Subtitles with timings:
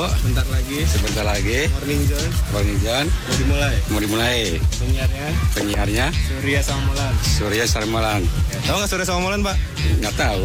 [0.00, 3.74] kasih tahu Bentar lagi sebentar lagi Morning John Bang John mau dimulai.
[3.90, 4.40] mau dimulai
[4.80, 7.12] Penyiarnya penyiarnya Surya sama Molan.
[7.20, 8.22] Surya Sarmalan.
[8.64, 9.56] Tahu nggak Surya sama Molan Pak?
[10.00, 10.42] Nggak tahu.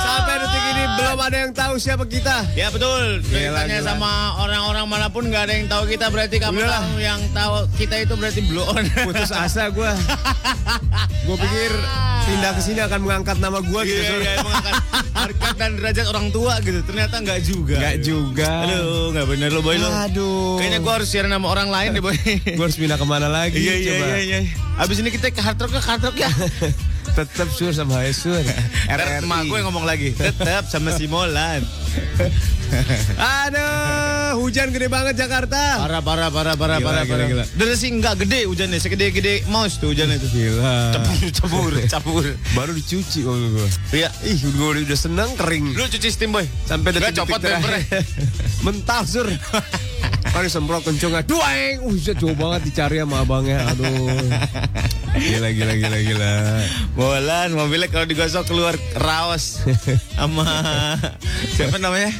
[0.00, 2.36] Sampai detik ini belum ada yang tahu siapa kita.
[2.56, 3.20] Ya betul.
[3.22, 3.88] Gila, Tanya gila.
[3.94, 4.10] sama
[4.40, 6.80] orang-orang mana pun nggak ada yang tahu kita berarti kamu Udah.
[6.82, 8.84] tahu yang tahu kita itu berarti blow on.
[9.06, 9.90] Putus asa gue.
[11.20, 11.70] Gue pikir
[12.30, 14.02] pindah ke sini akan mengangkat nama gue gitu.
[14.06, 14.74] Iya, iya, mengangkat
[15.10, 16.80] harkat dan derajat orang tua gitu.
[16.86, 17.76] Ternyata nggak juga.
[17.82, 18.50] Nggak juga.
[18.66, 19.88] Aduh, nggak bener lo boy lo.
[19.90, 20.56] Aduh.
[20.62, 22.16] Kayaknya gua harus siaran sama orang lain deh boy.
[22.58, 23.58] Gue harus pindah ke mana lagi?
[23.58, 24.04] Iya iya coba?
[24.06, 24.38] iya iya.
[24.78, 26.30] Abis ini kita ke hard rock ke hard rock ya.
[27.16, 28.38] Tetap sur sama Hai Sur.
[28.86, 30.14] Ntar emak gue ngomong lagi.
[30.14, 31.66] Tetap sama si Molan.
[33.18, 35.82] Aduh, hujan gede banget Jakarta.
[35.82, 37.26] Parah parah parah parah Gila, parah gila, parah.
[37.28, 37.44] gila.
[37.56, 40.28] Dari sih nggak gede hujannya, segede-gede mouse tuh hujan itu.
[40.30, 40.94] Gila.
[41.34, 42.24] Cabur, cabur.
[42.58, 43.68] Baru dicuci kalau gue.
[43.94, 44.08] Iya.
[44.26, 45.74] Ih, gue udah seneng kering.
[45.74, 46.46] Lu cuci steam boy.
[46.68, 48.02] Sampai detik-detik copot bempernya.
[48.66, 49.26] Mental sur.
[50.30, 51.82] Kan disemprot kenceng Dueng.
[51.82, 53.66] Uh, jauh banget dicari sama abangnya.
[53.74, 54.14] Aduh.
[55.18, 56.32] Gila, gila, gila, gila.
[56.94, 59.58] Bolan mobilnya kalau digosok keluar raos
[60.14, 60.46] sama
[61.58, 62.14] siapa namanya?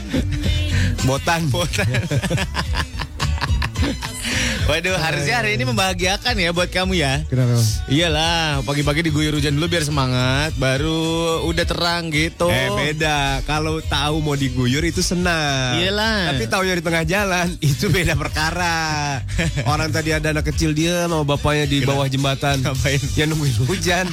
[1.07, 1.51] Botan.
[1.51, 1.87] Botan.
[4.71, 7.27] Waduh, harusnya hari ini membahagiakan ya buat kamu ya.
[7.27, 7.59] Kenapa?
[7.91, 12.47] Iyalah, pagi-pagi diguyur hujan dulu biar semangat, baru udah terang gitu.
[12.47, 15.75] Eh beda, kalau tahu mau diguyur itu senang.
[15.75, 16.31] Iyalah.
[16.31, 19.19] Tapi tahunya di tengah jalan itu beda perkara.
[19.67, 22.63] Orang tadi ada anak kecil dia sama bapaknya di bawah jembatan.
[22.63, 23.03] Ngapain?
[23.19, 24.07] Ya nungguin hujan.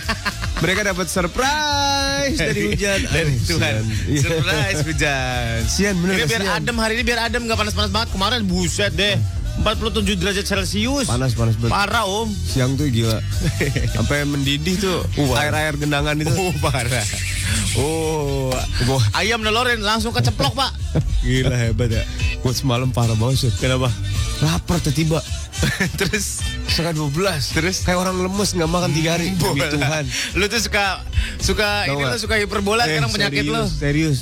[0.57, 3.05] Mereka dapat surprise dari hujan.
[3.05, 3.73] Dari Aduh, Tuhan.
[3.85, 4.21] sian.
[4.25, 5.57] Surprise hujan.
[5.69, 6.57] Sian bener Ini biar kasian.
[6.57, 8.09] adem hari ini biar adem nggak panas-panas banget.
[8.09, 9.21] Kemarin buset deh.
[9.59, 11.05] 47 derajat Celcius.
[11.05, 11.71] Panas panas banget.
[11.71, 12.29] Parah om.
[12.29, 13.17] Siang tuh gila.
[13.95, 15.01] Sampai mendidih tuh
[15.33, 16.31] air-air gendangan itu.
[16.31, 17.03] Oh parah.
[17.75, 18.53] Oh.
[18.83, 20.71] Gua, Ayam nelorin langsung keceplok pak.
[21.25, 22.03] gila hebat ya.
[22.39, 23.43] Gua semalam parah banget.
[23.43, 23.51] Sur.
[23.57, 23.89] Kenapa?
[24.39, 25.19] Lapar tiba-tiba.
[25.97, 30.05] Terus Setengah 12 Terus Kayak orang lemes nggak makan tiga hari Demi Tuhan
[30.37, 31.01] Lu tuh suka
[31.41, 33.63] suka Tahu ini lu suka hiperbola Eh, sekarang penyakit serius, lu.
[33.65, 34.17] Serius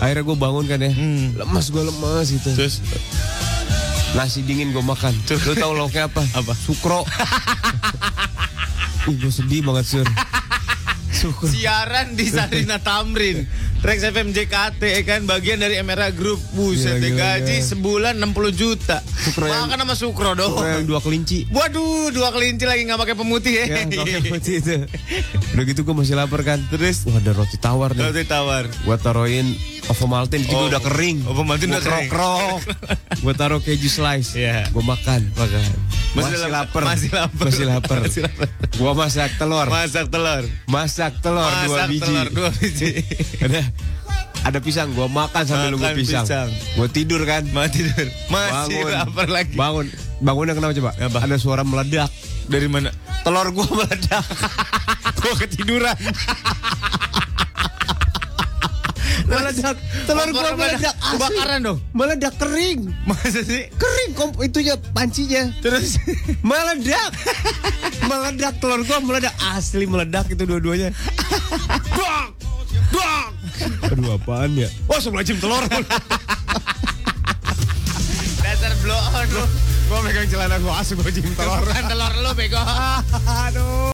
[0.00, 1.36] Akhirnya gue bangun kan ya Hmm.
[1.36, 2.80] Lemes gue lemes gitu Terus
[4.16, 5.12] Nasi dingin gue makan
[5.44, 6.22] Lu tau lauknya apa?
[6.36, 6.52] Apa?
[6.56, 7.04] Sukro
[9.08, 10.08] Ih gue sedih banget sur
[11.08, 13.42] Sukro siaran di Sarina Tamrin.
[13.78, 16.42] Trax FM JKT ya kan bagian dari Emera Group.
[16.50, 17.64] Buset deh gila, gaji gila.
[17.64, 18.98] sebulan 60 juta.
[19.00, 20.50] Sukro yang- Makan sama Sukro dong.
[20.52, 23.64] Sukro yang dua kelinci Waduh, dua kelinci lagi nggak pakai pemutih ya.
[23.80, 24.74] Yang pakai putih itu
[25.52, 28.64] Udah gitu gue masih lapar kan Terus Wah ada roti tawar nih Roti tawar.
[28.66, 29.46] Gue taruhin
[29.88, 32.08] Ovomaltine juga Oh, udah kering Ovomaltine udah kering.
[32.08, 32.60] krok
[33.16, 34.68] Gue taruh keju slice Iya.
[34.68, 35.62] Gue makan Makan
[36.08, 37.44] Masih, dalam- lapar Masih lapar.
[37.44, 38.46] Masih lapar Masih lapar.
[38.70, 40.42] Gue masak telur Masak telur.
[40.66, 42.90] Masak telur dua Masak biji telur dua biji.
[43.40, 43.60] Ada
[44.38, 46.48] Ada pisang Gue makan sambil nunggu pisang, pisang.
[46.72, 48.06] Gue tidur kan Mati tidur.
[48.28, 48.90] Masih Bangun.
[48.94, 49.52] lapar lagi.
[49.52, 49.86] Bangun
[50.18, 51.18] Bangunnya kenapa coba Apa?
[51.20, 52.08] Ada suara meledak
[52.46, 52.88] Dari mana?
[53.22, 54.24] Telur gue meledak
[55.18, 55.98] Gua ketiduran.
[59.26, 59.76] Meledak
[60.06, 60.94] Telur gue meledak.
[60.96, 61.78] Kebakaran dong.
[61.90, 63.68] Meledak kering Masa sih?
[63.74, 65.98] Kering kom itunya pancinya Terus
[66.40, 67.10] Meledak
[68.06, 70.94] Meledak telur gua meledak Asli meledak itu dua-duanya
[72.88, 73.32] Bang
[73.84, 75.62] Aduh apaan ya Wah sebelah jam telur
[78.38, 79.44] dasar blow on lu.
[79.88, 82.60] Gua megang celana gua asli gua jam telur Bukan telur lu bego.
[83.26, 83.90] Aduh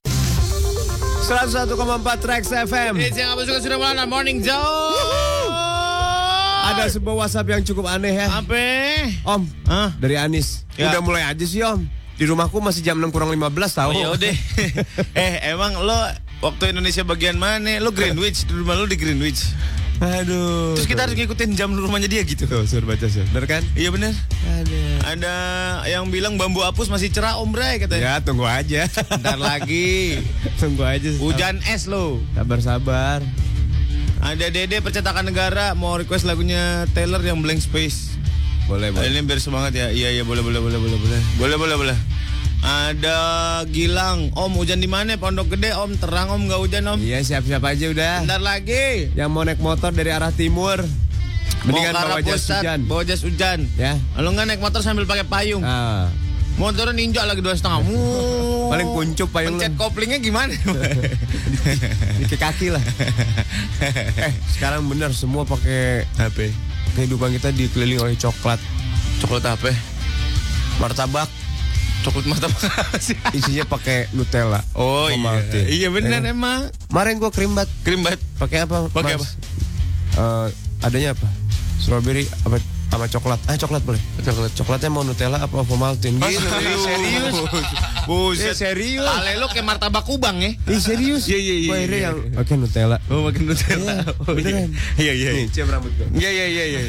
[1.24, 1.72] 101,4
[2.20, 5.48] Trax FM Ini yang apa suka sudah mulai morning Joe.
[6.64, 8.60] Ada sebuah WhatsApp yang cukup aneh ya apa?
[9.24, 9.88] Om Hah?
[9.96, 10.90] Dari Anis Ya.
[10.90, 11.86] Udah mulai aja sih om
[12.18, 13.40] Di rumahku masih jam 6 kurang 15
[13.70, 14.34] tahu Oh ya udah.
[15.22, 15.94] eh emang lo
[16.42, 17.78] waktu Indonesia bagian mana?
[17.78, 19.54] Lo Greenwich, di rumah lo di Greenwich.
[20.02, 22.50] Aduh Terus kita harus ngikutin jam rumahnya dia gitu.
[22.50, 24.10] Tuh suruh baca sih Bener kan Iya bener.
[24.58, 25.34] Aduh Ada
[25.86, 28.02] yang bilang bambu apus masih cerah om Bray katanya.
[28.02, 30.18] Ya tunggu aja Bentar lagi.
[30.60, 32.18] Tunggu aja Hujan es lo.
[32.34, 33.22] Sabar-sabar
[34.18, 38.18] Ada Dede percetakan negara mau request lagunya Taylor yang Blank Space.
[38.64, 39.92] Boleh Ini biar semangat ya.
[39.92, 41.20] Iya iya boleh boleh boleh boleh boleh.
[41.36, 41.96] Boleh boleh boleh.
[42.64, 43.20] Ada
[43.68, 44.32] Gilang.
[44.32, 45.20] Om hujan di mana?
[45.20, 45.76] Pondok Gede.
[45.76, 46.98] Om terang om nggak hujan om.
[46.98, 48.14] Iya siap-siap aja udah.
[48.24, 49.12] Bentar lagi.
[49.12, 50.80] Yang mau naik motor dari arah timur.
[51.68, 52.78] Mendingan Mau ke bawa arah jas pusat, hujan.
[52.88, 53.58] Bawa jas hujan.
[53.76, 54.00] Ya.
[54.16, 55.60] Kalau nggak naik motor sambil pakai payung.
[55.60, 56.08] Ah,
[56.54, 57.84] Motornya ninja lagi dua setengah.
[58.72, 60.54] Paling kuncup payung Pencet koplingnya gimana?
[62.30, 62.80] di kaki lah.
[64.24, 66.48] eh, sekarang benar semua pakai HP.
[66.96, 68.56] kehidupan kita dikelilingi oleh coklat.
[69.20, 69.74] Coklat apa?
[70.78, 71.43] Martabak
[72.04, 72.48] Coklat mata
[72.98, 73.16] sih.
[73.38, 74.60] isinya pakai Nutella.
[74.72, 75.16] Oh iya.
[75.16, 75.66] Ovaltine.
[75.66, 76.30] Iya benar Ya.
[76.30, 76.68] emang.
[76.86, 78.20] Kemarin gua krimbat Krim banget.
[78.36, 78.92] pakai apa?
[78.92, 79.40] Pakai Mas?
[80.14, 80.46] Eh,
[80.80, 81.26] adanya apa?
[81.74, 83.40] Strawberry apa sama coklat.
[83.44, 83.98] Ah, coklat boleh.
[84.20, 84.52] Coklat.
[84.54, 86.20] Coklatnya mau Nutella apa Ovaltine?
[86.20, 86.46] Gitu.
[86.78, 87.34] serius.
[87.34, 88.54] Eh, Buset.
[88.54, 89.02] serius.
[89.02, 90.54] Ale lo kayak martabak kubang ya.
[90.54, 91.26] Ih serius?
[91.26, 91.98] Iya, iya, iya, Gua iya.
[92.04, 92.96] yang pakai Nutella.
[93.08, 93.94] Oh makin Nutella.
[93.98, 94.70] Iya, Oh, beneran.
[94.94, 95.30] Iya iya.
[95.34, 96.06] Nih, cium rambut gua.
[96.12, 96.82] Iya iya iya iya.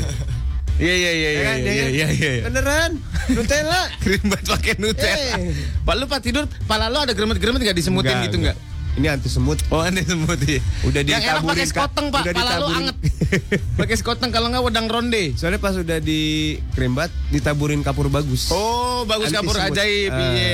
[0.75, 1.92] Iya iya iya iya kan, iya ya kan?
[1.95, 2.31] iya iya.
[2.51, 2.92] Beneran?
[3.31, 3.81] Nutella.
[4.04, 5.36] Krim banget pakai Nutella.
[5.39, 5.56] Eh.
[5.88, 8.57] Pak lu pas tidur, pala lu ada geremet-geremet nggak disemutin Enggak, gitu nggak?
[8.95, 9.60] Ini anti semut.
[9.75, 10.60] Oh aneh semut ya.
[10.88, 12.95] Udah Yang enak pakai skoteng pak, pala lu anget.
[13.80, 15.36] pakai skoteng kalau nggak wedang ronde.
[15.36, 18.51] Soalnya pas udah di krimbat ditaburin kapur bagus.
[18.56, 19.75] Oh bagus Anti kapur semut.
[19.75, 20.12] ajaib.
[20.16, 20.19] Ah.
[20.31, 20.51] Iya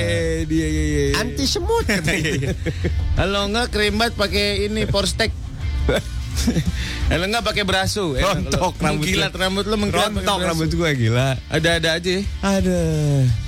[0.50, 1.04] dia iya iya.
[1.22, 1.86] Anti semut.
[3.18, 5.30] Kalau enggak krimbat pakai ini porstek.
[7.08, 8.16] Kalau enggak pakai brasu.
[8.16, 8.48] Enak.
[8.50, 9.38] Rontok rambut Mengkilat lu.
[9.38, 11.28] rambut lu mengkilat Rontok rambut gua gila.
[11.48, 12.10] Ada-ada aja.
[12.10, 12.22] ya.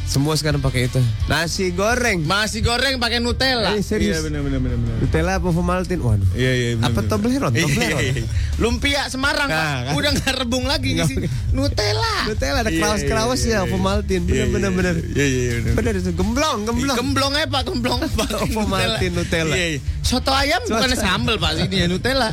[0.05, 1.01] Semua sekarang pakai itu.
[1.27, 2.21] Nasi goreng.
[2.23, 3.73] Masih goreng pakai Nutella.
[3.73, 4.15] Eh, serius?
[4.15, 4.97] Iya benar benar benar benar.
[5.01, 5.99] Nutella apa Ovaltine?
[5.99, 6.29] Waduh.
[6.33, 6.87] Iya iya benar.
[6.87, 7.11] Apa benar.
[7.11, 7.55] Toblerone?
[7.56, 8.05] Iya, Toblerone.
[8.05, 8.27] iya, iya.
[8.61, 9.81] Lumpia Semarang Nah, Pak.
[9.83, 9.93] kan.
[9.97, 11.09] Udah nggak rebung lagi Nggak.
[11.09, 11.15] isi
[11.51, 12.15] Nutella.
[12.29, 14.25] Nutella ada kerawas-kerawas iya, ya iya, Ovaltine.
[14.29, 14.95] iya, Bener iya, bener bener.
[15.17, 15.75] Iya benar.
[15.75, 16.97] Bener itu gemblong, gemblong.
[16.97, 19.55] Gemblong aja Pak, gemblong pakai Ovaltine Nutella.
[19.56, 19.81] Iya, iya.
[20.05, 22.29] Soto ayam Soto- bukannya sambal Pak, ini ya Nutella.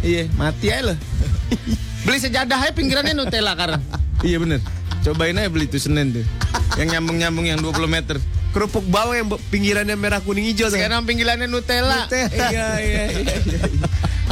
[0.00, 0.96] iya, mati aja loh.
[2.06, 3.82] Beli sejadah aja pinggirannya Nutella sekarang.
[4.22, 4.62] iya bener.
[4.98, 6.24] Cobain aja beli tuh Senin tuh.
[6.76, 8.16] Yang nyambung-nyambung yang 20 meter.
[8.52, 10.76] Kerupuk bawang yang pinggirannya merah kuning hijau tuh.
[10.76, 12.04] Sekarang pinggirannya Nutella.
[12.04, 12.48] Nutella.
[12.52, 13.24] Iya, iya, iya.
[13.46, 13.60] iya.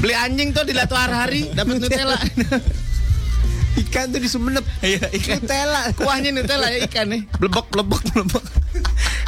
[0.00, 2.18] Beli anjing tuh di Latu Hari dapat Nutella.
[3.86, 4.64] Ikan tuh di Sumenep.
[4.80, 5.36] Iya, ikan.
[5.44, 5.82] Nutella.
[5.92, 7.28] Kuahnya Nutella ya ikan nih.
[7.36, 8.44] Blebok, blebok, blebok.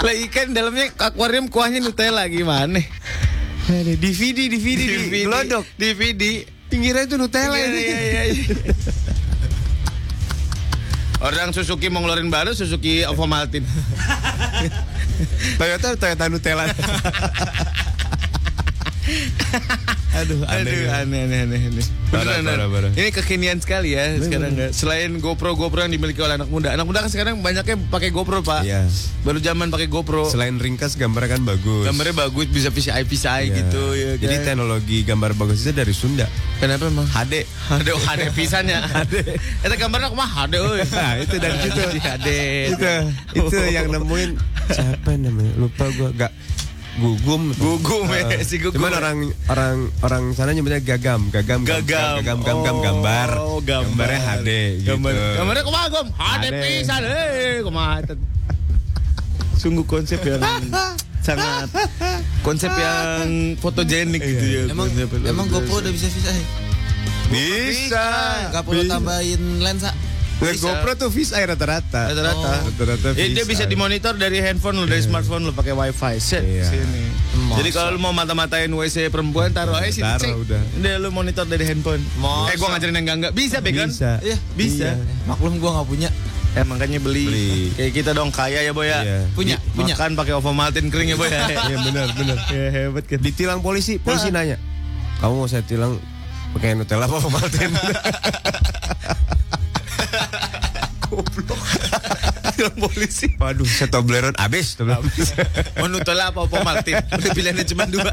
[0.00, 2.80] Lah ikan dalamnya akuarium kuahnya Nutella gimana?
[3.68, 4.80] DVD, DVD,
[5.12, 5.68] di Glodok.
[5.76, 6.48] DVD.
[6.72, 8.44] Pinggirannya itu Nutella Iya, iya, iya, iya.
[11.18, 13.66] Orang Suzuki mau ngeluarin baru Suzuki Ovomaltine.
[15.58, 16.70] Toyota Toyota Nutella.
[20.18, 21.86] Aduh, Aduh, aneh, aneh, aneh, aneh.
[22.10, 22.90] Parah, Beneran, parah, parah.
[22.96, 24.56] Ini kekinian sekali ya sekarang.
[24.56, 24.68] ya.
[24.72, 26.72] Selain GoPro, GoPro yang dimiliki oleh anak muda.
[26.74, 28.66] Anak muda kan sekarang banyaknya pakai GoPro, Pak.
[28.66, 28.88] Iya.
[29.22, 30.26] Baru zaman pakai GoPro.
[30.26, 31.84] Selain ringkas gambarnya kan bagus.
[31.86, 33.56] Gambarnya bagus, bisa VCI, VCI Iya.
[33.62, 34.10] gitu ya.
[34.16, 34.44] Jadi kan?
[34.48, 36.26] teknologi gambar bagus itu dari Sunda.
[36.58, 37.06] Kenapa emang?
[37.06, 37.46] HD.
[37.68, 38.78] Ada ada pisannya.
[39.68, 40.82] Itu gambarnya mah euy.
[40.98, 41.80] Nah, itu dari situ.
[42.00, 42.30] Ada.
[42.74, 42.90] itu
[43.38, 44.34] itu yang nemuin
[44.72, 45.52] siapa namanya?
[45.54, 46.32] Lupa gua gak
[46.98, 48.76] gugum Gugum ya, Eh, si Gugum.
[48.76, 52.20] Cuman orang orang orang sana nyebutnya gagam, gagam, Gagam.
[52.20, 53.28] gagam, gagam, gagam, gambar.
[53.38, 54.06] Oh, gambar.
[54.06, 54.88] Gambarnya HD gitu.
[54.92, 56.06] Gambar, gambarnya kumaha gom?
[56.12, 57.96] HD pisan eh kumaha.
[59.54, 60.42] Sungguh konsep yang
[61.26, 61.68] sangat
[62.40, 64.62] konsep yang fotogenik gitu ya.
[64.70, 64.88] Emang
[65.24, 65.82] emang GoPro biasa.
[65.82, 66.44] udah bisa bisa ya?
[67.28, 68.06] Bisa.
[68.50, 69.92] Gak perlu tambahin lensa.
[70.40, 70.70] Bisa.
[70.70, 72.08] GoPro tuh fisheye rata-rata.
[72.08, 72.50] Rata-rata.
[72.64, 76.14] Rata-rata Eh, dia bisa dimonitor dari handphone lu, dari smartphone lu pakai wifi.
[76.16, 76.62] Set Iya.
[76.64, 77.02] sini.
[77.50, 80.06] Jadi kalau lu mau mata-matain WC perempuan taruh aja sini.
[80.06, 80.32] Taruh, cek.
[80.38, 80.60] udah.
[80.76, 82.02] Udah lu monitor dari handphone.
[82.16, 82.48] Masa?
[82.48, 83.32] Eh gua ngajarin yang enggak enggak.
[83.34, 83.88] Bisa, Began?
[83.88, 84.10] Bisa.
[84.20, 84.36] Iya.
[84.54, 84.88] Bisa.
[84.94, 85.04] Iya.
[85.24, 86.10] Maklum gua nggak punya.
[86.54, 87.24] Eh makanya beli.
[87.24, 87.50] Beli.
[87.72, 89.00] Kayak kita dong kaya ya, Boy ya.
[89.00, 89.18] Iya.
[89.32, 89.94] Punya, Di- punya.
[89.94, 91.44] Makan pakai Ovomaltine kering ya, Boy ya.
[91.66, 92.36] Iya benar, benar.
[92.48, 93.18] Ya hebat kan.
[93.18, 94.54] Ditilang polisi, polisi nanya.
[95.18, 95.98] Kamu mau saya tilang
[96.52, 97.74] pakai Nutella apa Ovaltine?
[102.58, 103.26] Yang polisi.
[103.38, 104.74] Waduh, saya Toblerone habis.
[105.78, 107.00] Mau Nutella apa Ovomaltine?
[107.06, 108.12] Udah pilihannya cuma dua.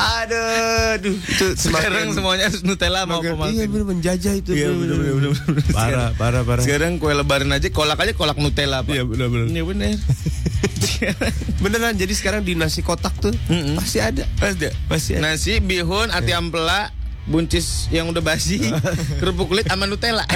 [0.00, 1.12] Aduh, aduh.
[1.18, 3.68] Itu Sekarang semuanya harus Nutella sama Iya Ovomaltine.
[3.68, 4.50] bener menjajah itu.
[4.54, 5.64] Iya, bener, bener, bener.
[5.74, 6.62] Parah, parah, parah.
[6.64, 8.94] Sekarang kue lebaran aja kolak aja kolak Nutella, Pak.
[8.94, 9.46] Iya, bener, bener.
[9.50, 9.98] Iya bener.
[11.64, 13.76] Beneran, jadi sekarang di nasi kotak tuh Mm-mm.
[13.76, 14.24] pasti ada.
[14.36, 15.32] Pasti Pasti ada.
[15.32, 16.92] Nasi, bihun, ati ampela,
[17.24, 18.60] buncis yang udah basi,
[19.20, 20.24] kerupuk kulit sama Nutella.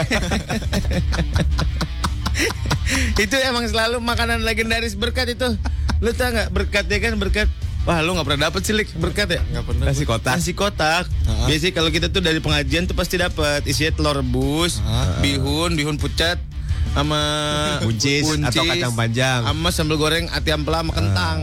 [3.17, 5.57] itu emang selalu makanan legendaris berkat itu.
[6.03, 7.49] Lu tau nggak berkat ya kan berkat
[7.85, 9.41] Wah lu nggak pernah dapet sih Lik, berkat ya?
[9.45, 9.85] Nggak pernah.
[9.93, 10.33] Nasi kotak.
[10.35, 11.05] Nasi kotak.
[11.05, 11.45] Ha-ha.
[11.45, 14.81] Biasanya kalau kita tuh dari pengajian tuh pasti dapat isinya telur rebus,
[15.21, 16.41] bihun, bihun pucat,
[16.97, 17.21] sama
[17.85, 19.45] Buncis atau kacang panjang.
[19.45, 21.39] sama sambal goreng ati ampela sama kentang.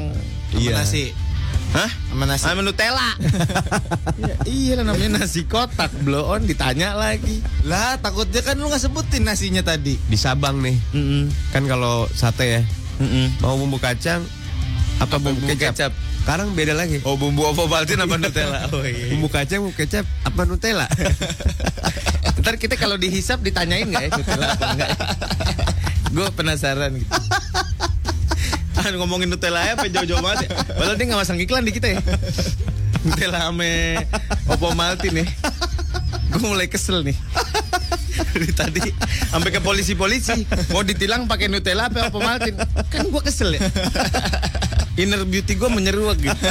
[0.49, 0.81] Sama Iya.
[0.81, 1.13] nasi.
[1.71, 1.87] Hah?
[2.11, 2.43] Sama nasi.
[2.43, 3.15] Sama Nutella.
[4.27, 5.87] ya, iya lah namanya nasi kotak.
[6.03, 7.39] Blow on ditanya lagi.
[7.63, 9.95] Lah, takutnya kan lu nggak sebutin nasinya tadi.
[9.95, 10.75] Di Sabang nih.
[10.91, 11.31] Mm-mm.
[11.55, 12.61] Kan kalau sate ya,
[12.99, 13.39] Mm-mm.
[13.39, 14.19] mau bumbu kacang
[14.99, 15.73] apa bumbu, bumbu kecap?
[15.73, 15.91] kecap?
[16.21, 16.99] Sekarang beda lagi.
[17.01, 18.67] Oh bumbu Ovaltine apa Nutella?
[18.69, 19.15] Oh iya.
[19.15, 20.85] Bumbu kacang, bumbu kecap, apa Nutella?
[22.43, 24.97] Ntar kita kalau dihisap ditanyain nggak ya Nutella apa enggak ya?
[26.11, 27.15] Gue penasaran gitu.
[28.77, 30.49] Ah, ngomongin Nutella ya, apa jauh-jauh banget ya.
[30.75, 31.99] Padahal dia nggak masang iklan di kita ya.
[33.05, 33.97] Nutella ame
[34.45, 35.27] Oppo Maltin nih.
[36.31, 37.17] Gue mulai kesel nih.
[38.31, 38.79] Dari tadi
[39.31, 42.55] sampai ke polisi-polisi mau ditilang pakai Nutella apa Oppo Maltin.
[42.87, 43.61] Kan gue kesel ya.
[44.95, 46.47] Inner beauty gue menyeruak gitu.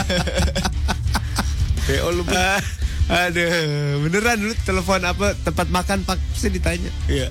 [1.86, 2.22] PO lu.
[2.34, 2.60] Ah,
[3.26, 6.90] aduh, beneran dulu telepon apa tempat makan pak pasti ditanya.
[7.10, 7.26] Iya.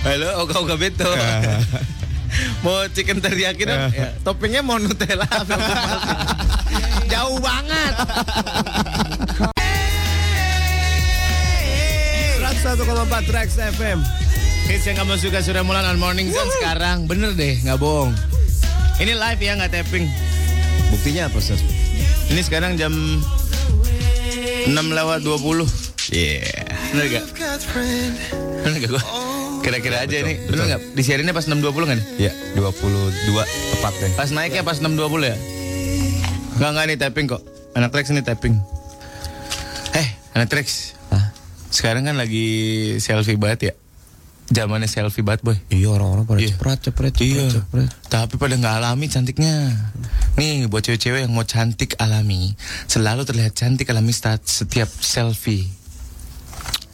[0.00, 1.06] Halo, Oka Oka Beto.
[2.64, 3.90] Mau chicken teriyaki dong?
[3.92, 5.26] Ya, toppingnya mau Nutella?
[7.10, 7.94] Jauh banget.
[12.60, 13.98] 101,4 Trax FM.
[14.68, 17.08] Hits yang kamu suka sudah mulai on Morning Zone sekarang.
[17.08, 18.12] Bener deh, nggak bohong.
[19.00, 20.06] Ini live ya, nggak tapping.
[20.92, 21.64] Buktinya apa, Sos?
[22.30, 25.66] Ini sekarang jam 6 lewat 20.
[26.14, 26.68] Iya.
[26.94, 27.24] Bener gak?
[28.62, 29.02] Bener gak gue?
[29.60, 30.36] Kira-kira aja nih.
[30.46, 30.80] Bener gak?
[30.94, 31.98] Disiarinnya pas 6.20 kan?
[32.16, 33.44] Ya, 22
[33.76, 34.10] tepat deh.
[34.14, 35.36] Pas naiknya pas 6.20 ya?
[36.56, 37.42] Enggak, enggak nih tapping kok.
[37.72, 38.54] Anak Trax ini tapping.
[39.92, 40.96] Eh, anak Trax.
[41.70, 42.46] Sekarang kan lagi
[42.98, 43.74] selfie banget ya.
[44.50, 45.54] Zamannya selfie banget, boy.
[45.70, 46.50] Iya orang-orang pada Iya.
[46.50, 47.88] cepret cepret cepret Iya, cepret.
[48.10, 49.70] tapi pada nggak alami cantiknya.
[50.34, 55.70] Nih buat cewek-cewek yang mau cantik alami, selalu terlihat cantik alami saat setiap selfie.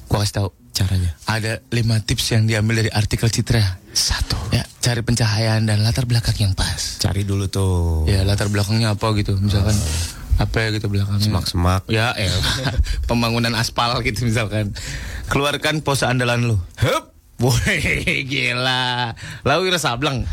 [0.06, 1.16] Gua kasih tahu Caranya.
[1.24, 3.80] ada lima tips yang diambil dari artikel Citra.
[3.96, 4.36] Satu.
[4.52, 7.00] Ya, cari pencahayaan dan latar belakang yang pas.
[7.00, 8.04] Cari dulu tuh.
[8.04, 9.72] Ya, latar belakangnya apa gitu, misalkan
[10.36, 11.24] apa ya gitu belakangnya.
[11.24, 11.88] Semak-semak.
[11.88, 12.28] Ya, eh,
[13.08, 14.76] pembangunan aspal gitu misalkan.
[15.32, 16.56] Keluarkan pose andalan lu.
[16.84, 17.16] Hup.
[17.40, 19.16] Woi, gila.
[19.48, 20.28] Lalu kira sableng.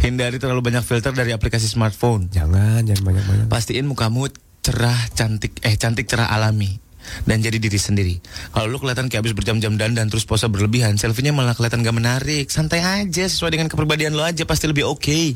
[0.00, 2.30] Hindari terlalu banyak filter dari aplikasi smartphone.
[2.34, 3.46] Jangan, jangan banyak-banyak.
[3.46, 4.26] Pastiin mukamu
[4.64, 6.89] cerah, cantik, eh cantik, cerah alami.
[7.24, 8.14] Dan jadi diri sendiri.
[8.52, 12.46] Kalau lu kelihatan kayak habis berjam-jam dandan terus pose berlebihan, selfie-nya malah kelihatan gak menarik.
[12.48, 15.34] Santai aja, sesuai dengan kepribadian lo aja pasti lebih oke.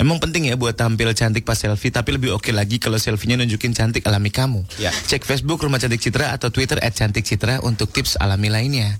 [0.00, 3.76] Emang penting ya buat tampil cantik pas selfie, tapi lebih oke lagi kalau selfie-nya nunjukin
[3.76, 4.64] cantik alami kamu.
[4.80, 4.88] Ya.
[4.92, 8.96] Cek Facebook Rumah Cantik Citra atau Twitter @cantikcitra untuk tips alami lainnya.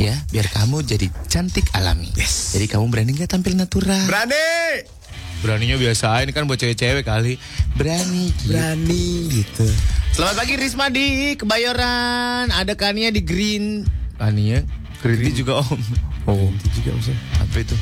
[0.00, 2.08] Ya, biar kamu jadi cantik alami.
[2.56, 4.08] Jadi kamu berani nggak tampil natural?
[4.08, 4.99] Berani.
[5.40, 7.40] Beraninya biasa, ini kan buat cewek-cewek kali.
[7.72, 8.28] Berani.
[8.28, 8.52] gitu.
[8.52, 9.64] Berani gitu.
[10.12, 12.52] Selamat pagi Risma di Kebayoran.
[12.52, 13.88] Ada Kania di Green.
[14.20, 14.60] Kania?
[15.00, 15.80] Green, Tea juga om.
[16.28, 17.16] Oh, itu juga bisa.
[17.40, 17.72] Apa itu?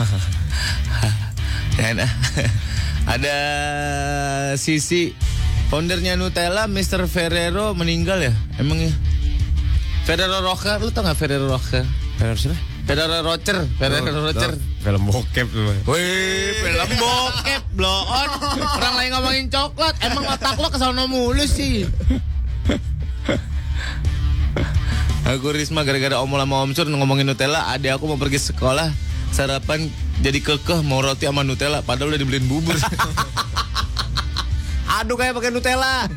[1.80, 2.04] Dan
[3.08, 3.36] ada
[4.60, 5.16] sisi
[5.72, 7.08] foundernya Nutella, Mr.
[7.08, 8.32] Ferrero meninggal ya?
[8.60, 8.92] Emangnya?
[10.10, 11.86] Ferrero Rocher, lu tau gak Ferrero Rocher?
[12.18, 12.58] Harus lah.
[12.82, 14.58] Ferrero Rocher, Ferrero Rocher.
[14.82, 15.70] Film bokep tuh.
[15.86, 18.26] Wih, film bokep, blow on.
[18.58, 21.86] Orang lain ngomongin coklat, emang otak lo ke sana mulu sih.
[25.30, 28.90] Aku Risma gara-gara omol sama Om Sur ngomongin Nutella, adik aku mau pergi sekolah,
[29.30, 29.86] sarapan
[30.26, 32.74] jadi kekeh mau roti sama Nutella, padahal udah dibeliin bubur.
[34.90, 36.10] Aduk kayak pakai Nutella.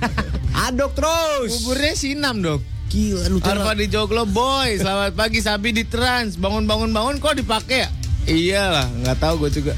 [0.65, 1.61] Aduk terus.
[1.61, 2.65] Buburnya sinam dong.
[2.93, 7.89] Gila Arfa di Joglo Boy, selamat pagi Sabi di Trans, bangun-bangun bangun kok dipakai ya?
[8.29, 9.73] Iyalah, nggak tahu gue juga.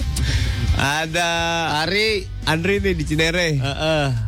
[1.00, 1.32] Ada
[1.88, 3.56] Ari, Andri nih di Cinere.
[3.56, 4.08] Heeh.
[4.12, 4.25] Eh,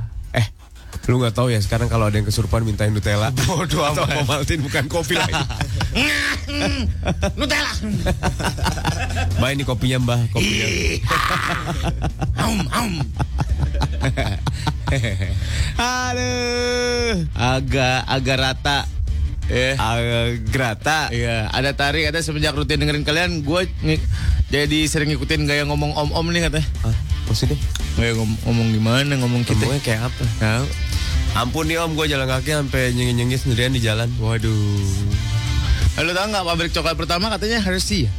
[1.08, 3.32] lu nggak tahu ya sekarang kalau ada yang kesurupan mintain Nutella.
[3.48, 4.28] Bodoh Atau amat.
[4.28, 5.40] Ovaltine bukan kopi lagi.
[7.40, 7.72] Nutella.
[9.40, 10.66] Mbak ini kopinya mbah, kopinya.
[12.44, 12.94] Aum, aum.
[15.80, 17.24] Aduh.
[17.32, 18.78] Agak agak rata.
[19.48, 19.80] Ya.
[19.80, 21.00] Agak grata.
[21.08, 23.64] Iya, ada tarik kata semenjak rutin dengerin kalian, gue
[24.52, 26.68] jadi sering ngikutin gaya ngomong om-om nih katanya.
[26.84, 26.92] Ah,
[27.24, 27.56] maksudnya?
[27.96, 29.56] Gaya ngom ngomong gimana, ngomong kita.
[29.56, 30.24] Ngomongnya kayak apa?
[30.36, 30.87] Tahu.
[31.38, 34.10] Ampun nih om, gue jalan kaki sampai nyengis-nyengis sendirian di jalan.
[34.18, 34.82] Waduh.
[35.94, 38.12] Lalu tau nggak pabrik coklat pertama katanya Hershey ya?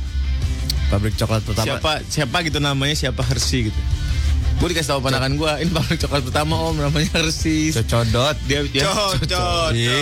[0.88, 1.68] Pabrik coklat pertama.
[1.68, 3.82] Siapa siapa gitu namanya siapa Hershey gitu.
[4.64, 7.76] Gue dikasih tahu ponakan gue, ini pabrik coklat pertama om namanya Hershey.
[7.76, 8.40] Cocodot.
[8.48, 9.76] Dia dia Cocot.
[9.76, 10.00] Iya.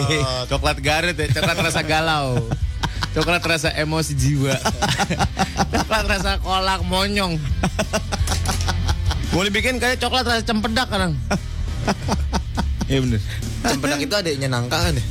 [0.53, 2.37] Coklat garet ya, coklat rasa galau.
[3.17, 4.53] Coklat rasa emosi jiwa.
[5.73, 7.41] coklat rasa kolak monyong.
[9.33, 11.17] Mau dibikin kayak coklat rasa cempedak kan?
[12.87, 13.19] Iya bener.
[13.61, 15.03] Cempedak itu adiknya nangka kan ya?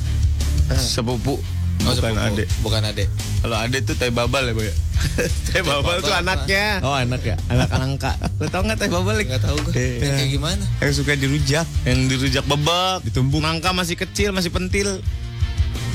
[0.74, 1.36] Sepupu
[1.84, 2.34] Oh, bukan sepupu.
[2.34, 2.48] adek.
[2.64, 3.08] Bukan adek.
[3.44, 4.72] Kalau adek tuh teh babal ya, Boy.
[5.46, 6.80] teh babal tuh anaknya.
[6.80, 7.36] Oh, anak ya.
[7.46, 8.16] Anak nangka.
[8.40, 9.14] Lo tau nggak teh babal?
[9.14, 9.76] Enggak tahu gue.
[9.76, 10.18] Iya.
[10.18, 10.64] Kayak gimana?
[10.82, 11.66] Yang suka dirujak.
[11.84, 13.38] Yang dirujak bebek, ditumbuk.
[13.38, 14.98] Nangka masih kecil, masih pentil.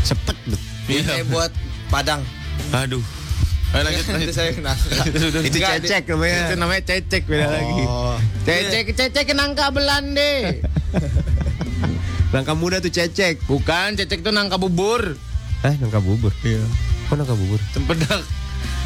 [0.06, 0.38] Cepet.
[0.48, 0.62] bet.
[0.88, 1.52] Ini kayak buat
[1.90, 2.22] Padang.
[2.72, 3.04] Aduh.
[3.72, 4.32] Ayo lanjut, lanjut.
[4.32, 4.96] Nanti saya nangka.
[5.50, 6.56] Itu cecek Itu namanya.
[6.56, 7.84] namanya cecek beda lagi.
[7.84, 8.16] Oh.
[8.48, 10.62] Cecek, cecek nangka belande.
[12.32, 13.44] Nangka muda tuh cecek.
[13.44, 15.20] Bukan, cecek tuh nangka bubur.
[15.68, 16.32] Eh, nangka bubur.
[16.42, 16.64] Iya.
[17.12, 17.60] Kok nangka bubur?
[17.76, 18.24] Cempedak.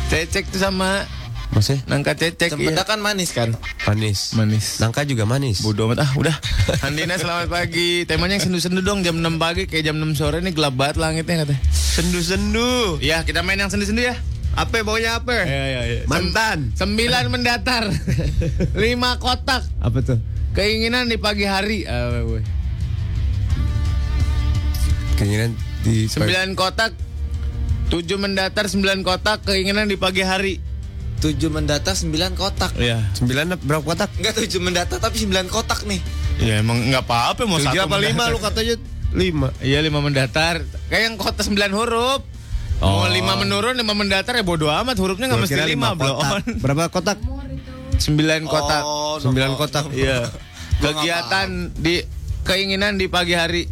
[0.10, 1.06] Cecek tuh sama
[1.54, 1.86] Maksudnya?
[1.86, 2.58] nangka cecek.
[2.58, 3.54] Cempedak kan manis kan?
[3.86, 4.34] Manis.
[4.34, 4.82] Manis.
[4.82, 5.62] Nangka juga manis.
[5.62, 6.34] Bodoh amat ah udah.
[6.89, 8.10] Andina selamat pagi.
[8.10, 11.46] Temanya yang sendu-sendu dong jam 6 pagi kayak jam 6 sore ini gelap banget langitnya
[11.46, 11.62] katanya.
[11.69, 12.98] Sendu-sendu.
[12.98, 14.17] Ya kita main yang sendu-sendu ya.
[14.58, 15.46] Apa baunya apa?
[15.46, 16.02] Ya ya ya.
[16.10, 16.74] Mantan.
[16.74, 17.93] Sembilan mendatar.
[18.82, 19.62] Lima kotak.
[19.86, 20.17] Apa tuh?
[20.58, 21.86] Keinginan di pagi hari.
[21.86, 22.41] Ah, boy.
[25.15, 25.51] Keinginan
[25.82, 26.91] di Sembilan kotak.
[27.86, 29.45] Tujuh mendatar, sembilan kotak.
[29.45, 30.58] Keinginan di pagi hari.
[31.15, 32.75] Tujuh mendata sembilan kotak.
[32.75, 32.99] Iya.
[33.13, 34.19] Sembilan berapa kotak?
[34.19, 36.01] Enggak tujuh mendata tapi sembilan kotak nih.
[36.38, 38.30] Ya emang nggak apa-apa mau Tujuh satu apa lima mendatar.
[38.30, 38.75] lu katanya
[39.13, 39.47] lima.
[39.60, 40.56] Iya lima mendatar.
[40.86, 42.21] Kayak yang kota sembilan huruf.
[42.75, 43.08] Mau Oh.
[43.08, 44.99] lima menurun, lima mendatar ya bodo amat.
[44.99, 46.19] Hurufnya nggak mesti lima, bro.
[46.19, 46.43] kotak.
[46.63, 47.17] Berapa kotak?
[47.95, 48.84] Sembilan kotak.
[48.84, 49.86] Oh, Sembilan kotak.
[49.95, 50.28] Iya.
[50.75, 52.04] Kegiatan di
[52.43, 53.63] keinginan di pagi hari.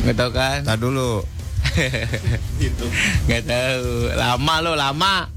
[0.00, 0.58] Nggak tahu kan?
[0.64, 1.20] Tar dulu.
[3.26, 3.86] Nggak tahu.
[4.14, 5.28] Lama lo, lama.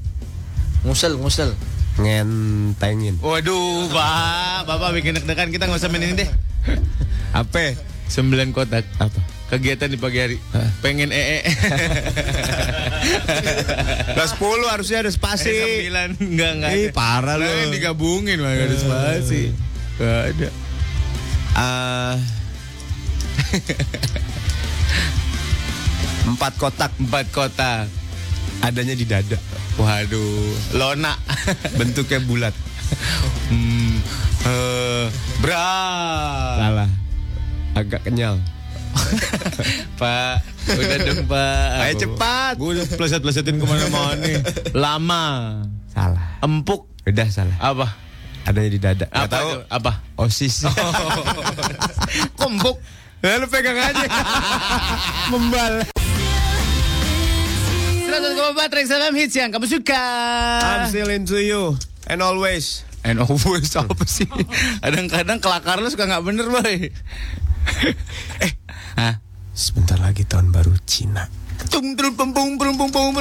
[0.82, 1.52] Ngusel, ngusel.
[1.94, 3.20] Ngentengin.
[3.22, 4.66] Waduh, Pak.
[4.66, 6.30] Bapak bikin deg-degan kita nggak usah main ini deh.
[7.38, 7.76] Apa?
[8.06, 8.84] Sembilan kotak.
[8.98, 9.20] Apa?
[9.44, 10.36] Kegiatan di pagi hari.
[10.80, 11.44] Pengen ee.
[14.16, 15.52] Kelas 10 harusnya ada Eh, spasi.
[15.52, 16.70] sembilan enggak enggak.
[16.74, 17.44] Ih, parah lu.
[17.44, 19.52] Nah, yang digabungin mah enggak ada spasi.
[20.00, 20.48] Enggak ada.
[21.54, 22.16] Ah.
[26.24, 27.86] Empat kotak Empat kotak.
[28.64, 29.36] adanya di dada.
[29.76, 31.18] Waduh, lona.
[31.78, 32.54] Bentuknya bulat.
[33.50, 33.92] hmm,
[34.46, 35.04] eh,
[35.42, 36.56] berat.
[36.62, 36.90] Salah.
[37.74, 38.38] Agak kenyal.
[40.00, 40.36] Pak,
[40.70, 41.68] udah dong Pak.
[41.82, 42.54] Ayo cepat.
[42.56, 44.38] Gue udah pleset-plesetin ke mana-mana nih.
[44.72, 45.24] Lama.
[45.90, 46.38] Salah.
[46.40, 46.86] Empuk.
[47.04, 47.56] Udah salah.
[47.58, 47.90] Apa?
[48.44, 49.06] Adanya di dada.
[49.10, 49.50] Apa tahu.
[49.66, 49.92] Apa?
[50.14, 50.62] Osis.
[52.38, 52.76] Kok empuk?
[53.24, 54.04] Ya, lu pegang aja.
[55.32, 55.80] Membal.
[58.04, 58.12] 100,4
[58.68, 60.04] Trax FM hits yang kamu suka.
[60.60, 61.80] I'm still into you.
[62.04, 62.84] And always.
[63.00, 64.28] And always apa sih?
[64.80, 66.92] Kadang-kadang kelakar lu suka nggak bener, boy.
[68.44, 68.52] eh,
[68.94, 69.24] Hah?
[69.50, 71.24] Sebentar lagi tahun baru Cina.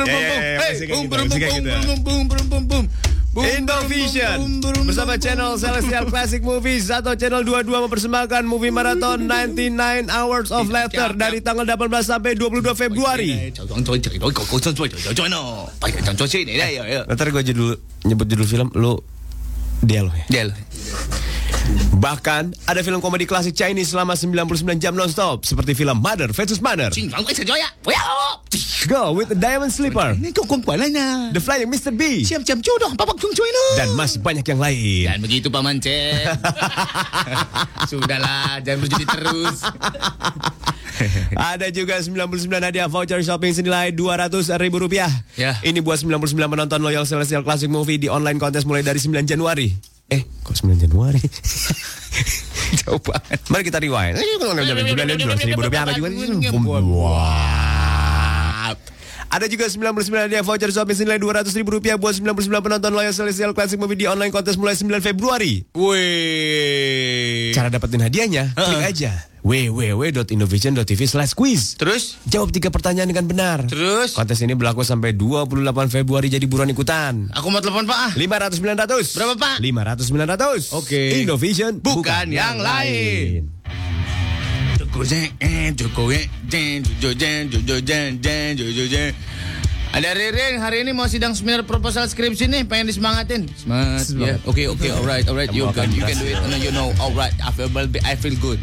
[0.08, 1.70] Ya, ya, ya, Hey, gitu, pum gitu.
[1.84, 2.86] pum pum pum pum pum.
[3.34, 5.58] Boom, Indovision bersama channel.
[5.58, 9.74] Celestial Classic Movies atau channel 22 mempersembahkan movie marathon 99
[10.06, 13.50] Hours of Laughter dari tanggal 18 sampai 22 Februari.
[17.10, 17.70] Ntar gue judul
[18.06, 19.02] nyebut judul film lu
[19.82, 20.26] dia lo ya.
[21.98, 26.92] Bahkan ada film komedi klasik Chinese selama 99 jam nonstop seperti film Mother versus Mother,
[28.84, 29.72] Go with the Diamond
[30.92, 31.32] na.
[31.32, 31.96] The Flying Mr.
[31.96, 32.28] B,
[33.80, 35.08] dan masih banyak yang lain.
[35.08, 36.36] Dan begitu Pak Mancen.
[37.90, 39.64] Sudahlah, jangan berjudi terus.
[41.56, 45.10] Ada juga 99 hadiah voucher shopping senilai 200 ribu rupiah.
[45.40, 45.58] Ya.
[45.64, 49.93] Ini buat 99 penonton loyal Celestial Classic Movie di online kontes mulai dari 9 Januari.
[50.12, 51.22] Eh, kok 9 Januari?
[52.84, 53.40] Jauh banget.
[53.50, 54.18] Mari kita rewind.
[54.18, 54.26] Eh,
[59.34, 63.58] Ada juga 99 hadiah voucher shopping senilai 200 ribu rupiah buat 99 penonton loyal Celestial
[63.58, 65.66] Classic Movie di online kontes mulai 9 Februari.
[65.74, 67.50] Wih.
[67.58, 71.76] Cara dapetin hadiahnya, klik aja www.innovation.tv slash quiz.
[71.76, 72.16] Terus?
[72.32, 73.60] Jawab tiga pertanyaan dengan benar.
[73.68, 74.16] Terus?
[74.16, 77.28] Kontes ini berlaku sampai 28 Februari jadi buruan ikutan.
[77.36, 78.12] Aku mau telepon Pak ah.
[78.16, 78.64] 500
[79.04, 79.18] 900.
[79.20, 79.56] Berapa, Pak?
[79.60, 80.80] 500 900.
[80.80, 81.02] Oke.
[81.20, 83.52] Innovation Bukan yang lain.
[83.52, 83.53] Joko
[89.94, 93.50] Ada Ririn, hari ini mau sidang seminar proposal skripsi nih, pengen disemangatin.
[93.58, 94.38] Semangat, ya.
[94.46, 96.38] Oke, oke, alright, alright, you can, you can do it.
[96.46, 97.74] No, you know, alright, I feel,
[98.06, 98.62] I feel good.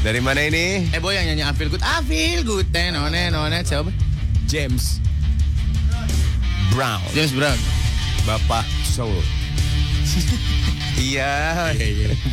[0.00, 0.88] Dari mana ini?
[0.92, 2.68] Eh, boy yang nyanyi I feel good, I feel good.
[2.72, 3.92] Eh, none, none, siapa?
[4.48, 5.00] James
[6.72, 7.04] Brown.
[7.12, 7.56] James Brown.
[8.24, 9.43] Bapak Soul.
[11.00, 11.72] Iya,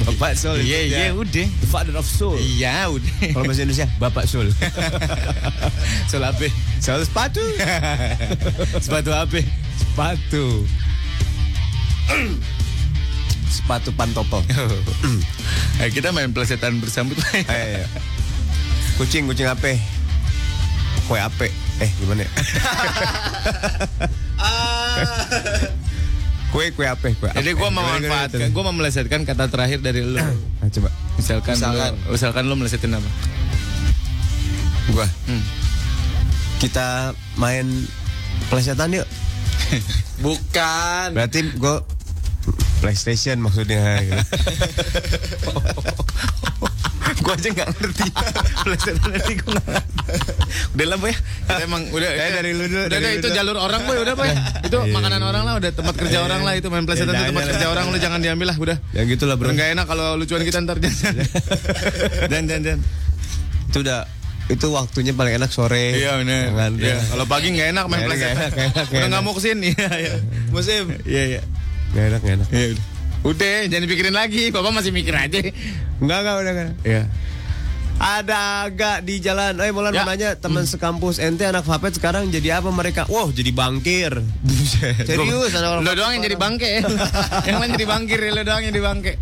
[0.05, 0.61] Bapak Soul.
[0.61, 1.47] Iya, iya, udah.
[1.47, 2.37] The Father of Soul.
[2.37, 3.13] Iya, udah.
[3.33, 4.51] Kalau bahasa Indonesia, Bapak Soul.
[6.07, 6.47] Soal apa?
[6.79, 7.43] Soul sepatu.
[8.85, 9.39] Sepatu apa?
[9.81, 10.45] sepatu.
[13.55, 14.41] sepatu pantopel.
[15.81, 17.17] Eh, kita main pelesetan bersambut.
[17.49, 17.81] Ayo.
[19.01, 19.73] Kucing, kucing apa?
[21.09, 21.49] kue ape.
[21.81, 22.31] Eh gimana ya?
[26.51, 30.19] Kue kue ape kue Jadi gue gimana, memanfaatkan, gue melesetkan kata terakhir dari lu.
[30.19, 31.91] Nah, coba Misalkan, Misalkan.
[31.95, 33.09] Lu, misalkan lu melesetin apa?
[34.91, 35.07] gua.
[35.29, 35.43] Hmm.
[36.59, 37.65] Kita main
[38.51, 39.07] plesetan yuk.
[40.25, 41.07] Bukan.
[41.15, 41.81] Berarti gua
[42.81, 43.81] PlayStation maksudnya.
[44.05, 44.17] gitu.
[47.21, 48.07] gue aja nggak ngerti.
[48.65, 49.93] Plesetan nanti gue nggak ngerti.
[50.73, 51.13] Udah lah boy.
[51.13, 52.09] Kita emang udah.
[52.09, 53.97] Itu- dari lu dulu, Udah, dari itu jalur orang boy.
[54.01, 54.29] Udah boy.
[54.65, 54.91] Itu Iya.
[54.91, 55.53] makanan orang lah.
[55.61, 56.25] Udah tempat kerja Iya.
[56.25, 56.53] orang lah.
[56.57, 57.85] Itu main Ya, itu tempat kerja orang.
[57.93, 58.57] Lu jangan diambil lah.
[58.57, 58.77] Udah.
[58.91, 59.53] ya gitulah bro.
[59.53, 60.77] Udah nggak enak kalau lucuan kita ntar.
[62.27, 62.79] Dan dan dan.
[63.69, 64.03] Itu udah
[64.51, 65.95] itu waktunya paling enak sore.
[65.95, 66.73] Iya benar.
[66.75, 66.97] Iya.
[66.97, 67.01] ya.
[67.07, 68.51] Kalau pagi nggak enak main enak,
[68.91, 69.69] Udah nggak mau ke sini.
[69.71, 70.13] Iya iya.
[70.51, 70.83] Musim.
[71.07, 71.41] Iya iya.
[71.91, 72.47] Nggak enak, nggak enak.
[72.49, 72.85] Iya udah.
[73.21, 74.43] Udah, jangan dipikirin lagi.
[74.49, 75.37] Bapak masih mikir aja.
[75.99, 76.69] Enggak, enggak, udah, enggak.
[76.81, 77.03] Iya.
[78.01, 79.53] Ada agak di jalan.
[79.57, 80.01] Eh, Molan Ya.
[80.01, 83.05] mau nanya teman sekampus ente anak Vapet sekarang jadi apa mereka?
[83.05, 84.09] Wow, jadi bangkir.
[85.05, 86.81] Serius ada orang Lo doang yang jadi bangke.
[87.45, 89.13] yang lain jadi bangkir, lo doang yang jadi bangke.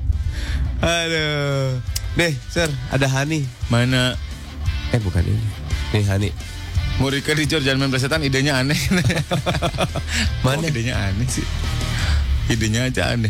[0.79, 1.75] Aduh.
[2.15, 3.43] Nih, Sir, ada Hani.
[3.67, 4.15] Mana
[4.89, 5.43] Eh, bukan ini.
[5.91, 6.29] Nih Hani.
[6.97, 8.75] mau Rika di Jor jangan main plesetan idenya aneh.
[10.43, 10.55] Mana?
[10.57, 11.43] Oh, idenya aneh sih.
[12.49, 13.29] Idenya aja aneh.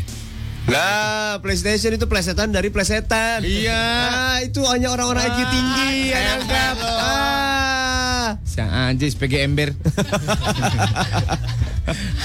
[0.69, 3.41] Lah, PlayStation itu plesetan dari plesetan.
[3.41, 3.83] Iya.
[4.05, 6.75] Ah, itu hanya orang-orang IQ tinggi yang anggap.
[6.85, 8.27] Ah.
[8.45, 9.73] Siang aja SPG ember.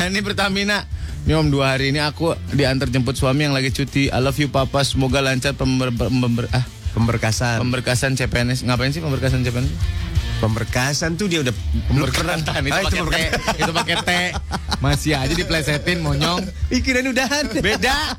[0.04, 0.84] ini Pertamina.
[1.24, 4.12] Ini om dua hari ini aku diantar jemput suami yang lagi cuti.
[4.12, 4.84] I love you papa.
[4.84, 7.58] Semoga lancar pember, pember- ah, Pemberkasan.
[7.58, 8.62] pemberkasan CPNS.
[8.62, 9.72] Ngapain sih pemberkasan CPNS?
[10.42, 11.54] Pemberkasan tuh dia udah
[11.88, 13.16] Pemberkasan itu Ah, pakai T,
[13.60, 14.10] itu pakai T.
[14.82, 16.44] Masih aja diplesetin monyong.
[16.68, 17.48] Ih, kirain udahan.
[17.64, 18.18] Beda.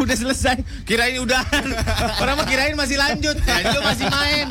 [0.00, 0.64] Udah selesai.
[0.88, 1.66] Kirain udahan.
[2.22, 3.36] Orang mah kirain masih lanjut.
[3.36, 4.46] Lanjut masih main.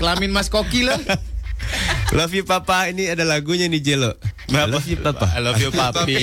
[0.00, 0.98] Kelamin Mas Koki loh.
[2.14, 4.14] Love you papa ini ada lagunya nih Jelo.
[4.46, 5.26] I love you papa.
[5.34, 6.16] I love you papi.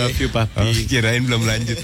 [0.00, 0.88] love you Oh, papi.
[0.88, 1.76] kirain belum lanjut.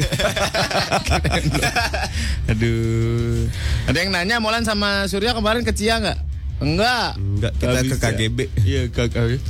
[2.51, 3.47] Aduh.
[3.87, 6.19] Ada yang nanya Molan sama Surya kemarin ke Cia nggak?
[6.57, 7.21] Enggak.
[7.21, 8.05] Enggak, kita Nggak ke bisa.
[8.09, 8.39] KGB.
[8.65, 9.41] Iya ke KGB.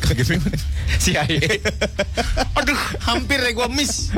[0.00, 0.58] KGB mana?
[0.96, 1.38] CIA.
[2.58, 4.10] Aduh, hampir ya gua miss.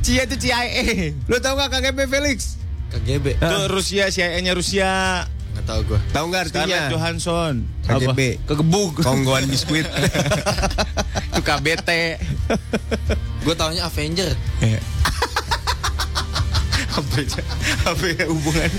[0.00, 1.12] Cia itu CIA.
[1.28, 2.56] Lu tahu nggak KGB Felix?
[2.88, 3.36] KGB.
[3.36, 5.28] Itu Rusia, CIA-nya Rusia.
[5.58, 6.00] Nggak tahu gue.
[6.14, 6.92] Tahu nggak Scarlett artinya?
[6.94, 7.54] Johansson.
[7.82, 8.20] KGB.
[8.38, 8.46] Apa?
[8.46, 9.02] Kegebuk.
[9.02, 9.82] Konggoan biskuit.
[11.34, 11.90] itu KBT.
[13.42, 14.38] Gue taunya Avenger.
[16.94, 17.42] apa aja?
[17.90, 18.70] Apa ya hubungan?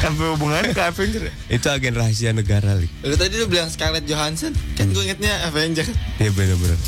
[0.00, 1.28] Apa hubungan ke Avenger?
[1.52, 2.88] Itu agen rahasia negara, Lik.
[3.04, 4.56] Lu tadi lu bilang Scarlett Johansson.
[4.80, 5.84] Kan gue ingetnya Avenger.
[6.16, 6.80] Iya bener-bener.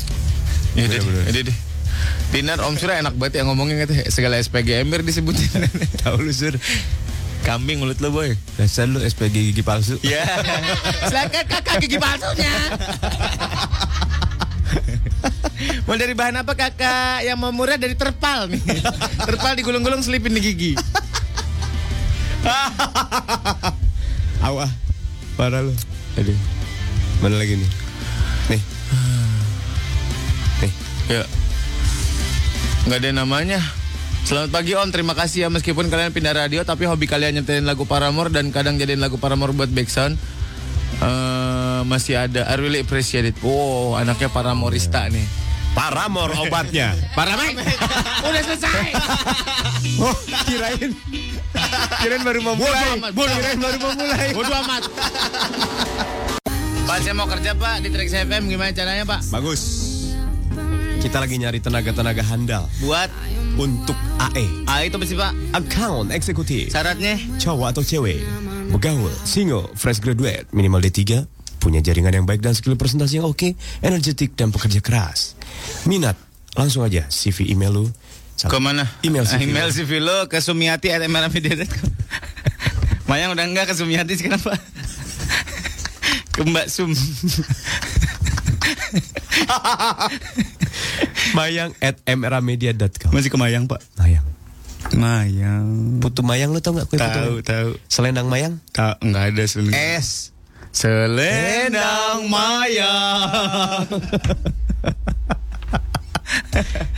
[0.73, 1.29] Ya deh, Bener-bener.
[1.29, 1.59] ya deh.
[2.33, 5.61] Dinar Om Surya enak banget ya ngomongin gitu segala SPG ember disebutin.
[6.05, 6.57] Tahu lu sur.
[7.45, 8.33] Kambing mulut lo boy.
[8.57, 9.99] Dasar lu SPG gigi palsu.
[10.07, 10.25] Ya.
[11.11, 12.55] Silakan kakak gigi palsunya.
[15.87, 17.23] Mau dari bahan apa kakak?
[17.23, 18.61] Yang mau murah dari terpal nih.
[19.29, 20.73] terpal digulung-gulung selipin di gigi.
[24.43, 24.71] Awah.
[25.39, 25.73] Parah lu.
[26.19, 26.35] Aduh.
[27.23, 27.71] Mana lagi nih?
[28.53, 28.63] Nih.
[30.65, 30.73] Nih.
[31.09, 31.23] Ya.
[32.87, 33.61] Nggak ada namanya.
[34.27, 37.87] Selamat pagi Om, terima kasih ya meskipun kalian pindah radio tapi hobi kalian nyetelin lagu
[37.87, 40.19] Paramore dan kadang jadiin lagu Paramore buat background.
[40.99, 42.43] Eh masih ada.
[42.51, 43.39] I really appreciate it.
[43.39, 45.23] Wow, anaknya Paramorista nih.
[45.79, 46.99] Paramor obatnya.
[47.19, 47.55] Paramore.
[48.27, 48.91] Udah selesai.
[49.97, 50.13] Oh,
[50.45, 50.91] kirain.
[52.03, 52.75] Kirain baru mau mulai.
[52.75, 53.37] Bodoh amat, bodoh.
[53.39, 54.27] Kirain baru mau mulai.
[54.35, 54.83] Bodoh amat.
[56.91, 59.31] Pak, saya mau kerja Pak di Trax FM gimana caranya Pak?
[59.31, 59.86] Bagus.
[61.01, 63.13] Kita lagi nyari tenaga-tenaga handal Buat
[63.57, 64.47] untuk AE.
[64.69, 65.33] ah itu mesti Pak.
[65.57, 66.73] Account eksekutif.
[66.73, 68.21] Syaratnya Cowok atau cewek.
[68.73, 71.25] Bergaul, single, fresh graduate, minimal D3,
[71.63, 75.39] punya jaringan yang baik dan skill presentasi yang oke, energetik dan pekerja keras.
[75.87, 76.19] Minat,
[76.59, 77.87] langsung aja CV email lu.
[78.37, 78.85] Ke mana?
[79.01, 79.49] Email CV.
[79.49, 81.89] Email CV lo ke sumiati at mrmedia.com.
[83.09, 84.61] Mayang udah enggak ke sumiati sekarang Pak.
[86.37, 86.93] ke Mbak Sum.
[91.37, 93.13] Mayang at mramedia.com.
[93.13, 93.85] Masih ke Mayang Pak.
[93.95, 94.25] Mayang.
[94.91, 96.01] Mayang.
[96.01, 97.43] Putu Mayang lu tau gak kue putu?
[97.43, 97.71] Tahu.
[97.87, 98.57] Selendang Mayang?
[98.73, 99.77] Tahu enggak ada selendang.
[100.01, 100.33] S.
[100.73, 103.85] Selendang Mayang.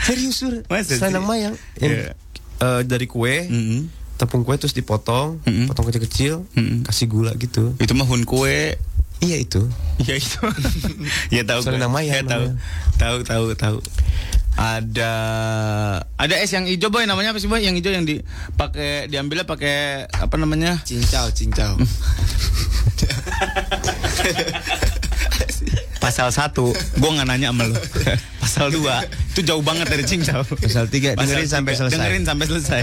[0.05, 0.53] Serius sur?
[0.85, 1.55] Selendang Mayang.
[1.77, 2.13] Yang, Iya.
[2.61, 3.89] eh, dari kue, Mm-mm.
[4.17, 5.67] tepung kue terus dipotong, Mm-mm.
[5.67, 6.83] potong kecil-kecil, Mm-mm.
[6.85, 7.75] kasih gula gitu.
[7.77, 8.79] Itu mah hun kue.
[9.19, 9.63] Iya itu.
[9.99, 10.39] Ya itu.
[11.35, 11.61] ya tahu.
[11.63, 12.07] Selendang gue.
[12.07, 12.45] Mayang Ya, tahu.
[12.99, 13.79] Tahu tahu tahu.
[14.59, 15.13] Ada
[16.19, 17.63] Ada es yang hijau boy namanya apa sih boy?
[17.63, 20.83] Yang hijau yang dipakai diambilnya pakai apa namanya?
[20.83, 21.79] Cincau, cincau.
[26.09, 26.57] Pasal 1,
[27.05, 27.77] gua nggak nanya sama lu.
[28.43, 28.81] Pasal 2,
[29.37, 30.41] itu jauh banget dari cincau.
[30.41, 32.01] Pasal tiga, dengerin sampai tiga, selesai.
[32.01, 32.83] Dengerin sampai selesai.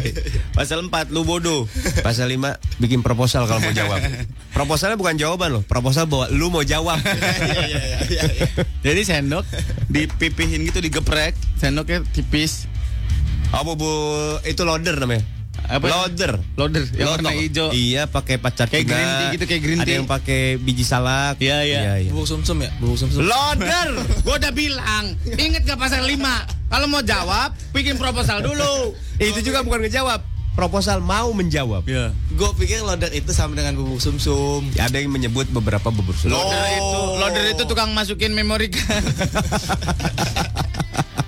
[0.54, 1.66] Pasal 4, lu bodoh.
[2.06, 2.38] Pasal 5
[2.78, 3.98] bikin proposal kalau mau jawab.
[4.56, 7.02] Proposalnya bukan jawaban loh, proposal bahwa lu mau jawab.
[8.86, 9.42] Jadi sendok
[9.90, 12.70] dipipihin gitu digeprek, sendoknya tipis.
[13.58, 13.90] Oh, bu,
[14.46, 15.35] itu loader namanya.
[15.66, 15.86] Apa?
[15.86, 16.34] Loader.
[16.56, 17.70] Loader yang warna hijau.
[17.70, 19.96] Iya, pakai pacar Kayak green tea gitu, kayak green Ada tea.
[19.98, 21.36] yang pakai biji salak.
[21.38, 21.82] Iya, iya.
[22.10, 22.70] Bubuk sumsum ya?
[22.78, 23.26] Bubuk sumsum.
[23.26, 23.88] Loader,
[24.26, 25.18] gua udah bilang.
[25.26, 26.18] Ingat gak pasal 5?
[26.66, 28.94] Kalau mau jawab, bikin proposal dulu.
[29.18, 30.22] Itu juga bukan ngejawab.
[30.56, 31.84] Proposal mau menjawab.
[31.84, 32.16] Ya.
[32.32, 34.64] Gue pikir loader itu sama dengan bubuk sumsum.
[34.74, 36.32] Ada yang menyebut beberapa bubur susu.
[36.32, 39.04] Loader itu, loader itu tukang masukin memory card.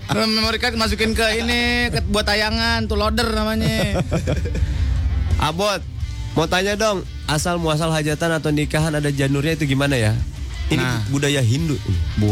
[0.08, 4.00] memory card masukin ke ini ke, buat tayangan tuh loader namanya.
[5.38, 5.82] Abot,
[6.34, 10.13] mau tanya dong, asal muasal hajatan atau nikahan ada janurnya itu gimana ya?
[10.67, 11.00] Ini Nah.
[11.08, 11.80] budaya Hindu.
[12.20, 12.28] Bu.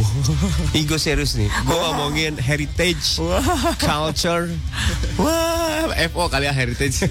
[0.76, 1.48] Ego serius nih.
[1.64, 3.16] Gue ngomongin heritage,
[3.80, 4.52] culture.
[5.16, 7.08] Wah, FO kali ya heritage.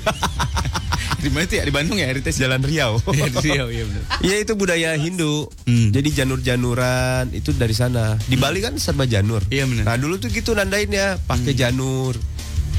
[1.25, 1.65] di mana tuh ya?
[1.65, 3.01] Di Bandung ya heritage Jalan Riau.
[3.17, 4.03] Iya, di Riau, iya benar.
[4.21, 5.49] Iya itu budaya Hindu.
[5.65, 5.89] Hmm.
[5.89, 8.21] Jadi janur-januran itu dari sana.
[8.29, 9.41] Di Bali kan serba janur.
[9.49, 9.89] Iya, benar.
[9.89, 12.13] Nah dulu tuh gitu nandainnya pakai janur,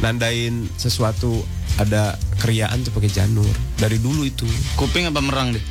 [0.06, 1.42] nandain sesuatu
[1.82, 3.50] ada keriaan tuh pakai janur.
[3.82, 4.46] Dari dulu itu.
[4.78, 5.64] Kuping apa merang deh?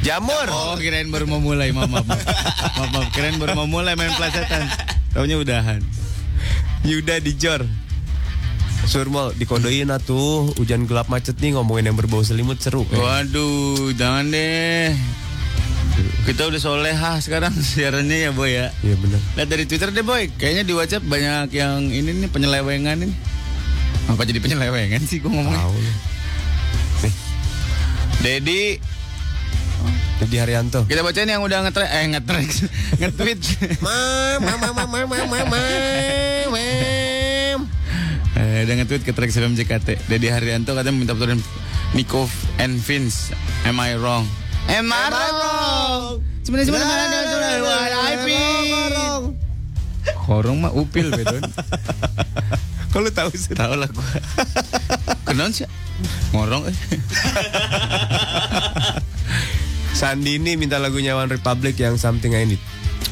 [0.00, 0.48] Jamur.
[0.48, 2.08] Oh, kirain baru mau mulai, maaf, maaf.
[2.08, 3.06] Maaf, maaf, maaf.
[3.12, 4.64] kirain baru mau mulai main pelacetan.
[5.12, 5.84] Taunya udahan.
[6.88, 7.68] Yuda di Jor.
[8.84, 12.82] Surmol dikodoin atuh hujan gelap macet nih ngomongin yang berbau selimut seru.
[12.88, 14.96] Waduh, jangan deh.
[16.24, 18.72] Kita udah solehah sekarang siarannya ya, Boy ya.
[18.80, 19.20] Iya benar.
[19.36, 20.32] Lihat dari Twitter deh, Boy.
[20.32, 23.14] Kayaknya di WhatsApp banyak yang ini nih penyelewengan ini.
[24.08, 25.60] Apa jadi penyelewengan sih gua ngomongnya?
[25.60, 25.92] Tahu lu.
[28.20, 28.76] Dedi,
[30.20, 30.84] Dedi Haryanto.
[30.84, 32.48] kita bacain yang udah ngetrek eh ngetrek
[33.00, 33.40] nge-tweet.
[38.40, 40.08] Eh, udah nge-tweet ke Trax FM JKT.
[40.08, 41.44] Dedi Haryanto katanya minta pertolongan
[41.92, 42.24] Nico
[42.56, 43.36] and Vince.
[43.68, 44.24] Am I wrong?
[44.72, 46.24] Am I wrong?
[46.40, 48.28] Sebenarnya sebenarnya mana ada suara IP.
[50.24, 51.12] Korong mah upil.
[52.90, 53.52] Kok lu tahu sih?
[53.52, 54.08] Tahu lah gua.
[55.28, 55.68] Kenaon sih?
[56.32, 56.76] Ngorong eh.
[60.00, 62.62] Sandini minta lagunya One Republic yang Something I Need.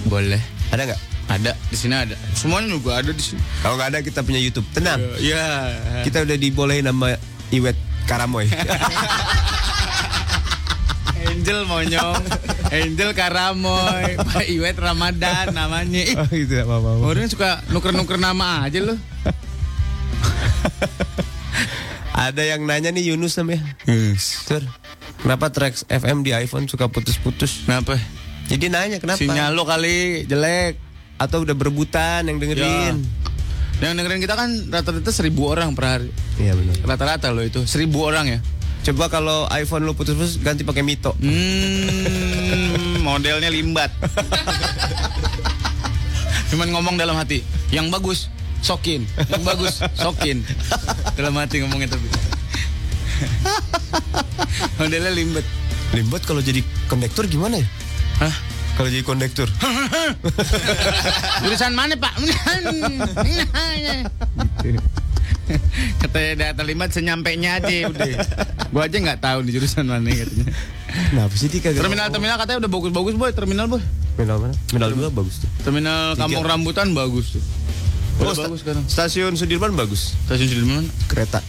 [0.09, 0.41] Boleh.
[0.73, 1.01] Ada nggak?
[1.29, 2.17] Ada di sini ada.
[2.33, 3.41] Semuanya juga ada di sini.
[3.61, 4.65] Kalau nggak ada kita punya YouTube.
[4.73, 4.97] Tenang.
[5.21, 5.77] Ya.
[6.01, 7.21] Kita udah dibolehin sama
[7.53, 7.77] Iwet
[8.09, 8.49] Karamoy.
[11.29, 12.23] Angel Monyong,
[12.71, 16.01] Angel Karamoy, Pak Iwet Ramadan namanya.
[16.01, 16.91] Ih, oh gitu apa-apa.
[17.05, 18.99] orang suka nuker-nuker nama aja loh.
[22.19, 23.63] Ada yang nanya nih Yunus namanya.
[24.47, 24.63] Tur,
[25.23, 27.67] kenapa tracks FM di iPhone suka putus-putus?
[27.67, 27.99] Kenapa?
[28.49, 29.21] Jadi nanya kenapa?
[29.21, 30.88] Sinyal lo kali jelek.
[31.19, 33.03] Atau udah berebutan yang dengerin?
[33.79, 36.11] Yang dengerin kita kan rata-rata seribu orang per hari.
[36.39, 36.75] Iya benar.
[36.83, 38.39] Rata-rata loh itu seribu orang ya.
[38.89, 41.13] Coba kalau iPhone lu putus-putus ganti pakai Mito.
[41.19, 43.93] Hmm, modelnya limbat.
[46.49, 48.33] Cuman ngomong dalam hati, yang bagus
[48.65, 50.41] sokin, yang bagus sokin.
[51.19, 52.09] Dalam hati ngomongnya tapi.
[54.81, 55.45] modelnya limbat.
[55.93, 57.67] Limbat kalau jadi kondektur gimana ya?
[58.25, 58.35] Hah?
[58.79, 59.49] Kalau jadi kondektur.
[61.43, 62.15] Jurusan mana pak?
[62.15, 62.31] gitu.
[65.99, 68.07] Katanya data limbat senyampainya aja udah.
[68.71, 70.47] Gua aja nggak tahu di jurusan mana katanya.
[71.09, 73.83] Kenapa sih kagak Terminal terminal katanya udah bagus-bagus boy, terminal boy.
[74.15, 74.55] Terminal mana?
[74.69, 75.49] Terminal 2 bagus tuh.
[75.63, 77.43] Terminal Kampung Rambutan bagus tuh.
[78.19, 78.85] Udah Oh, bagus sekarang.
[78.87, 80.19] Stasiun Sudirman bagus.
[80.27, 80.85] Stasiun Sudirman.
[81.07, 81.41] Kereta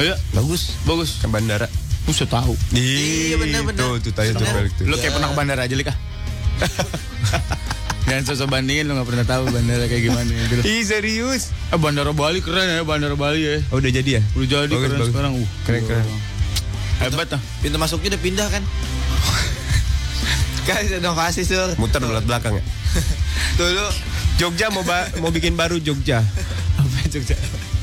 [0.00, 0.72] Ayo, bagus.
[0.88, 1.20] bagus.
[1.20, 1.68] Ke bandara.
[2.08, 2.56] Bisa tahu.
[2.72, 3.76] Iya, bener-bener.
[3.76, 4.88] Tuh, tuh tanya tuh balik tuh.
[4.88, 5.92] Lu kayak pernah ke bandara aja Lika.
[8.10, 10.62] Jangan sosok bandingin lu gak pernah tahu bandara kayak gimana gitu.
[10.62, 11.54] Ih serius.
[11.70, 13.54] Eh bandara Bali keren ya bandara Bali ya.
[13.70, 14.22] Oh, udah jadi ya?
[14.34, 15.08] Udah jadi Bagus, keren bagus.
[15.08, 15.32] sekarang.
[15.36, 16.06] Uh, Keren, keren.
[16.98, 17.40] Hebat ah.
[17.62, 18.62] Pintu masuknya udah pindah kan?
[20.66, 21.70] Guys, inovasi sur.
[21.76, 22.64] Muter belakang belakang ya.
[23.58, 23.86] Tuh lu.
[24.36, 26.18] Jogja mau ba- mau bikin baru Jogja.
[26.76, 27.36] Apa Jogja?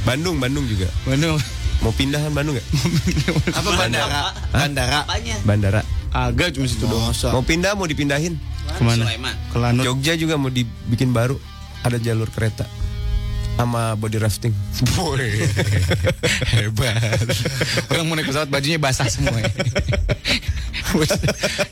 [0.03, 0.89] Bandung, Bandung juga.
[1.03, 1.37] Bandung.
[1.81, 2.65] Mau pindahan Bandung ya?
[3.59, 4.21] Apa bandara?
[4.49, 4.99] Bandara.
[5.45, 5.81] Bandara.
[6.09, 7.13] Agak cuma situ doang.
[7.13, 7.29] Masa.
[7.29, 8.41] Mau pindah mau dipindahin.
[8.67, 9.05] Ke mana?
[9.53, 9.85] Ke Lanut.
[9.85, 11.37] Jogja juga mau dibikin baru.
[11.85, 12.65] Ada jalur kereta.
[13.57, 14.53] Sama body rafting.
[16.53, 17.25] Hebat.
[17.89, 19.37] Orang mau naik pesawat bajunya basah semua.
[19.37, 19.49] ya.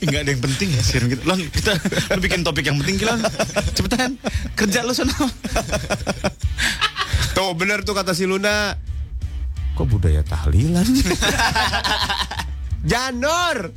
[0.02, 1.22] Enggak ada yang penting ya siaran kita.
[1.26, 1.72] Lon, kita
[2.14, 3.22] lu bikin topik yang penting Kilon.
[3.78, 4.18] Cepetan.
[4.58, 5.14] Kerja lu sono.
[7.38, 8.74] Tuh bener tuh kata si Luna.
[9.76, 10.88] Kok budaya tahlilan?
[12.92, 13.76] Janur.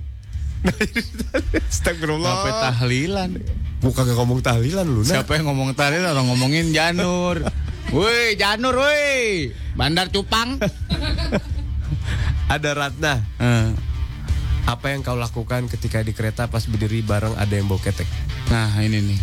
[1.71, 2.31] Astagfirullah.
[2.31, 3.31] Sampai tahlilan.
[3.79, 5.23] Bukan ngomong tahlilan lu, nah.
[5.23, 7.47] Siapa yang ngomong tahlilan orang ngomongin Janur.
[7.95, 9.51] Woi, Janur woi.
[9.79, 10.59] Bandar Cupang.
[12.51, 13.23] Ada Ratna.
[13.39, 13.71] Eh,
[14.69, 18.05] Apa yang kau lakukan ketika di kereta pas berdiri bareng ada yang bau ketek?
[18.53, 19.21] Nah, ini nih.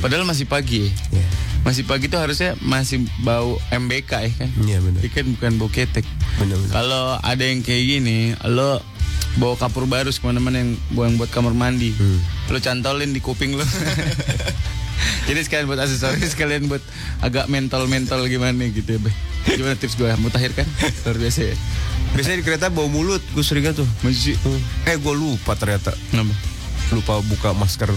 [0.00, 0.88] Padahal masih pagi.
[1.12, 1.26] Iya.
[1.64, 4.50] Masih pagi tuh harusnya masih bau MBK ya kan.
[4.60, 5.00] Iya benar.
[5.00, 6.04] Ikan bukan bau ketek.
[6.36, 6.72] Benar benar.
[6.72, 8.18] Kalau ada yang kayak gini,
[8.48, 8.84] lo
[9.34, 12.20] bawa kapur barus ke mana-mana yang buang buat kamar mandi, Hmm.
[12.48, 13.64] lo cantolin di kuping lo.
[15.28, 16.84] Jadi sekalian buat aksesoris, sekalian buat
[17.18, 19.14] agak mental-mental gimana gitu ya, Bay.
[19.56, 20.08] Gimana tips gue?
[20.20, 20.68] Mutakhir kan?
[21.04, 21.56] Luar biasa ya.
[22.14, 23.88] Biasanya di kereta bau mulut, gue sering tuh.
[24.06, 24.36] Masih
[24.86, 25.92] Eh gue lupa ternyata.
[26.12, 26.32] Kenapa?
[26.92, 27.88] Lupa buka masker.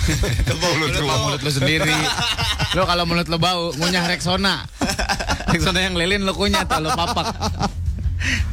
[0.62, 1.92] bau mulut Lu mulut lo sendiri.
[2.76, 4.64] lo kalau mulut lo bau, ngunyah Rexona.
[5.52, 7.28] Rexona yang lilin lo kunyah tuh, lo papak.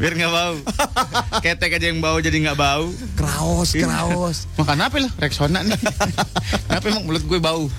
[0.02, 0.56] Biar nggak bau.
[1.40, 2.90] Ketek aja yang bau jadi nggak bau.
[3.16, 4.50] Kraos, kraos.
[4.58, 5.10] Makan apa lo?
[5.22, 5.80] Rexona nih.
[6.68, 7.70] Kenapa emang mulut gue bau?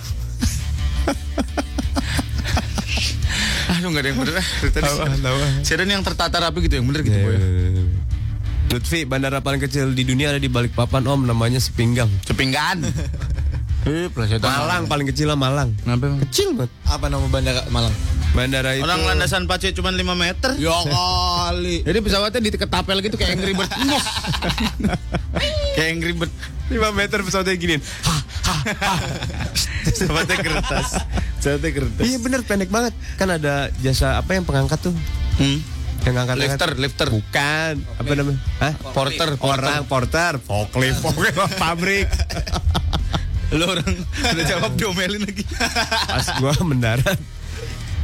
[3.70, 4.46] Aduh nggak ada yang bener ah.
[4.70, 4.86] tadi.
[4.86, 5.84] Ah, ah.
[5.88, 7.34] Yang tertata rapi gitu yang bener gitu Iya, boy.
[7.34, 7.99] iya, iya.
[8.70, 12.06] Lutfi, bandara paling kecil di dunia ada di Balikpapan om, namanya Sepinggang.
[12.22, 12.86] Cepinggan.
[13.82, 14.06] Eh.
[14.46, 15.74] Malang paling kecil lah Malang.
[15.82, 16.22] Kenapa?
[16.30, 16.70] Kecil banget.
[16.86, 17.90] Apa nama bandara Malang?
[18.30, 18.86] Bandara itu.
[18.86, 20.54] Orang landasan pace cuma 5 meter.
[20.54, 21.82] Ya kali.
[21.88, 23.70] Jadi pesawatnya di ketapel gitu kayak Angry Bird.
[25.74, 26.32] Kayak Angry Bird.
[26.70, 27.82] 5 meter pesawatnya giniin.
[29.82, 30.88] Pesawatnya kertas.
[31.42, 32.04] Pesawatnya kertas.
[32.06, 32.94] Iya bener pendek banget.
[33.18, 34.94] Kan ada jasa apa yang pengangkat tuh?
[35.42, 35.58] Hmm.
[36.00, 37.06] Yang ngangkat Lifter, lifter.
[37.08, 37.72] Bukan.
[37.96, 38.40] Apa namanya?
[38.58, 38.72] Hah?
[38.90, 42.08] Porter, Orang porter, forklift, forklift pabrik.
[43.56, 45.42] Lu orang udah jawab diomelin lagi.
[46.10, 47.18] Pas gua mendarat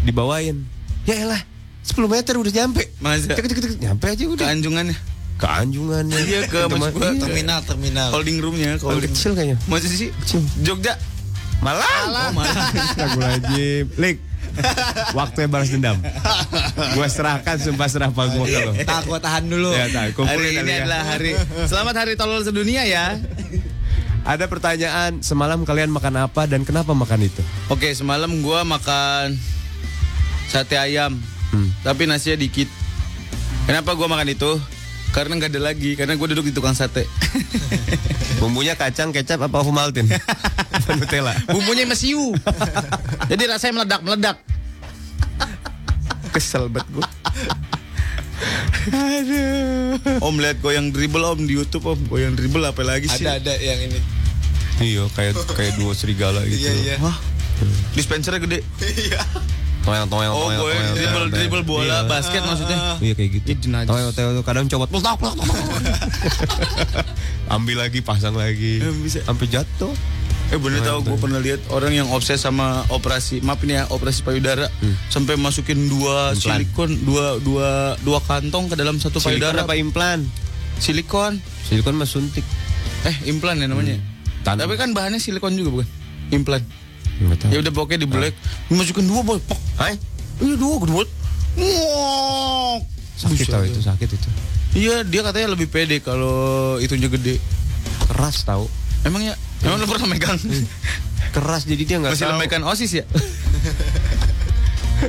[0.03, 0.67] dibawain.
[1.07, 1.39] Ya elah,
[1.87, 2.83] 10 meter udah nyampe.
[2.99, 3.31] Masa?
[3.31, 4.43] Cek, cek, cek, nyampe aja udah.
[4.45, 4.97] Keanjungannya.
[5.37, 6.19] Ke anjungannya.
[6.19, 7.21] Iya, ke Teman- gua, iya.
[7.23, 8.09] Terminal, terminal.
[8.11, 8.75] Holding roomnya.
[8.83, 9.57] Holding kecil kayaknya.
[9.71, 10.11] Masa sih?
[10.25, 10.43] Kecil.
[10.67, 10.99] Jogja.
[11.63, 11.87] Malang.
[12.11, 12.57] Oh, Malang.
[12.75, 13.85] Astagfirullahaladzim.
[14.57, 15.15] Lik.
[15.15, 16.01] Waktunya balas dendam.
[16.97, 18.73] Gua serahkan sumpah serah pak gua kalau.
[18.89, 19.71] Tak gua tahan dulu.
[19.73, 20.79] Ya, kumpulin Hari ini ya.
[20.85, 21.31] adalah hari
[21.69, 23.21] Selamat hari tolol sedunia ya.
[24.27, 27.43] Ada pertanyaan, semalam kalian makan apa dan kenapa makan itu?
[27.71, 29.39] Oke, semalam gua makan
[30.51, 31.15] sate ayam.
[31.55, 31.71] Hmm.
[31.87, 32.67] Tapi nasinya dikit.
[33.71, 34.59] Kenapa gua makan itu?
[35.17, 37.09] Karena nggak ada lagi, karena gue duduk di tukang sate.
[38.41, 39.65] Bumbunya kacang, kecap, apa?
[39.65, 41.33] Apa Nutella?
[41.49, 42.37] Bumbunya mesiu.
[43.33, 44.37] Jadi rasanya meledak-meledak.
[46.37, 47.09] Kesel banget gue.
[48.93, 50.21] Aduh.
[50.21, 52.01] Om lihat goyang dribble om di YouTube om.
[52.13, 53.25] Goyang dribble apa lagi sih?
[53.25, 54.01] Ada ada yang ini.
[54.85, 56.69] iya, kayak kayak duo serigala gitu.
[56.69, 56.95] Iya iya.
[57.01, 57.17] Wah.
[57.97, 58.61] Dispensernya gede.
[59.87, 61.31] Toel, toel, Oh, toel, goyang toel, dribble toel.
[61.31, 61.99] dribble bola Iya.
[62.05, 62.79] basket maksudnya.
[62.99, 63.47] Iya kayak gitu.
[63.87, 64.89] Toel, toel tuh kadang copot.
[64.91, 65.35] Plok, plok.
[67.49, 68.79] Ambil lagi, pasang lagi.
[68.79, 69.23] Eh, bisa.
[69.23, 69.95] Sampai jatuh.
[70.47, 74.23] Eh bener tau gue pernah lihat orang yang obses sama operasi maaf ini ya operasi
[74.23, 74.71] payudara
[75.09, 76.63] sampai masukin dua Implan.
[76.63, 77.69] silikon dua dua
[77.99, 80.23] dua kantong ke dalam satu Silikon payudara apa implan?
[80.79, 82.47] silikon Silikon mah suntik.
[83.03, 83.99] eh implan ya namanya
[84.43, 84.63] Tanam.
[84.63, 85.89] tapi kan bahannya silikon juga bukan
[86.31, 86.63] implan.
[87.47, 88.35] Ya udah pokoknya di black
[88.69, 89.97] masukin dua boy pok Hai?
[90.39, 91.09] iya dua banget
[91.57, 92.81] Ngok.
[93.17, 94.29] Sakit tau itu, sakit itu.
[94.77, 97.41] iya dia katanya lebih pede kalau itunya gede
[98.07, 98.69] Keras tahu.
[99.03, 100.37] emang ya emang lu pernah megang
[101.33, 102.33] Keras jadi dia nggak masih tahu.
[102.35, 103.05] lembaikan osis ya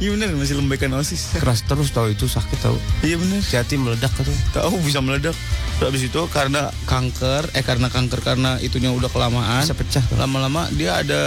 [0.04, 2.78] iya bener masih lembaikan osis Keras terus tahu itu sakit tahu.
[3.08, 3.40] iya bener.
[3.40, 4.36] Hati meledak tuh.
[4.52, 5.34] tahu bisa meledak.
[5.78, 9.64] Terus habis itu karena kanker eh karena kanker karena itunya udah kelamaan.
[9.64, 11.22] Bisa pecah lama-lama dia ada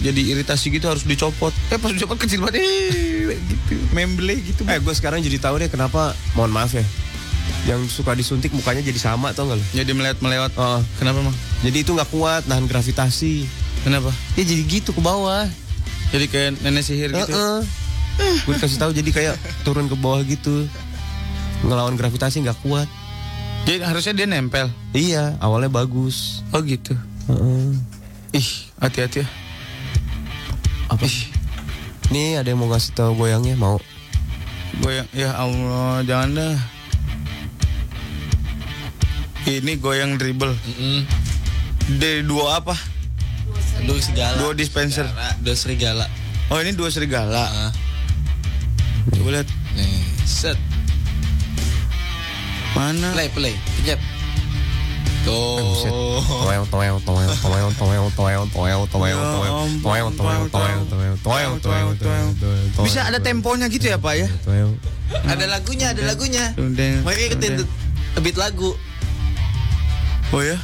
[0.00, 1.52] jadi iritasi gitu harus dicopot.
[1.68, 2.64] Eh pas dicopot kecil banget.
[2.64, 3.74] Eh, gitu.
[3.92, 4.64] Memble gitu.
[4.66, 6.84] Eh gue sekarang jadi tahu deh kenapa mohon maaf ya.
[7.68, 9.64] Yang suka disuntik mukanya jadi sama tau gak lo?
[9.76, 10.52] jadi melewat melewat.
[10.56, 13.44] Oh, kenapa mah jadi itu nggak kuat nahan gravitasi.
[13.84, 14.10] kenapa?
[14.36, 15.44] Ya jadi gitu ke bawah.
[16.08, 17.36] jadi kayak nenek sihir gitu
[18.18, 20.66] Gue dikasih tahu jadi kayak turun ke bawah gitu.
[21.60, 22.86] Ngelawan gravitasi nggak kuat.
[23.60, 26.40] jadi harusnya dia nempel Iya, awalnya bagus.
[26.50, 26.94] oh gitu
[27.26, 27.74] Heeh.
[28.32, 28.48] ih
[28.78, 29.28] hati-hati ya
[30.88, 31.04] Apa?
[32.08, 33.76] Nih ada yang mau ngasih tahu goyangnya mau?
[34.78, 36.56] goyang ya Allah jangan dah
[39.44, 41.04] ini goyang dribble Mm-mm.
[41.96, 42.76] dari dua apa
[43.78, 44.36] Dua serigala.
[44.38, 45.06] Dua dispenser.
[45.06, 45.34] Serigala.
[45.40, 46.06] Dua serigala.
[46.48, 47.70] oh ini dua serigala Ah,
[49.14, 50.58] coba lihat nih, set.
[52.76, 53.54] mana Play, play.
[53.80, 54.00] Pencet.
[55.26, 56.22] Tuh.
[56.24, 59.18] Toel, toel, toel, toel, toel, toel, toel, toel, Ya toel,
[59.82, 64.14] toel, toel, toel, toel, toel, toel, toel, toel, toel, Bisa ada temponya gitu ya Pak
[64.16, 64.28] ya?
[64.46, 64.72] toel.
[65.28, 66.52] Ada lagunya, ada lagunya.
[67.04, 67.52] Makanya ikutin
[68.24, 68.72] beat lagu.
[70.32, 70.56] Oh ya?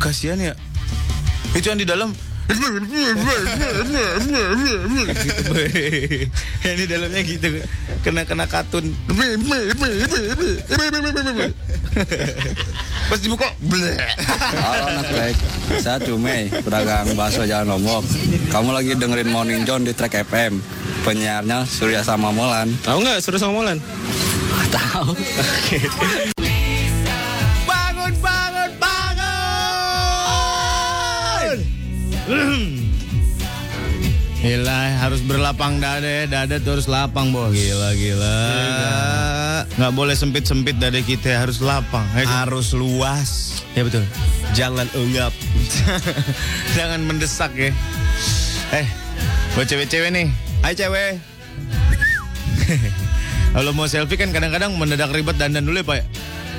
[0.00, 0.52] Kasihan ya.
[1.52, 2.16] Itu yang di dalam
[2.52, 2.68] gitu,
[6.62, 7.48] yang di dalamnya gitu
[8.04, 8.92] kena kena katun
[13.12, 14.00] pas dibuka bleh.
[14.56, 15.36] Halo anak baik,
[15.84, 18.08] saya Cumei, pedagang bakso Jalan Lombok.
[18.48, 20.64] Kamu lagi dengerin Morning John di Track FM.
[21.04, 22.72] Penyiarnya Surya sama Molan.
[22.80, 23.76] Tahu nggak suruh sama Molan?
[24.72, 25.12] Tahu.
[27.68, 28.51] bangun bangun bangun
[34.42, 36.26] Gila, harus berlapang dada ya.
[36.26, 37.54] Dada tuh harus lapang, Bos.
[37.54, 38.38] Gila, gila.
[39.78, 42.02] Nggak boleh sempit-sempit dada kita, harus lapang.
[42.14, 42.46] Ya, kan?
[42.46, 43.62] Harus luas.
[43.74, 44.02] ya betul.
[44.54, 45.32] Jangan enggap.
[46.76, 47.70] Jangan mendesak ya.
[48.74, 48.86] Eh,
[49.54, 50.26] buat cewek-cewek nih.
[50.62, 51.18] Hai cewek.
[53.56, 55.96] Kalau mau selfie kan kadang-kadang mendadak ribet dandan dulu ya Pak.
[55.98, 56.04] ya?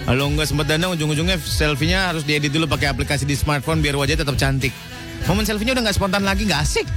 [0.04, 4.28] Kalau nggak sempat dandan ujung-ujungnya selfie-nya harus diedit dulu pakai aplikasi di smartphone biar wajahnya
[4.28, 4.76] tetap cantik.
[5.24, 6.88] Momen selfie-nya udah nggak spontan lagi, nggak asik.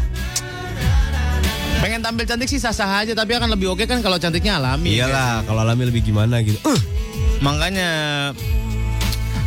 [1.78, 4.98] Pengen tampil cantik sih sah-sah aja, tapi akan lebih oke kan kalau cantiknya alami.
[4.98, 6.58] Iyalah, kalau alami lebih gimana gitu.
[6.66, 6.80] Uh,
[7.38, 7.88] Makanya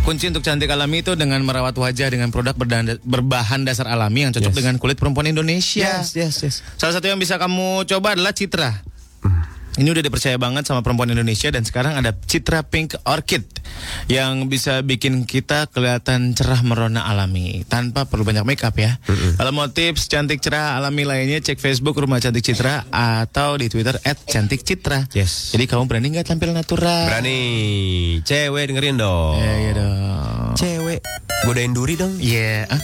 [0.05, 2.55] kunci untuk cantik alami itu dengan merawat wajah dengan produk
[3.03, 4.59] berbahan dasar alami yang cocok Yes.
[4.63, 5.83] dengan kulit perempuan Indonesia.
[5.99, 6.55] yes, yes, yes.
[6.79, 8.79] Salah satu yang bisa kamu coba adalah Citra.
[9.77, 13.45] Ini udah dipercaya banget sama perempuan Indonesia dan sekarang ada Citra Pink Orchid
[14.09, 18.97] yang bisa bikin kita kelihatan cerah merona alami tanpa perlu banyak makeup ya.
[19.37, 24.01] Kalau mau tips cantik cerah alami lainnya cek Facebook Rumah Cantik Citra atau di Twitter
[24.01, 25.11] @cantikcitra.
[25.13, 25.53] Yes.
[25.53, 27.05] Jadi kamu berani nggak tampil natural?
[27.05, 27.41] Berani.
[28.25, 29.37] Cewek dengerin dong.
[29.37, 30.53] Ya, iya dong.
[30.57, 30.99] Cewek.
[31.45, 32.17] Godain duri dong.
[32.17, 32.65] Iya.
[32.67, 32.81] ah?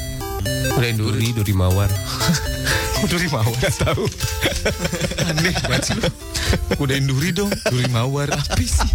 [0.78, 1.34] Udah duri.
[1.34, 1.90] Duri, duri mawar.
[3.06, 3.56] Duri mawar.
[3.62, 4.04] Gak tahu.
[5.30, 6.10] Aneh banget sih lu.
[6.76, 7.52] Kudain duri dong.
[7.70, 8.34] Duri mawar.
[8.34, 8.90] Apa sih?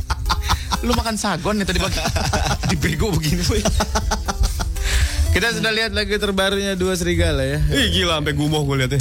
[0.83, 2.01] Lu makan sagon ya tadi pagi.
[2.73, 3.43] Dibego begini.
[3.47, 3.63] Boy.
[5.31, 7.63] Kita sudah lihat lagi terbarunya dua serigala ya.
[7.71, 9.01] Ih gila sampai gumoh gue liatnya.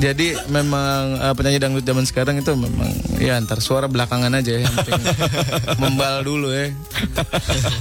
[0.00, 2.88] Jadi memang eh, penyanyi dangdut zaman sekarang itu memang
[3.20, 4.64] ya antar suara belakangan aja ya.
[4.64, 5.02] Yang penting
[5.76, 6.72] membal dulu ya.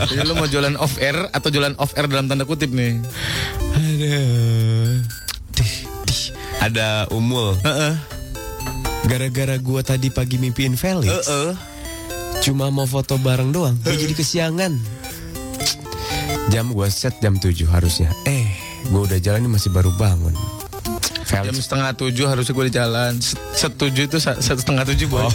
[0.09, 2.99] Jadi lu mau jualan off air atau jualan off air dalam tanda kutip nih?
[3.73, 5.01] Aduh.
[6.59, 7.55] Ada umul.
[7.61, 7.93] Heeh.
[9.07, 11.09] Gara-gara gua tadi pagi mimpiin Felix.
[11.25, 11.51] Heeh.
[12.39, 13.75] Cuma mau foto bareng doang.
[13.81, 14.73] Dia jadi kesiangan.
[16.49, 18.09] Jam gua set jam 7 harusnya.
[18.25, 18.47] Eh,
[18.89, 20.35] gua udah jalan ini masih baru bangun.
[21.23, 21.61] Jam Felix.
[21.63, 23.13] setengah tujuh harusnya gue di jalan.
[23.21, 25.29] Set- Setuju itu satu setengah tujuh boy.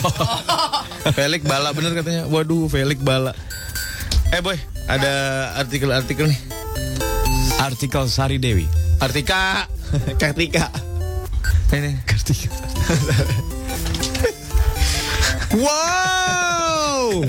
[1.17, 2.27] Felix bala bener katanya.
[2.27, 3.31] Waduh, Felix bala.
[4.29, 5.13] Eh boy, ada
[5.55, 6.41] artikel-artikel nih.
[7.57, 8.67] Artikel Sari Dewi.
[8.99, 9.71] Artika,
[10.21, 10.67] Kartika.
[11.73, 11.93] Ini.
[12.05, 12.49] Kartika.
[15.57, 17.25] wow.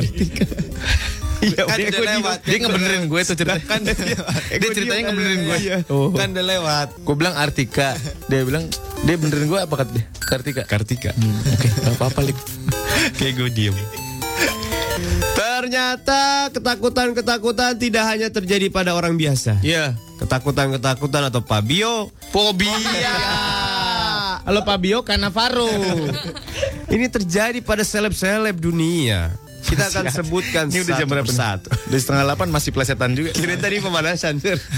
[1.46, 2.38] Iya, Kan gua lewat.
[2.42, 3.62] Dia ngebenerin gue tuh cerita.
[3.70, 5.58] Kan dia ceritanya ngebenerin gue.
[5.62, 5.78] Iya.
[5.94, 6.10] Oh.
[6.10, 6.88] kan udah lewat.
[7.06, 7.94] Gue bilang Artika.
[8.26, 8.66] Dia bilang
[9.06, 10.06] dia benerin gue apa kata dia?
[10.26, 10.64] Kartika.
[10.66, 11.12] Kartika.
[11.54, 12.38] Oke, gak apa-apa Lik.
[13.22, 13.76] Kayak gue diem.
[15.36, 19.62] Ternyata ketakutan-ketakutan tidak hanya terjadi pada orang biasa.
[19.62, 19.94] Iya.
[20.18, 22.10] Ketakutan-ketakutan atau Fabio.
[22.34, 22.74] Fobia.
[24.46, 25.66] Halo Fabio Cannavaro.
[26.94, 29.34] Ini terjadi pada seleb-seleb dunia.
[29.66, 31.26] Kita akan sebutkan Ini udah jam satu berapa?
[31.26, 31.68] persatu.
[31.90, 33.34] Udah setengah delapan masih plesetan juga.
[33.34, 34.62] Kira tadi pemanasan, Sir.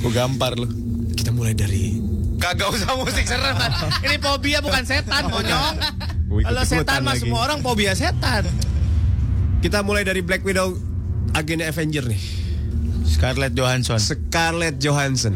[0.00, 0.70] Gue gampar lu.
[1.18, 1.98] Kita mulai dari
[2.38, 3.74] Kagak usah musik serem kan.
[4.06, 5.74] Ini fobia bukan setan, monyong.
[6.46, 8.46] Kalau setan mah semua orang fobia setan.
[9.56, 10.78] kita mulai dari Black Widow
[11.34, 12.22] agen Avenger nih.
[13.02, 13.98] Scarlett Johansson.
[13.98, 15.34] Scarlett Johansson.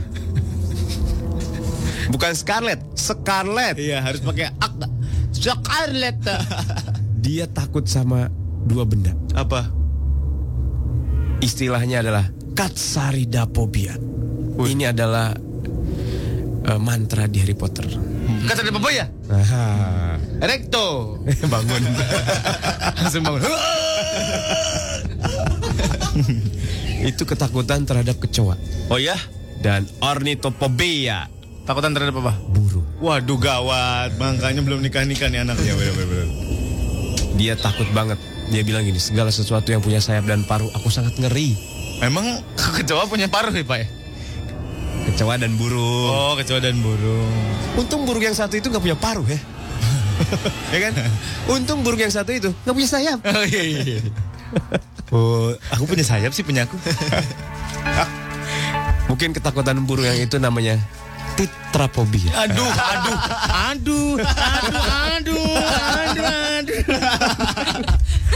[2.11, 3.79] Bukan Scarlett, Scarlett.
[3.79, 4.75] Iya, harus pakai ak.
[5.31, 6.19] Scarlett.
[7.25, 8.27] Dia takut sama
[8.67, 9.15] dua benda.
[9.33, 9.71] Apa?
[11.41, 13.97] Istilahnya adalah katsaridaphobia.
[14.61, 15.33] Ini adalah
[16.67, 17.87] eh, mantra di Harry Potter.
[17.89, 19.07] Apa ya?
[19.31, 19.65] Aha.
[20.51, 21.17] Recto.
[21.53, 21.83] Bangun.
[23.01, 23.43] Langsung bangun.
[27.01, 28.61] Itu ketakutan terhadap kecoa
[28.93, 29.17] Oh ya?
[29.61, 31.29] dan ornitophobia,
[31.71, 32.35] Takutan terhadap apa?
[32.51, 32.83] burung.
[32.99, 35.79] Waduh gawat, makanya belum nikah-nikah nih anaknya.
[35.79, 36.29] Bener, bener, bener.
[37.39, 38.19] Dia takut banget.
[38.51, 41.55] Dia bilang gini, segala sesuatu yang punya sayap dan paruh aku sangat ngeri.
[42.03, 42.43] Memang
[42.83, 43.87] kecoa punya paruh ya Pak ya?
[45.15, 46.11] Kecoa dan burung.
[46.11, 47.31] Oh kecoa dan burung.
[47.79, 49.39] Untung burung yang satu itu nggak punya paruh ya.
[50.75, 50.93] ya kan?
[51.55, 53.19] Untung burung yang satu itu nggak punya sayap.
[53.31, 53.81] Oh iya iya.
[53.87, 54.01] iya.
[55.15, 56.75] Oh, aku punya sayap sih punya aku.
[59.07, 60.83] Mungkin ketakutan burung yang itu namanya
[61.41, 62.31] titraphobia.
[62.37, 63.19] Aduh, aduh,
[63.49, 65.53] aduh, aduh, aduh,
[66.05, 66.27] aduh,
[66.61, 66.81] aduh.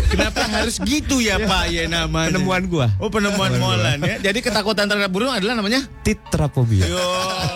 [0.08, 2.30] Kenapa harus gitu ya Pak ya namanya?
[2.32, 2.86] Penemuan gua.
[3.02, 4.16] Oh penemuan molan ya.
[4.30, 6.86] Jadi ketakutan terhadap burung adalah namanya Titrapobia.
[6.86, 6.96] Yo.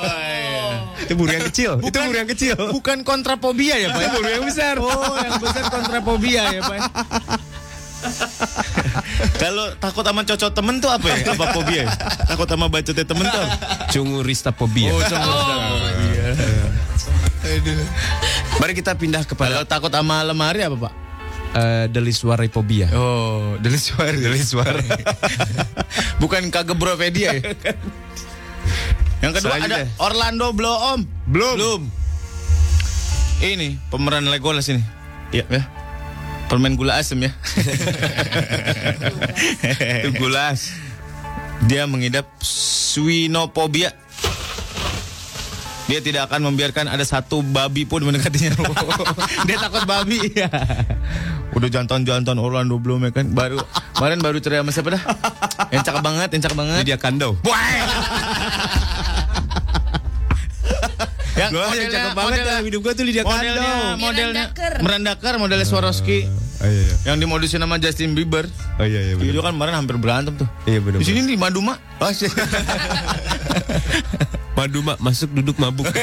[0.05, 0.69] iya.
[1.07, 1.71] Itu burung yang kecil.
[1.79, 2.57] itu Bukan- burung yang kecil.
[2.75, 4.01] Bukan kontrafobia ya Pak?
[4.03, 4.09] ya?
[4.13, 4.75] burung yang besar.
[4.83, 6.81] Oh yang besar kontrafobia ya Pak.
[9.39, 11.16] Kalau takut sama cocok temen tuh apa ya?
[11.35, 11.89] Apa fobia ya?
[12.27, 13.57] Takut sama bacotnya temen tuh apa?
[13.91, 14.91] Cunguristapobia.
[14.95, 16.31] Oh, iya.
[18.59, 20.95] Mari kita pindah Kalau kepada takut sama lemari apa Pak?
[21.55, 22.93] uh, deliswaripobia.
[22.93, 24.75] Oh, deliswar, deliswar.
[26.23, 27.43] Bukan kagebropedia ya?
[29.19, 29.87] Yang kedua Selanjutnya.
[29.89, 31.01] ada Orlando Bloom.
[31.27, 31.57] Belum.
[31.57, 31.83] Belum.
[33.39, 34.83] Ini pemeran Legolas ini.
[35.31, 35.47] Iya.
[35.47, 35.62] Ya.
[36.49, 37.29] Permen gula asem ya.
[40.01, 40.73] Itu gulas.
[41.69, 43.93] Dia mengidap swinopobia.
[45.89, 48.61] Dia tidak akan membiarkan ada satu babi pun mendekatinya.
[49.49, 50.21] Dia takut babi.
[51.57, 53.33] Udah jantan-jantan Orlando Bloom ya kan.
[53.33, 53.57] Baru
[53.97, 55.03] kemarin baru cerai sama siapa dah?
[55.73, 56.81] Yang cakep banget, yang cakep banget.
[56.85, 57.31] Lydia Kando.
[61.39, 64.03] Yang Gua yang cakep banget dalam hidup gua tuh Lydia modelnya, Kando.
[64.03, 64.74] modelnya Miranda Kerr.
[64.82, 66.18] Miranda Kerr, modelnya Swarovski.
[66.59, 66.95] Oh iya iya.
[67.14, 68.51] Yang dimodusin sama Justin Bieber.
[68.82, 70.49] Oh iya iya kan kemarin hampir berantem tuh.
[70.66, 70.99] Iya benar.
[70.99, 71.78] Di sini di Maduma.
[72.03, 72.34] Oh, shit.
[74.59, 75.86] Madu mak masuk duduk mabuk.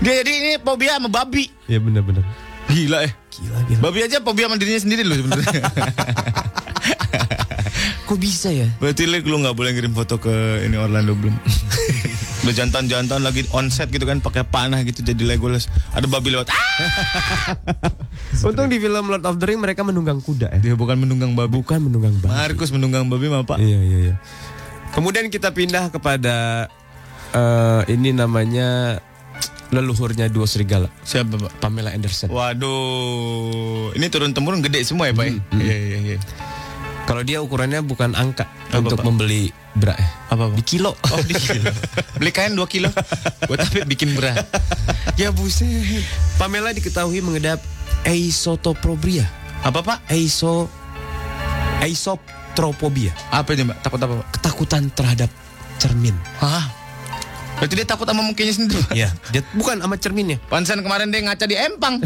[0.00, 1.52] Dia jadi ini fobia sama babi.
[1.68, 2.24] Iya benar benar.
[2.72, 3.12] Gila eh.
[3.28, 3.80] Gila gila.
[3.84, 5.60] Babi aja fobia sama dirinya sendiri loh sebenarnya.
[8.08, 8.64] Kok bisa ya?
[8.80, 11.36] Berarti lu nggak boleh ngirim foto ke ini Orlando Bloom.
[12.42, 15.70] Udah jantan-jantan lagi on set gitu kan pakai panah gitu jadi Legolas.
[15.94, 16.50] Ada babi lewat.
[18.48, 20.60] Untung di film Lord of the Ring mereka menunggang kuda ya.
[20.60, 21.54] Dia bukan menunggang babi.
[21.54, 22.34] Bukan menunggang babi.
[22.34, 23.62] Markus menunggang babi mah Pak.
[23.62, 24.14] Iya iya iya.
[24.90, 26.66] Kemudian kita pindah kepada
[27.30, 28.98] eh, ini namanya
[29.72, 31.52] leluhurnya dua serigala, Siapa Pak?
[31.64, 32.28] Pamela Anderson.
[32.28, 35.24] Waduh, ini turun temurun gede semua ya Pak?
[35.24, 35.32] ya?
[35.56, 36.18] Iya iya iya.
[37.12, 39.04] Kalau dia ukurannya bukan angka Apa, untuk Pak?
[39.04, 39.92] membeli bra.
[40.32, 40.56] Apa Pak?
[40.56, 40.96] Di kilo.
[41.12, 41.68] Oh di kilo.
[42.16, 42.88] Beli kain 2 kilo.
[43.44, 44.32] Buat apa bikin bra?
[45.20, 45.68] ya buset.
[46.40, 47.60] Pamela diketahui mengidap
[48.08, 49.28] eisotopobia.
[49.60, 50.08] Apa Pak?
[50.08, 50.72] Eiso
[51.84, 53.12] eisotropobia.
[53.28, 53.84] Apa ini Mbak?
[53.84, 54.28] Takut apa Pak?
[54.40, 55.28] Ketakutan terhadap
[55.76, 56.16] cermin.
[56.40, 56.64] Hah?
[57.60, 58.80] Berarti dia takut sama mukanya sendiri?
[58.96, 60.40] Iya, dia bukan sama cerminnya.
[60.48, 62.00] Pansan kemarin dia ngaca di empang.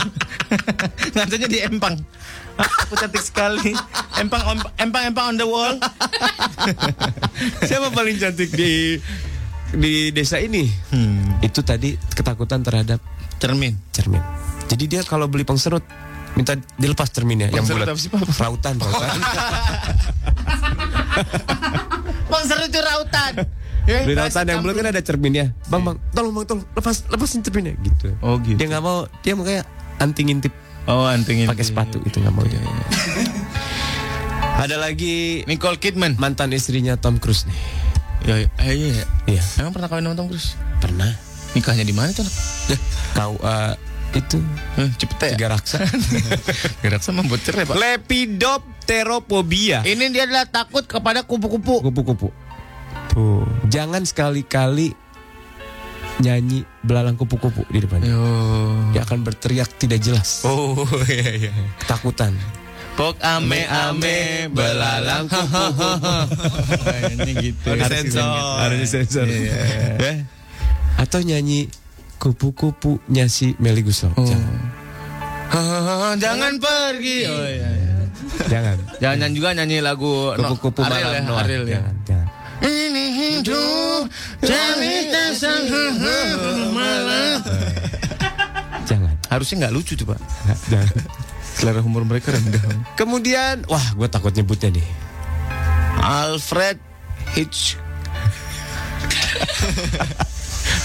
[1.14, 1.94] Ngacanya di empang.
[2.58, 3.70] Aku cantik sekali.
[4.18, 5.74] Empang on, empang empang on the wall.
[7.62, 8.98] Siapa paling cantik di
[9.70, 10.66] di desa ini?
[10.90, 11.38] Hmm.
[11.38, 12.98] Itu tadi ketakutan terhadap
[13.38, 13.78] Cermin.
[13.94, 14.18] cermin.
[14.66, 15.86] Jadi dia kalau beli pengserut
[16.34, 18.36] minta dilepas cerminnya yang Pengserut bulat.
[18.36, 19.18] Rautan, rautan.
[22.28, 23.32] Bang seru itu rautan.
[23.88, 25.54] Beli rautan yang bulat kan ada cerminnya.
[25.72, 28.12] Bang, bang, tolong bang, tolong lepas lepasin cerminnya gitu.
[28.20, 28.58] Oh gitu.
[28.60, 29.62] Dia nggak mau, dia makanya
[29.98, 30.52] anti ngintip
[30.88, 31.44] Oh antingin.
[31.44, 32.58] pakai sepatu itu nggak mau dia.
[34.58, 36.16] Ada lagi Nicole Kidman.
[36.16, 37.54] mantan istrinya Tom Cruise nih.
[38.24, 39.04] Ya, ya, eh, iya, iya.
[39.28, 40.56] Iya, Emang pernah kawin sama Tom Cruise?
[40.78, 41.10] pernah.
[41.52, 42.22] Nikahnya di mana tuh?
[42.22, 42.34] anak?
[43.12, 43.72] Kau eh,
[44.14, 44.36] itu
[44.76, 45.28] Eh, cepet ya.
[45.36, 45.76] tiga raksa.
[46.82, 47.74] Gerak sama buat cerai pak.
[47.76, 49.82] Lepidopterophobia.
[49.82, 51.84] Ini dia adalah takut kepada kupu-kupu.
[51.84, 52.28] Kupu-kupu.
[53.08, 54.92] Tuh, jangan sekali-kali
[56.18, 58.02] nyanyi belalang kupu-kupu di depan.
[58.02, 58.22] Yo.
[58.94, 60.42] Dia akan berteriak tidak jelas.
[60.46, 60.74] Oh
[61.10, 61.52] iya iya.
[61.82, 62.34] Ketakutan.
[62.98, 65.90] Pok ame ame belalang kupu-kupu.
[66.86, 67.68] Kayaknya gitu.
[67.70, 68.26] Harus sensor.
[68.58, 69.26] Harus sensor.
[69.30, 69.60] Iya.
[69.98, 70.12] Ya.
[70.98, 71.70] Atau nyanyi
[72.18, 74.10] kupu-kupunya si Meli Guslo.
[74.18, 74.26] Oh.
[74.26, 74.58] Jangan.
[76.24, 77.18] Jangan pergi.
[77.30, 77.68] Oh iya.
[77.70, 77.94] iya.
[78.50, 78.76] Jangan.
[78.98, 81.46] Jangan juga nyanyi lagu no, Kupu-kupu malam ya, Noah.
[81.46, 81.78] Ariel ya.
[81.78, 82.28] Jangan, jangan.
[82.58, 84.10] Ini hidup
[84.42, 85.22] cerita
[86.76, 87.38] malam.
[88.84, 89.14] Jangan.
[89.28, 90.18] Harusnya nggak lucu tuh pak.
[90.68, 90.88] jangan.
[91.42, 92.62] Selera humor mereka rendah.
[92.94, 94.86] Kemudian, wah, gue takut nyebutnya nih.
[95.98, 96.78] Alfred
[97.34, 97.74] Hitch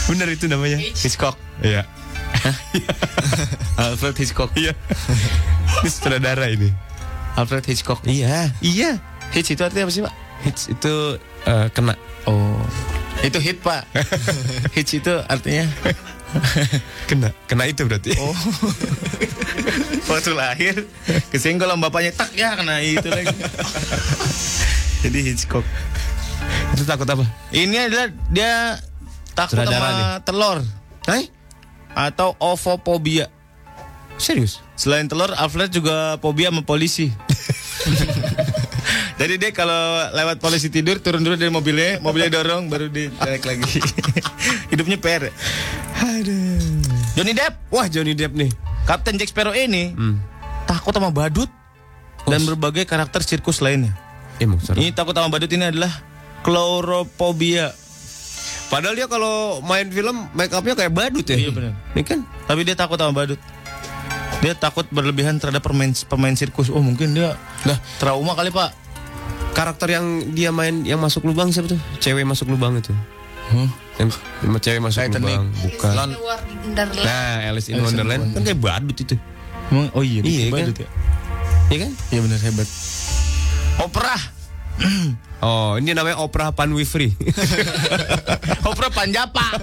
[0.09, 0.77] Bener itu namanya.
[0.81, 1.37] Hitchcock.
[1.63, 1.85] Iya.
[3.81, 4.51] Alfred Hitchcock.
[4.57, 4.73] Iya.
[5.81, 6.69] Ini sutradara ini.
[7.39, 8.03] Alfred Hitchcock.
[8.03, 8.51] Iya.
[8.59, 8.99] Iya.
[9.31, 10.13] Hitch itu artinya apa sih pak?
[10.43, 10.93] Hits itu
[11.47, 11.95] eh, kena.
[12.25, 12.59] Oh.
[13.23, 13.87] Itu hit pak.
[14.75, 15.67] Hitch itu artinya.
[17.09, 17.29] Kena.
[17.45, 18.17] Kena itu berarti.
[18.17, 18.33] Oh.
[20.09, 20.75] Waktu lahir
[21.29, 23.31] kesenggol sama bapaknya tak ya kena itu lagi.
[25.05, 25.65] Jadi Hitchcock.
[26.73, 27.23] Itu takut apa?
[27.53, 28.81] Ini adalah dia
[29.37, 30.05] takut sama nih.
[30.25, 30.57] telur
[31.05, 31.29] Hai?
[31.93, 33.29] atau ovophobia.
[34.17, 34.61] Serius?
[34.77, 37.09] Selain telur, Alfred juga fobia sama polisi.
[39.23, 43.79] Jadi dia kalau lewat polisi tidur turun dulu dari mobilnya, mobilnya dorong baru ditarik lagi.
[44.75, 45.31] Hidupnya per.
[45.95, 46.59] Aduh.
[47.15, 48.51] Johnny Depp, Wah Johnny Depp nih.
[48.83, 49.95] Kapten Jack Sparrow ini
[50.67, 51.47] takut sama badut
[52.27, 53.95] dan berbagai karakter sirkus lainnya.
[54.43, 54.83] Emang serem.
[54.83, 56.03] Ini takut sama badut ini adalah
[56.43, 57.71] klaurophobia.
[58.67, 61.47] Padahal dia kalau main film make upnya kayak badut ya.
[61.47, 61.71] Iya, benar.
[61.95, 63.39] Ini kan Tapi dia takut sama badut.
[64.43, 66.67] Dia takut berlebihan terhadap pemain pemain sirkus.
[66.67, 67.79] Oh mungkin dia Lah.
[68.03, 68.82] trauma kali pak.
[69.53, 71.79] Karakter yang dia main yang masuk lubang siapa tuh?
[71.97, 72.91] Cewek masuk lubang itu.
[73.97, 75.37] Yang yang cewek masuk Titanic.
[75.37, 75.93] lubang, bukan.
[76.09, 77.05] Di luar Wonderland.
[77.05, 79.15] Nah, Alice in Alice in Wonderland kan kayak badut itu.
[79.69, 80.53] Emang, oh iya, Iya, kan?
[80.57, 80.87] badut ya.
[81.69, 81.91] Iya kan?
[82.09, 82.67] Iya benar hebat.
[83.79, 84.15] Opera.
[85.43, 87.11] Oh, ini namanya Oprah Panwifri.
[88.71, 89.43] Opera Panjapa.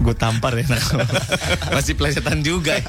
[0.00, 0.80] Gue tampar ya nak.
[1.76, 2.84] Masih pelesetan juga ya.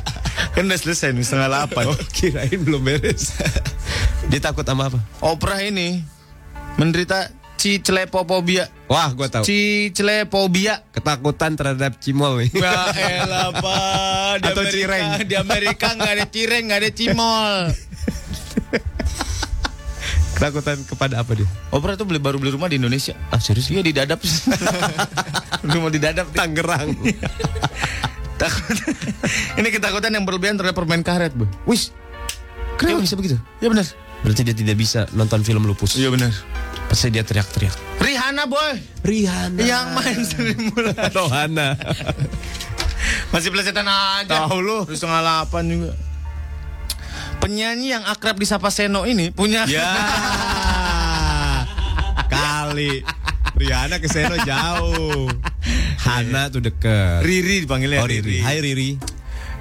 [0.55, 1.84] Kan udah selesai nih setengah delapan.
[1.91, 3.36] oh, kirain belum beres.
[4.32, 4.99] dia takut sama apa?
[5.20, 5.99] Opera ini
[6.80, 7.28] menderita
[7.59, 8.72] ciclepopobia.
[8.88, 9.43] Wah, gua tahu.
[9.43, 10.88] Ciclepobia.
[10.95, 12.49] Ketakutan terhadap cimol nih.
[12.55, 12.80] Ya
[13.22, 15.05] elah pak Di Atau Amerika, cireng.
[15.28, 17.53] Di Amerika nggak ada cireng nggak ada cimol
[20.42, 21.46] Ketakutan kepada apa dia?
[21.70, 23.70] Opera tuh beli baru beli rumah di Indonesia Ah, serius?
[23.70, 24.18] Iya di dadap
[25.70, 26.98] Rumah di dadap Tangerang.
[28.42, 28.74] Takut
[29.54, 31.94] Ini ketakutan yang berlebihan terhadap permain karet bu Wis.
[32.74, 33.38] Kenapa bisa begitu?
[33.62, 33.86] Ya benar
[34.26, 35.94] Berarti dia tidak bisa nonton film lupus.
[35.94, 36.34] Iya benar
[36.89, 38.02] Pasti dia teriak-teriak.
[38.02, 39.62] Rihanna boy Rihanna.
[39.62, 41.78] Yang main Sri Mulyani Rohana.
[43.30, 44.89] Masih pelesetan aja Tahu lu.
[44.89, 45.92] Terus setengah delapan juga
[47.42, 49.89] Penyanyi yang akrab disapa Seno ini punya Ya.
[52.30, 53.02] Kali.
[53.58, 55.28] Rihanna ke Seno jauh.
[56.02, 57.22] Hana tuh deket.
[57.22, 58.42] Riri dipanggilnya Oh Riri.
[58.42, 58.98] Hai Riri.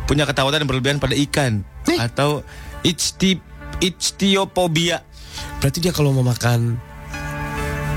[0.04, 1.62] punya ketakutan yang berlebihan pada ikan
[1.96, 2.42] atau
[2.82, 3.38] ichti
[3.78, 5.06] ichthyophobia.
[5.62, 6.74] Berarti dia kalau mau makan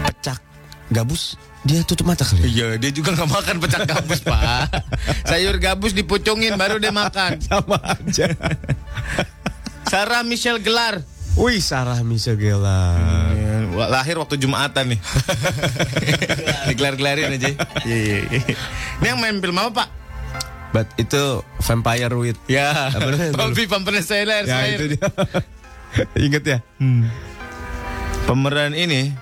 [0.06, 0.38] pecak
[0.94, 1.34] gabus,
[1.66, 2.46] dia tutup mata kali.
[2.46, 2.46] ya?
[2.46, 4.62] Iya, dia juga nggak makan pecak gabus, Pak.
[5.32, 7.42] Sayur gabus dipucungin baru dia makan.
[7.50, 8.30] Sama aja.
[9.94, 11.06] Sarah Michelle Gelar.
[11.38, 12.98] Wih, Sarah Michelle Gellar.
[13.78, 15.00] Wah, lahir waktu Jumatan nih.
[16.74, 17.54] Digelar-gelarin aja.
[17.86, 18.58] Iya, iya, iya.
[18.98, 19.90] Ini yang main film apa, Pak?
[20.74, 22.90] But itu Vampire with Ya?
[23.38, 24.50] Bobby Vampire Slayer.
[24.50, 25.06] Ya itu dia.
[26.26, 26.58] Ingat ya?
[28.26, 29.14] Pemeran ini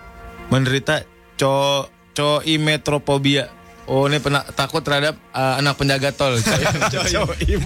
[0.48, 1.04] menderita
[1.36, 1.84] co
[2.16, 3.52] coimetropobia.
[3.92, 6.40] Oh, ini pernah takut terhadap uh, anak penjaga tol.
[7.12, 7.62] Coim.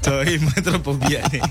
[0.00, 1.44] Coimetropobia nih.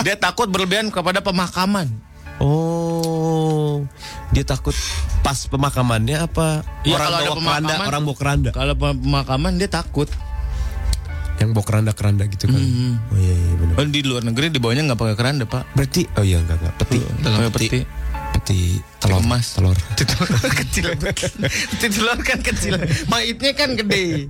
[0.00, 1.92] Dia takut berlebihan kepada pemakaman.
[2.40, 3.84] Oh,
[4.32, 4.72] dia takut
[5.20, 6.64] pas pemakamannya apa?
[6.82, 8.50] Iya, orang kalau ada bawa keranda, pemakaman- orang bawa keranda.
[8.56, 10.08] Kalau pemakaman dia takut.
[11.36, 12.56] Yang bawa keranda-keranda gitu kan.
[12.56, 12.92] Mhm.
[13.12, 13.74] Oh iya, iya benar.
[13.76, 15.76] Oh, di luar negeri dibawanya nggak pakai keranda, Pak.
[15.76, 16.98] Berarti oh iya enggak enggak peti.
[17.20, 17.68] Dalam peti.
[17.68, 17.80] Peti
[18.46, 19.22] telur.
[19.22, 19.54] emas.
[19.54, 19.76] Telur.
[19.94, 20.86] Peti telur kecil.
[20.98, 22.74] Peti telur kan kecil.
[23.06, 24.28] Maitnya kan gede.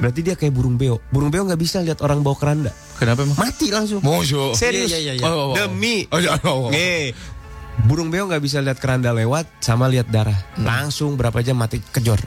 [0.00, 1.00] Berarti dia kayak burung beo.
[1.08, 2.72] Burung beo nggak bisa lihat orang bawa keranda.
[3.00, 3.36] Kenapa emang?
[3.40, 4.04] Mati langsung.
[4.04, 4.52] Mojo.
[4.52, 4.92] Serius.
[4.92, 5.24] Iya, iya, iya.
[5.24, 5.56] Oh, oh, oh.
[5.56, 6.04] Demi.
[6.12, 6.70] Oh, iya, oh, oh.
[6.72, 7.16] Nih.
[7.88, 10.36] Burung beo nggak bisa lihat keranda lewat sama lihat darah.
[10.60, 12.20] Langsung berapa jam mati kejor.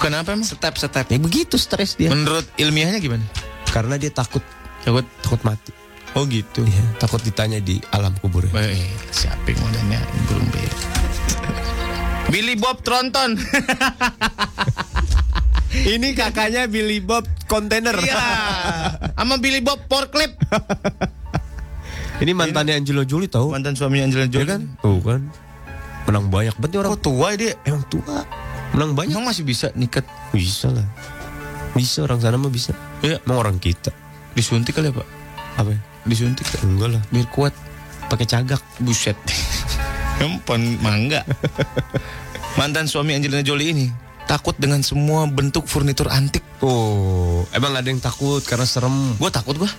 [0.00, 0.44] Kenapa emang?
[0.46, 1.04] Step step.
[1.08, 2.08] Ya begitu stres dia.
[2.12, 3.24] Menurut ilmiahnya gimana?
[3.68, 4.40] Karena dia takut
[4.84, 5.04] Takut.
[5.20, 5.72] takut mati.
[6.14, 6.64] Oh gitu.
[6.64, 8.48] Iya, takut ditanya di alam kubur.
[8.48, 8.80] Eh,
[9.12, 10.72] siapa yang modalnya burung beo?
[12.32, 13.36] Billy Bob Tronton.
[15.68, 17.96] Ini kakaknya Billy Bob kontainer.
[18.00, 18.24] Iya.
[19.14, 20.36] Sama Billy Bob Porklip.
[22.24, 23.54] Ini mantannya Angelo Jolie tahu?
[23.54, 24.60] Mantan suaminya Angelina Ya Jolie kan?
[24.82, 25.20] Tuh kan.
[26.08, 26.56] Menang banyak.
[26.58, 27.54] Berarti orang Oh tua dia.
[27.62, 28.26] emang tua.
[28.74, 29.14] Menang banyak.
[29.14, 30.02] Emang masih bisa niket?
[30.34, 30.84] Bisa lah.
[31.78, 32.74] Bisa orang sana mah bisa.
[33.04, 33.22] Iya.
[33.22, 33.94] Emang orang kita.
[34.34, 35.06] Disuntik kali ya pak?
[35.62, 35.70] Apa?
[35.70, 35.80] ya?
[36.08, 36.48] Disuntik.
[36.64, 37.02] Enggak lah.
[37.08, 37.52] Biar kuat.
[38.08, 38.64] Pakai cagak.
[38.80, 39.14] Buset.
[40.18, 41.22] Empon mangga.
[42.56, 43.86] Mantan suami Angelina Jolie ini
[44.24, 46.42] takut dengan semua bentuk furnitur antik.
[46.58, 49.70] Oh, emang ada yang takut karena serem Gue takut gue.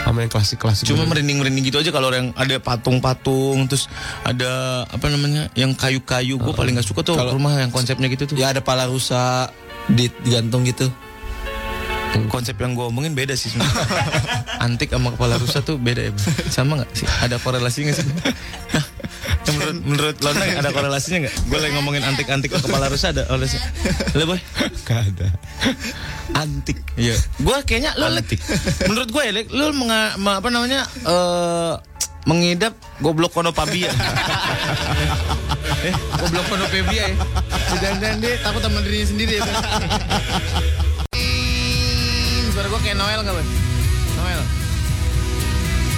[0.00, 0.84] sama yang klasik-klasik.
[0.84, 1.20] Cuma bener.
[1.20, 3.84] merinding-merinding gitu aja kalau yang ada patung-patung terus
[4.22, 4.48] ada
[4.86, 8.36] apa namanya yang kayu-kayu gue paling gak suka tuh Kalau- rumah yang konsepnya gitu tuh.
[8.36, 9.52] Ya ada pala rusa
[9.86, 10.88] di- digantung gitu.
[12.30, 13.86] Konsep yang gue omongin beda sih sebenarnya.
[14.64, 16.12] Antik sama kepala rusa tuh beda ya.
[16.50, 17.06] Sama nggak sih?
[17.22, 18.06] Ada korelasinya sih?
[19.50, 21.34] Menurut menurut Lona ada korelasinya nggak?
[21.50, 23.58] Gue lagi ngomongin antik-antik sama kepala rusa ada korelasi.
[24.14, 24.40] Lo boy?
[24.86, 25.28] Gak ada.
[26.38, 26.78] Antik.
[26.94, 27.18] Iya.
[27.42, 28.38] Gue kayaknya lo Antik.
[28.86, 31.74] menurut gue ya, lo menga, ma- apa namanya eh
[32.28, 33.90] mengidap goblok konopabia.
[35.88, 37.16] eh, goblok konopabia ya.
[37.98, 39.44] Dan dia takut sama dirinya sendiri ya.
[42.70, 43.48] Gue kayak Noel gak, Bang?
[44.16, 44.40] Noel.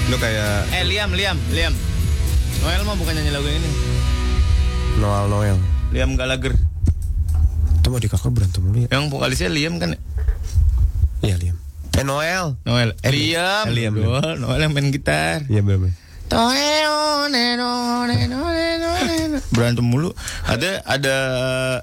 [0.08, 1.74] Lu kayak Eh, Liam, Liam, Liam.
[2.58, 3.70] Noel mah bukan nyanyi lagu ini.
[4.96, 5.56] Noel Noel.
[5.90, 6.56] Liam Gallagher.
[7.76, 8.88] Itu mah di kakak berantem mulu ya.
[8.88, 9.92] Yang vokalisnya Liam kan?
[9.92, 10.00] ya?
[11.22, 11.56] Iya Liam.
[11.92, 12.56] Eh Noel.
[12.64, 12.90] Noel.
[13.00, 13.64] Eh, Liam.
[13.68, 15.44] eh, Liam, Noel, Noel yang main gitar.
[15.46, 15.92] Iya benar.
[19.52, 20.16] Berantem mulu.
[20.44, 21.14] Ada ada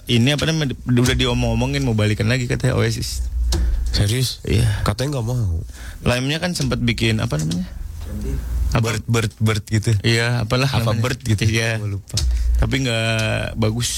[0.09, 3.29] ini apa namanya udah diomong-omongin mau balikan lagi katanya Oasis.
[3.91, 4.39] Serius?
[4.43, 4.83] Iya.
[4.83, 5.59] Katanya nggak mau.
[6.03, 7.65] Lime-nya kan sempat bikin apa namanya?
[8.69, 9.91] Bird, bird, bird gitu.
[10.01, 11.01] Iya, apalah Apa namanya.
[11.03, 11.41] bird gitu?
[11.43, 11.81] Iya.
[11.81, 12.17] Lupa.
[12.57, 13.89] Tapi nggak bagus.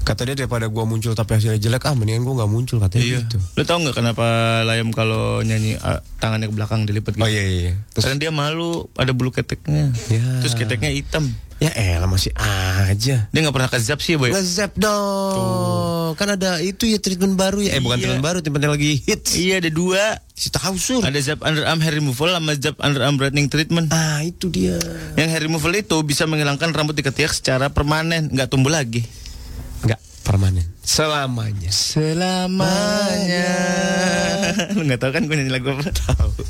[0.00, 3.18] Kata dia daripada gua muncul tapi hasilnya jelek, ah mendingan gua nggak muncul katanya Iya.
[3.22, 3.36] gitu.
[3.54, 4.26] Lo tau nggak kenapa
[4.64, 7.22] Layam kalau nyanyi ah, tangannya ke belakang dilipat gitu?
[7.22, 7.72] Oh iya iya.
[7.92, 9.92] Terus Karena dia malu ada bulu keteknya.
[10.08, 10.24] Ya.
[10.40, 11.28] Terus keteknya hitam.
[11.60, 13.28] ya elah masih aja.
[13.28, 14.32] Dia nggak pernah ke zap sih, boy.
[14.32, 16.16] Nge-zap dong.
[16.16, 17.76] Kan ada itu ya treatment baru ya.
[17.76, 18.08] Eh bukan Iya.
[18.08, 19.36] treatment baru, treatment lagi hits.
[19.36, 20.02] Iya ada dua.
[20.32, 21.04] Si tahu sur.
[21.04, 23.92] Ada zap underarm hair removal sama zap underarm brightening treatment.
[23.92, 24.80] Ah itu dia.
[25.14, 29.04] Yang hair removal itu bisa menghilangkan rambut di ketiak secara permanen, nggak tumbuh lagi.
[29.84, 30.66] Enggak permanen.
[30.80, 31.70] Selamanya.
[31.70, 33.52] Selamanya.
[34.74, 35.86] Lu nggak tahu kan gue nyanyi lagu apa?
[35.86, 36.42] Tahu.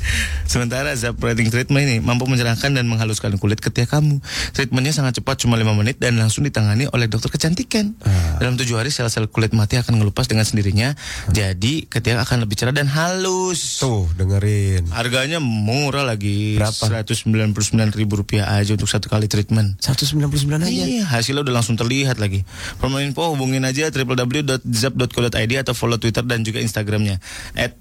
[0.49, 4.17] Sementara Zap Brightening Treatment ini mampu mencerahkan dan menghaluskan kulit ketiak kamu.
[4.51, 7.93] Treatmentnya sangat cepat, cuma 5 menit dan langsung ditangani oleh dokter kecantikan.
[8.41, 10.97] Dalam tujuh hari sel-sel kulit mati akan ngelupas dengan sendirinya.
[11.29, 13.77] Jadi ketiak akan lebih cerah dan halus.
[13.77, 14.89] Tuh dengerin.
[14.89, 16.57] Harganya murah lagi.
[16.57, 17.05] Berapa?
[17.05, 17.53] 199
[17.93, 19.77] ribu rupiah aja untuk satu kali treatment.
[19.85, 20.67] 199 aja.
[20.67, 22.41] Iya, hasilnya udah langsung terlihat lagi.
[22.81, 27.17] Permen info hubungin aja www.zap.co.id atau follow Twitter dan juga Instagramnya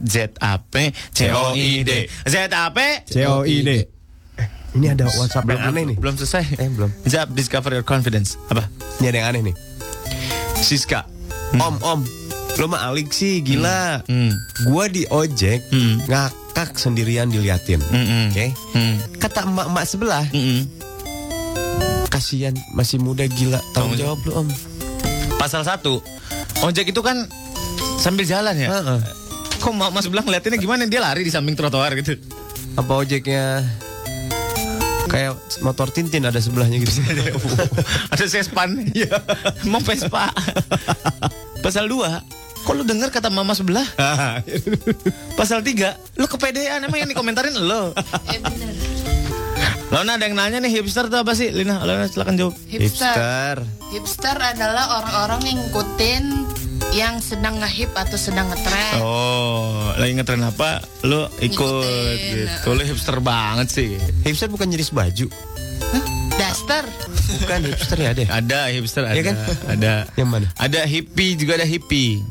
[0.01, 0.93] @zapcoid.
[1.13, 2.77] Zap
[3.11, 3.71] COID.
[3.71, 5.97] Eh, ini ada WhatsApp yang aneh nih.
[5.99, 6.57] Belum selesai.
[6.57, 6.91] Eh, belum.
[7.05, 8.39] Zap discover your confidence.
[8.49, 8.71] Apa?
[8.99, 9.57] Ini ada yang aneh nih.
[10.57, 11.05] Siska.
[11.53, 12.01] Om, om.
[12.59, 14.05] Lo mah alik sih, gila.
[14.07, 14.31] Hmm.
[14.69, 16.03] Gua di ojek Hmm.
[16.07, 17.81] ngakak sendirian diliatin.
[17.81, 18.31] Mm-mm.
[18.31, 18.47] Oke.
[18.75, 18.97] Hmm.
[19.17, 20.67] Kata emak-emak sebelah, Mm-mm.
[22.07, 23.59] kasihan masih muda gila.
[23.73, 24.49] Tanggung Tanggung jawab lu, Om.
[25.41, 26.05] Pasal satu,
[26.61, 27.25] ojek itu kan
[27.97, 28.69] sambil jalan ya.
[28.69, 29.01] Heeh.
[29.65, 30.85] Kok mak mas bilang ngeliatinnya gimana?
[30.85, 32.21] Dia lari di samping trotoar gitu.
[32.77, 33.65] Apa ojeknya
[35.09, 36.93] kayak motor Tintin ada sebelahnya gitu.
[38.13, 38.85] Ada sespan.
[38.93, 39.17] Iya.
[39.65, 40.29] Emang Vespa.
[41.65, 43.85] Pasal 2 Kok lu denger kata mama sebelah?
[45.41, 47.97] Pasal 3 Lu kepedean emang yang dikomentarin lo.
[48.29, 49.00] Eh bener.
[49.91, 51.51] Lona ada yang nanya nih hipster tuh apa sih?
[51.51, 52.55] Lina, Lona silakan jawab.
[52.71, 53.67] Hipster.
[53.91, 56.25] Hipster adalah orang-orang yang ngikutin
[56.91, 59.03] yang sedang ngehip atau sedang ngetren.
[59.03, 60.79] Oh, lagi ngetren apa?
[61.03, 62.39] Lu ikut Ngikutin.
[62.55, 62.69] gitu.
[62.71, 63.99] Lu hipster banget sih.
[64.23, 65.27] Hipster bukan jenis baju.
[66.35, 66.87] Daster.
[67.43, 68.27] Bukan hipster ya deh.
[68.27, 69.15] Ada hipster ada.
[69.15, 69.37] Iya kan?
[69.69, 69.93] Ada.
[70.15, 70.47] Yang mana?
[70.55, 72.23] Ada hippie juga ada hippie.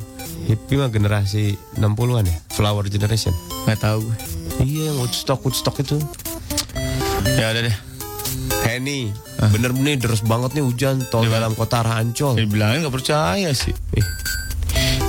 [0.47, 2.37] Hippie mah generasi 60-an ya.
[2.51, 3.35] Flower generation.
[3.67, 4.17] Nggak tahu gue.
[4.59, 5.99] Iya, Woodstock Woodstock itu.
[7.27, 7.75] Ya udah deh.
[8.61, 9.09] Henny,
[9.49, 12.37] bener-bener deres banget nih hujan tol dalam kota arah Ancol.
[12.37, 13.73] Dibilangin nggak percaya sih.
[13.91, 14.05] Eh.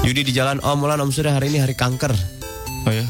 [0.01, 2.09] Yudi di jalan Om Mulan Om Sudah hari ini hari kanker.
[2.81, 3.05] Oh ya.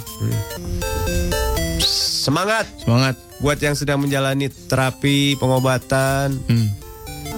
[1.81, 3.15] Semangat Semangat.
[3.39, 6.69] buat yang sedang menjalani terapi, pengobatan Hmm.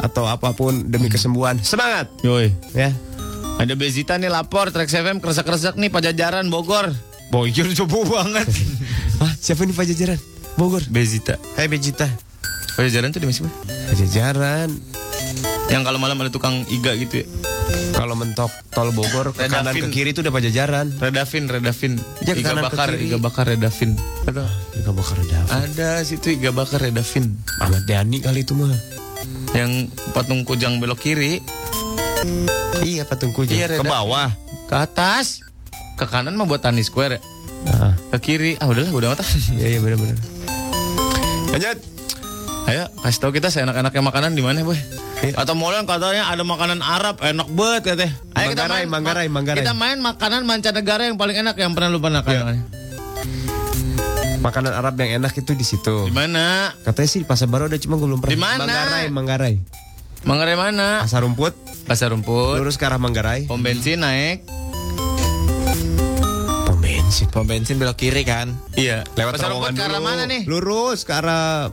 [0.01, 1.61] atau apa pun demi kesembuhan.
[1.61, 2.49] Semangat Yoi.
[2.73, 2.91] ya.
[3.55, 6.91] Ada Bezita nih lapor Trax FM keresak-keresak nih Pajajaran Bogor.
[7.29, 8.49] Bogor coba banget.
[9.21, 10.19] Wah, siapa nih Pajajaran?
[10.55, 10.83] Bogor.
[10.89, 11.41] Bezita.
[11.57, 12.07] Hai Bejita.
[12.73, 13.51] Pajajaran tuh di mana?
[13.93, 14.69] Pajajaran.
[15.69, 17.27] Yang kalau malam ada tukang iga gitu ya.
[17.93, 19.53] Kalau mentok tol Bogor ke Redafin.
[19.55, 20.87] kanan ke kiri itu udah Pajajaran.
[20.99, 21.93] Redavin, Redavin.
[22.21, 23.97] Ya, iga bakar, iga bakar Redavin.
[24.25, 25.39] Aduh, Iga bakar ada.
[25.63, 27.37] Ada situ iga bakar Redavin.
[27.59, 28.73] Ahmad Dhani kali itu mah.
[29.53, 31.41] Yang patung kujang belok kiri,
[32.83, 33.57] Iya patung kujang.
[33.57, 34.33] Iya, ke bawah.
[34.65, 35.45] ke atas.
[35.95, 37.21] Ke kanan mah buat Tani Square ya.
[37.69, 39.23] Ah, Ke kiri, ah udahlah udah mata.
[39.55, 40.19] iya iya benar-benar.
[41.53, 41.77] Lanjut.
[42.63, 44.79] Ayo, kasih tahu kita seenak-enaknya makanan di mana, boy?
[45.23, 45.39] Iya.
[45.39, 48.13] Atau Molan katanya ada makanan Arab enak banget katanya.
[48.35, 49.61] Ayo kita main, Manggarai, Manggarai.
[49.61, 52.65] Kita main makanan mancanegara yang paling enak yang pernah lu pernah makan.
[54.43, 56.09] Makanan Arab yang enak itu di situ.
[56.09, 56.75] Di mana?
[56.83, 58.35] Katanya sih di Pasar Baru ada cuma gue belum pernah.
[58.35, 58.59] Di mana?
[58.67, 59.55] Manggarai, Manggarai.
[60.23, 60.89] Manggarai mana?
[61.03, 61.55] Pasar rumput,
[61.87, 62.59] Pasar rumput.
[62.59, 63.47] lurus ke arah Manggarai.
[63.47, 64.62] Pom bensin naik.
[67.13, 67.29] Bensin.
[67.29, 68.57] Pom bensin belok kiri kan?
[68.73, 69.05] Iya.
[69.13, 70.09] Lewat Pasar rumput terowongan ke arah dulu.
[70.09, 70.43] mana nih?
[70.49, 71.69] Lurus ke arah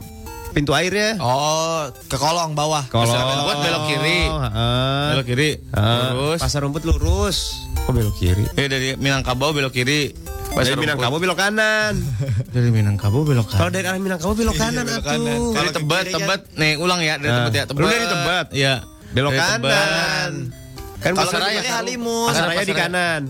[0.52, 1.16] pintu airnya.
[1.16, 2.84] Oh, ke kolong bawah.
[2.84, 4.20] Pasar rumput belok kiri.
[4.28, 5.08] Heeh.
[5.16, 5.50] Belok kiri.
[5.56, 6.00] Heeh.
[6.12, 6.38] Terus.
[6.44, 7.56] Pasar rumput lurus.
[7.80, 8.44] Kok belok kiri?
[8.52, 10.12] Eh dari Minangkabau belok kiri.
[10.52, 11.96] Dari Minangkabau belok kanan.
[12.52, 13.60] Dari Minangkabau belok kanan.
[13.64, 15.52] Kalau dari arah Minangkabau belok kanan belok atuh.
[15.56, 16.40] Dari Tebet, kan- Tebet.
[16.60, 17.48] Nih, ulang ya dari Nah.
[17.48, 17.64] Tebet ya.
[17.72, 18.46] Lu dari Tebet?
[18.52, 18.74] Iya.
[19.16, 19.56] Belok Dari kanan.
[19.56, 21.00] Tebet.
[21.00, 22.28] Kan Pasaraya Halimus.
[22.28, 23.22] Pasaraya di kanan.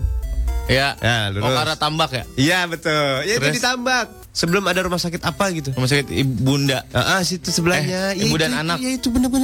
[0.69, 0.97] Iya.
[1.01, 1.47] Ya, lurus.
[1.47, 2.23] Oh, arah Tambak ya?
[2.37, 3.25] Iya betul.
[3.25, 3.55] Ya itu Terus?
[3.57, 4.07] ditambak.
[4.31, 5.75] Sebelum ada rumah sakit apa gitu.
[5.75, 6.87] Rumah sakit Ibu Bunda.
[6.95, 8.15] Ah, ah, situ sebelahnya.
[8.15, 8.77] Eh, ibu itu, dan itu, anak.
[8.79, 9.43] Ya itu bener bener.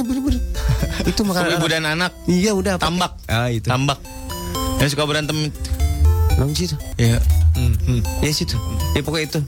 [1.10, 1.74] itu makanan Ibu Arab.
[1.76, 2.10] dan anak.
[2.24, 2.82] Iya udah apa?
[2.88, 3.12] Tambak.
[3.28, 3.68] Ah itu.
[3.68, 4.00] Tambak.
[4.80, 5.36] Yang suka berantem.
[6.40, 6.76] Nong situ.
[6.96, 7.20] Iya.
[8.22, 8.56] Ya situ.
[8.96, 9.40] Ya pokoknya itu.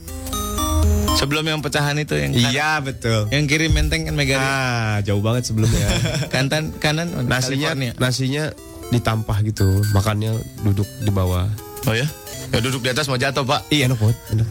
[1.11, 2.51] Sebelum yang pecahan itu yang kanan.
[2.53, 3.21] Iya betul.
[3.33, 4.39] yang kiri menteng kan Megari.
[4.39, 5.85] Ah, jauh banget sebelumnya.
[6.33, 7.91] Kanan kanan oh, nasinya California.
[7.99, 8.43] nasinya
[8.91, 10.35] ditampah gitu, makannya
[10.67, 11.47] duduk di bawah.
[11.87, 12.05] Oh ya?
[12.51, 13.71] Ya duduk di atas mau jatuh, Pak.
[13.71, 14.17] Iya enak banget.
[14.35, 14.49] enak.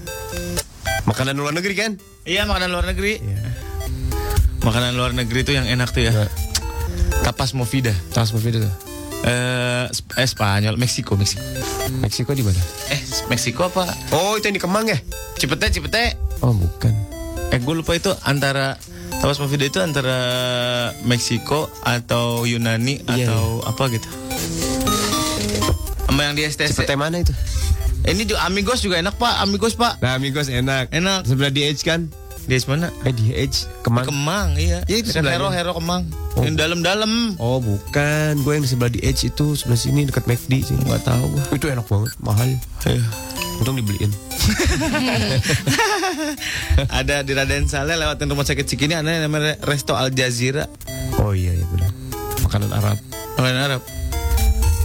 [1.04, 1.92] Makanan luar negeri kan?
[2.24, 3.20] Iya, makanan luar negeri.
[3.20, 3.40] Iya.
[4.60, 6.12] Makanan luar negeri itu yang enak tuh ya.
[6.12, 6.26] Iya.
[7.24, 7.92] Tapas movida.
[8.16, 8.60] Tas movie itu.
[9.20, 11.44] Eh, eh, Spanyol, Meksiko, Meksiko.
[12.00, 12.60] Meksiko di mana?
[12.88, 13.84] Eh, Meksiko apa?
[14.16, 14.96] Oh, itu yang di Kemang ya?
[15.36, 16.16] Cipete, Cipete.
[16.40, 16.92] Oh, bukan.
[17.52, 18.80] Eh, gue lupa itu antara
[19.20, 20.16] Tapas movida itu antara
[21.04, 24.08] Meksiko atau Yunani Iya, atau apa gitu.
[26.08, 26.72] Sama yang di STC.
[26.72, 27.36] Cipete mana itu?
[28.00, 29.44] Ini juga Amigos juga enak, Pak.
[29.44, 30.00] Amigos, Pak.
[30.00, 30.88] Nah, Amigos enak.
[30.88, 31.28] Enak.
[31.28, 32.08] Sebelah di Edge kan?
[32.48, 32.88] Di mana?
[33.04, 34.08] Eh, di Edge Kemang.
[34.08, 34.80] Kemang, iya.
[34.88, 35.36] Iya, itu sebelahnya.
[35.36, 36.08] Hero, Hero Kemang.
[36.34, 36.42] Oh.
[36.42, 37.12] Yang dalam-dalam.
[37.36, 38.40] Oh, bukan.
[38.40, 40.76] Gue yang sebelah di Edge itu sebelah sini dekat McD sih.
[40.80, 41.28] Nggak tahu.
[41.52, 42.56] Itu enak banget, mahal.
[42.88, 43.04] Iya.
[43.60, 44.08] Untung dibeliin.
[47.00, 50.64] ada di Raden Saleh lewatin rumah sakit Cikini ada yang namanya Resto Al Jazeera
[51.20, 51.92] Oh iya, iya benar.
[52.40, 52.96] Makanan Arab.
[53.36, 53.82] makanan Arab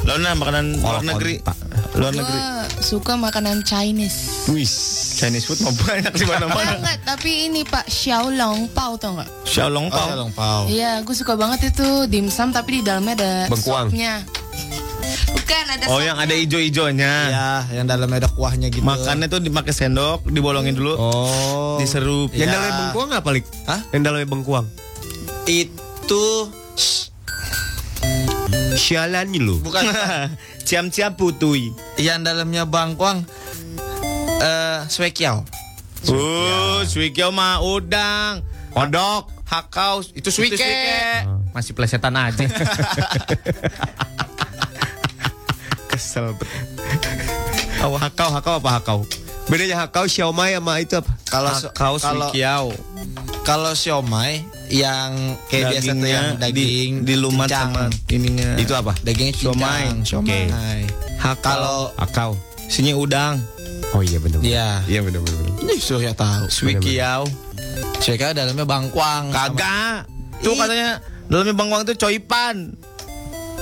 [0.06, 1.58] Lona makanan luar negeri kontak.
[1.98, 2.40] luar Gue negeri
[2.76, 4.46] suka makanan Chinese.
[4.54, 4.74] Wis.
[5.18, 9.30] Chinese food mau banyak di Enggak, mana-mana enggak, tapi ini Pak Xiaolong Pao tau nggak?
[9.48, 10.70] Xiaolong Pao Long pau.
[10.70, 13.90] Iya, gue suka banget itu dimsum tapi di dalamnya ada Bengkuang.
[13.90, 14.22] sopnya.
[15.46, 18.82] Bukan ada oh yang ada ijo-ijonya Ya, yang dalamnya ada kuahnya gitu.
[18.82, 21.78] makannya tuh dipakai sendok dibolongin dulu Oh.
[21.78, 22.54] diserup Yang Ya.
[22.56, 23.46] dalamnya bengkuang apa, Lik?
[23.64, 23.82] Hah?
[23.94, 24.66] Yang dalamnya bengkuang.
[25.46, 26.26] itu
[28.76, 29.62] Sialan lu.
[29.62, 29.86] bukan
[30.68, 33.22] ciam-ciam putui yang dalamnya bangkuang
[34.36, 35.46] eh swekiao.
[36.06, 40.62] Oh, suikiao mah udang, kodok, hakau, itu suike.
[41.50, 42.46] Masih plesetan aja.
[46.16, 46.32] Kesel.
[47.84, 49.00] Oh, hakau, hakau apa hakau?
[49.52, 51.12] Bedanya hakau siomay sama itu apa?
[51.28, 52.72] Kalau Hakau kalau
[53.44, 57.72] kalau siomay yang kayak biasa tuh yang daging di, dilumat cincang.
[57.76, 58.50] sama ininya.
[58.56, 58.96] Itu apa?
[59.04, 59.92] dagingnya Siomay.
[60.08, 60.88] Siomay.
[61.20, 61.52] Hakau.
[61.52, 62.32] Kalau Akau.
[62.72, 63.44] Sini udang,
[63.94, 64.40] Oh iya benar.
[64.40, 64.70] Iya.
[64.88, 65.44] Iya benar benar.
[65.62, 66.48] ini Surya tahu.
[66.48, 67.28] suikiao.
[68.00, 69.36] Swekiao dalamnya bangkuang.
[69.36, 70.08] Kagak.
[70.42, 72.72] Tuh katanya dalamnya bangkuang itu coipan.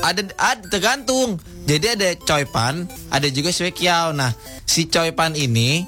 [0.06, 1.42] ada ada tergantung.
[1.64, 4.12] Jadi ada coipan, ada juga swekiao.
[4.12, 5.88] Nah, si coipan ini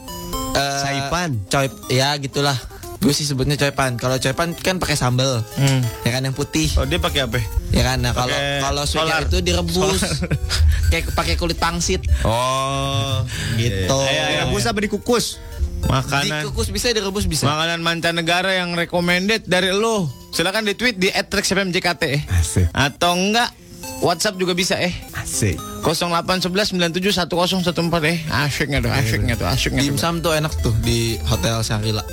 [0.56, 1.36] eh, Saipan.
[1.48, 2.56] Coip ya gitulah.
[3.04, 4.00] Gue sih sebutnya coipan.
[4.00, 5.44] Kalau coipan kan pakai sambel.
[5.60, 5.84] Hmm.
[6.02, 6.72] Ya kan yang putih.
[6.80, 7.38] Oh, dia pakai apa?
[7.70, 8.00] Ya kan.
[8.02, 9.28] Nah, kalau kalau swekiao solar.
[9.28, 10.02] itu direbus.
[10.94, 13.26] Kayak pakai kulit pangsit Oh.
[13.58, 13.98] gitu.
[14.06, 15.42] Iya, iya, Rebus apa dikukus?
[15.86, 17.46] Makanan Dikukus bisa, direbus bisa.
[17.46, 20.10] Makanan mancanegara yang recommended dari lo.
[20.34, 22.22] Silakan di tweet di @rexfmjkt eh.
[22.26, 22.70] Asik.
[22.74, 23.54] Atau enggak
[24.02, 24.94] WhatsApp juga bisa eh.
[25.16, 25.58] Asik.
[25.82, 28.18] 0811971614 eh.
[28.28, 29.86] Asyiknya tuh, asyiknya tuh, asyiknya tuh.
[29.90, 32.04] Dimsum tuh enak tuh di Hotel Shangri-La.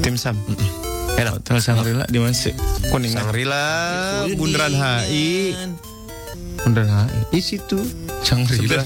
[0.00, 0.36] Dimsum.
[1.16, 1.32] Enak.
[1.42, 2.54] Hotel Shangri-La di mana sih?
[2.88, 3.28] Kuningan.
[3.28, 3.64] Sangrila
[4.32, 5.52] Bundaran HI.
[6.64, 7.20] Bundaran HI.
[7.28, 7.78] Di situ.
[8.20, 8.84] Shangri-La.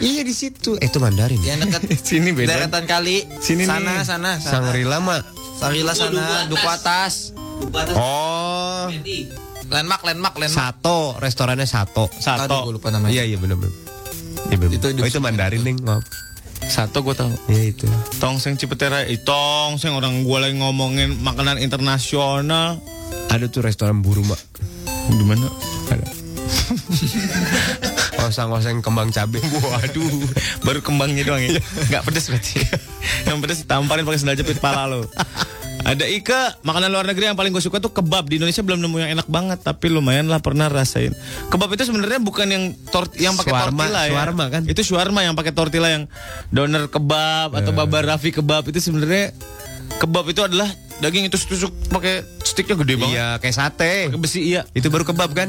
[0.00, 0.76] Iya di situ.
[0.80, 1.40] Eh, itu Mandarin.
[1.40, 1.56] ya?
[1.56, 2.52] Yang dekat Sini beda.
[2.52, 3.24] deretan kali.
[3.40, 4.04] Sini sana, nih.
[4.04, 4.68] sana, sana.
[4.68, 5.20] Sangrila mah.
[5.58, 7.32] Shangri-La sana, Duku atas.
[7.96, 8.88] Oh.
[9.68, 10.80] Landmark, landmark, landmark.
[10.80, 12.08] Sato, restorannya Sato.
[12.08, 12.56] Aduh, Satu.
[12.72, 13.12] gue lupa namanya.
[13.12, 13.74] Iya iya benar benar.
[14.48, 14.72] Iya benar.
[14.72, 16.04] Itu oh, itu Mandarin nih, maaf.
[16.64, 17.30] Satu gue tahu.
[17.52, 17.86] Iya itu.
[18.16, 22.80] Tongseng Cipetera, eh, tongseng orang gue lagi ngomongin makanan internasional.
[23.28, 24.34] Ada tuh restoran Buruma.
[25.08, 25.46] Di mana?
[25.92, 26.06] Ada.
[28.28, 29.40] Osang-oseng kembang cabe.
[29.40, 30.24] Waduh,
[30.64, 31.60] baru kembangnya doang ya.
[31.88, 32.60] Enggak pedes berarti.
[33.28, 35.04] yang pedes ditamparin pakai sendal jepit pala lo.
[35.86, 38.26] Ada Ika, makanan luar negeri yang paling gue suka tuh kebab.
[38.26, 41.14] Di Indonesia belum nemu yang enak banget, tapi lumayan lah pernah rasain.
[41.48, 44.12] Kebab itu sebenarnya bukan yang tort yang pakai tortilla ya.
[44.12, 44.62] shawarma kan?
[44.66, 46.04] Itu shawarma yang pakai tortilla yang
[46.50, 49.32] doner kebab atau babar rafi kebab itu sebenarnya
[50.02, 50.68] kebab itu adalah
[50.98, 53.16] daging itu tusuk pakai sticknya gede banget.
[53.16, 53.94] Iya, kayak sate.
[54.10, 54.66] Pakai besi iya.
[54.74, 55.48] Itu baru kebab kan?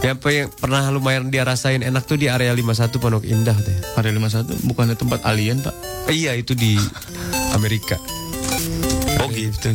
[0.00, 3.76] Yang apa yang pernah lumayan dia rasain enak tuh di area 51 Pondok Indah teh.
[4.00, 5.76] Area 51 bukannya tempat alien, Pak.
[6.08, 6.80] Eh, iya itu di
[7.52, 8.00] Amerika.
[9.20, 9.70] Oh gitu.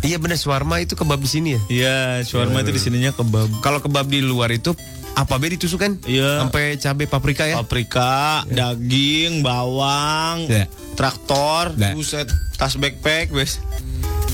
[0.00, 1.60] Iya bener shawarma itu kebab di sini ya.
[1.68, 3.46] Iya, shawarma itu di sininya kebab.
[3.60, 4.72] Kalau kebab di luar itu
[5.12, 6.00] apa be ditusuk kan?
[6.08, 6.40] Iya.
[6.40, 7.60] Sampai cabai paprika ya.
[7.60, 10.64] Paprika, daging, bawang, Ya.
[10.96, 11.92] traktor, Ya.
[11.92, 12.26] buset,
[12.56, 13.60] tas backpack, wes.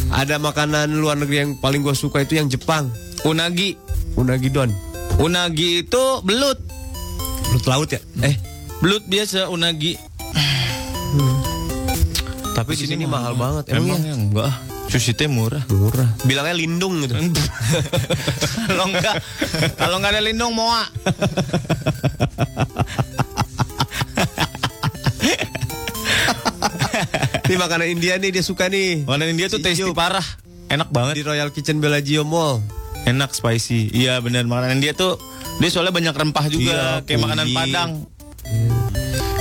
[0.09, 2.95] Ada makanan luar negeri yang paling gua suka itu yang Jepang.
[3.27, 3.75] Unagi.
[4.15, 4.71] Unagi don.
[5.19, 6.63] Unagi itu belut.
[7.51, 7.99] Belut laut ya?
[8.23, 8.39] Eh,
[8.77, 9.97] Belut biasa unagi.
[12.57, 13.69] Tapi di sini mahal banget.
[13.77, 14.53] Emang Emang ya enggak.
[14.89, 15.61] Sushi teh murah.
[15.69, 16.09] murah.
[16.25, 17.13] Bilangnya lindung gitu.
[18.73, 19.21] kalau enggak,
[19.77, 20.89] kalau enggak ada lindung moa.
[27.47, 29.05] Nih makanan India nih dia suka nih.
[29.05, 30.25] Makanan India tuh tasty parah.
[30.67, 31.15] Enak Di banget.
[31.29, 32.65] Royal Kitchen Bellagio Mall.
[33.07, 33.93] Enak spicy.
[33.93, 35.21] Iya bener makanan India tuh
[35.63, 37.47] dia soalnya banyak rempah juga Iya, kayak makanan.
[37.53, 37.91] Padang.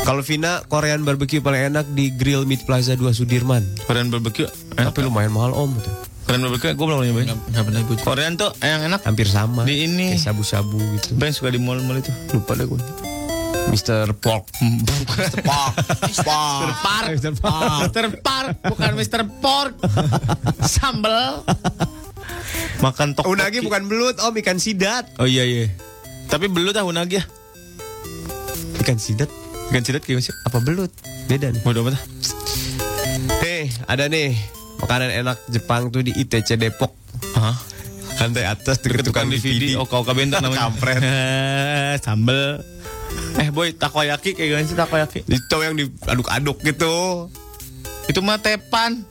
[0.06, 3.66] Kalau Vina Korean barbecue paling enak di Grill Meat Plaza 2 Sudirman.
[3.90, 4.46] Korean barbecue.
[4.78, 4.94] Enak.
[4.94, 5.74] Tapi lumayan mahal om.
[5.82, 5.90] tuh.
[6.30, 7.34] Korean barbecue gue belum nyobain.
[7.34, 7.96] Nggak pernah gue.
[8.06, 9.02] Korean tuh yang enak.
[9.02, 9.66] Hampir sama.
[9.66, 10.14] Di ini.
[10.14, 11.18] Kayak sabu-sabu gitu.
[11.18, 12.14] Yang suka di mall-mall itu?
[12.38, 12.78] Lupa deh gue.
[13.74, 14.14] Mr.
[14.22, 14.46] Pork.
[14.62, 15.42] Mr.
[15.42, 15.74] Park.
[16.22, 16.70] Park.
[16.86, 17.06] Park.
[17.18, 17.34] Mr.
[17.42, 17.82] Pork.
[17.90, 18.06] Mr.
[18.22, 19.22] Park, bukan Mr.
[19.42, 19.74] Pork.
[20.62, 21.42] Sambel.
[22.78, 23.26] Makan tok.
[23.26, 25.10] Unagi bukan belut om ikan sidat.
[25.18, 25.74] Oh iya iya.
[26.30, 27.26] Tapi belut ah unagi ya.
[28.86, 29.34] Ikan sidat
[29.72, 30.36] Ikan cidat kayak sih.
[30.46, 30.92] apa belut?
[31.26, 31.62] Beda nih.
[31.66, 31.98] Waduh apa?
[33.42, 34.38] Nih ada nih
[34.82, 36.94] makanan enak Jepang tuh di ITC Depok.
[37.36, 37.56] Hah?
[38.16, 39.76] Lantai atas deket tukang DVD.
[39.76, 40.72] Oh kau kabenta namanya.
[40.72, 41.00] Kampret.
[42.06, 42.64] Sambel.
[43.36, 45.20] Eh boy, takoyaki kayak gimana sih takoyaki?
[45.28, 47.28] Itu yang diaduk-aduk gitu.
[48.08, 49.04] Itu mah tepan.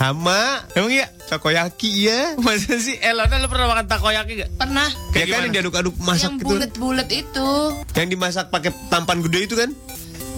[0.00, 1.12] Sama Emang iya?
[1.28, 2.32] takoyaki ya.
[2.40, 2.96] Masa sih?
[2.96, 4.50] Eh, Lona lu pernah makan takoyaki gak?
[4.56, 4.88] Pernah.
[4.88, 5.44] Ya Kayak kan gimana?
[5.44, 6.46] yang diaduk-aduk masak yang gitu.
[6.48, 7.50] bulat-bulat itu.
[7.92, 9.70] Yang dimasak pakai tampan gede itu kan?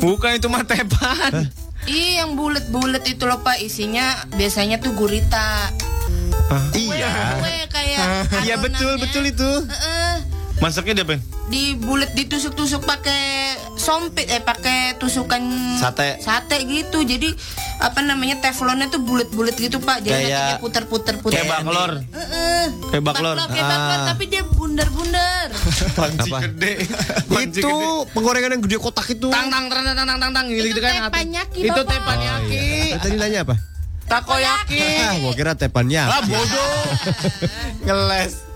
[0.02, 1.46] Bukan itu mah tepan.
[1.84, 4.02] Ih, yang bulat-bulat itu loh Pak, isinya
[4.34, 5.70] biasanya tuh gurita.
[6.74, 7.38] Iya.
[7.38, 8.02] Kue kayak
[8.42, 8.98] Iya betul adonannya.
[9.00, 9.50] betul itu.
[9.62, 10.14] Heeh.
[10.62, 11.18] Masaknya dia pen?
[11.50, 15.42] di bulat ditusuk-tusuk pakai sompit eh pakai tusukan
[15.76, 16.16] Sate.
[16.16, 17.28] sate gitu jadi
[17.76, 21.90] apa namanya teflonnya tuh bulat-bulat gitu pak jadi Kayak- putar-putar putar Kayak baklor.
[22.08, 22.64] Heeh.
[22.88, 23.36] Kayak baklor.
[23.42, 24.06] kayak baklor Ah.
[24.06, 25.50] tapi dia bundar-bundar
[25.98, 26.38] Panci Apa?
[26.46, 26.72] gede.
[27.42, 27.72] itu
[28.14, 29.28] penggorengan yang gede kotak itu.
[29.28, 31.10] Tang tang tang tang tang tang tang gitu, Itu kan.
[31.52, 31.90] Itu Bapak.
[31.90, 32.64] teppanyaki.
[32.88, 33.54] Eh, Tadi nanya apa?
[34.08, 34.80] Takoyaki.
[35.04, 36.00] Ah, gua kira tepannya.
[36.00, 36.72] Ah bodoh.
[37.82, 38.51] Ngeles.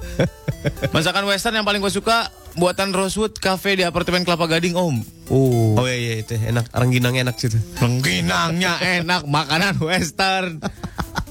[0.90, 4.96] Masakan western yang paling gue suka buatan Rosewood Cafe di apartemen Kelapa Gading Om.
[5.28, 5.74] Oh.
[5.74, 6.70] Oh iya iya itu enak.
[6.70, 7.58] Rengginangnya enak situ.
[7.76, 10.62] Rengginangnya enak, makanan western.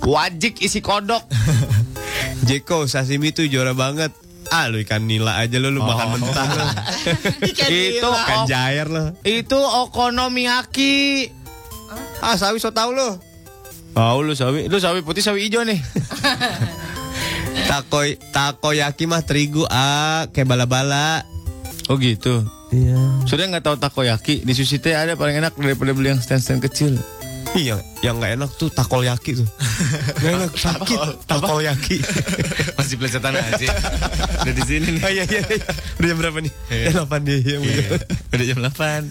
[0.02, 1.24] Wajik isi kodok.
[2.48, 4.12] Jeko sashimi tuh juara banget.
[4.48, 6.66] Ah lu ikan nila aja lu, lu makan mentah lu.
[7.50, 9.10] itu Ikan ok- jair lu.
[9.26, 11.28] itu okonomiyaki.
[12.22, 13.18] Ah sawi so tau lu.
[13.96, 15.80] Tahu lu sawi, lu sawi putih sawi hijau nih.
[17.66, 21.24] Takoy takoyaki mah terigu ah kayak bala-bala.
[21.88, 22.44] Oh gitu.
[22.76, 23.24] Iya.
[23.24, 27.00] Sudah nggak tahu takoyaki di sushi teh ada paling enak daripada beli yang stand-stand kecil.
[27.56, 29.48] Iya, yang nggak enak tuh takoyaki tuh.
[30.20, 31.98] Nggak enak sakit takoyaki.
[32.78, 33.70] Masih pelesetan aja.
[34.44, 35.02] Udah di sini nih.
[35.08, 35.40] Oh iya iya.
[35.40, 35.68] iya.
[35.96, 36.52] Udah jam berapa nih?
[36.92, 37.40] Jam 8 nih.
[37.48, 37.84] Iya, Iya,
[38.36, 39.08] Udah jam 8.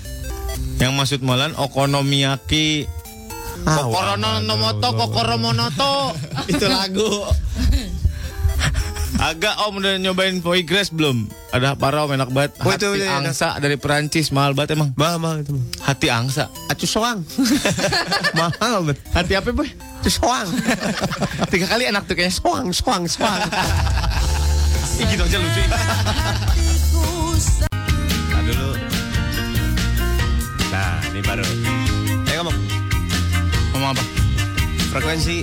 [0.82, 2.88] yang maksud malan okonomiyaki.
[3.64, 5.92] Ah, Kokoronomoto, kokoromonoto.
[6.52, 7.24] Itu lagu.
[9.14, 11.24] Agak om udah nyobain foie gras belum?
[11.48, 12.52] Ada para om enak banget.
[12.60, 13.20] Oh, itu Hati udah enak.
[13.30, 14.90] angsa dari Perancis mahal banget emang.
[14.98, 15.54] Mahal mahal itu.
[15.80, 16.50] Hati angsa.
[16.66, 17.22] Acu soang.
[18.36, 18.98] mahal bet.
[19.14, 19.70] Hati apa boy?
[20.02, 20.50] Acu soang.
[21.54, 22.34] Tiga kali enak tuh kayaknya.
[22.36, 23.38] Soang soang soang.
[24.98, 25.62] Ih, gitu aja lucu.
[28.28, 28.70] Nah dulu.
[30.68, 31.46] Nah, ini baru.
[32.28, 32.58] Ayo ngomong.
[33.74, 34.04] Ngomong apa?
[34.94, 35.42] Frekuensi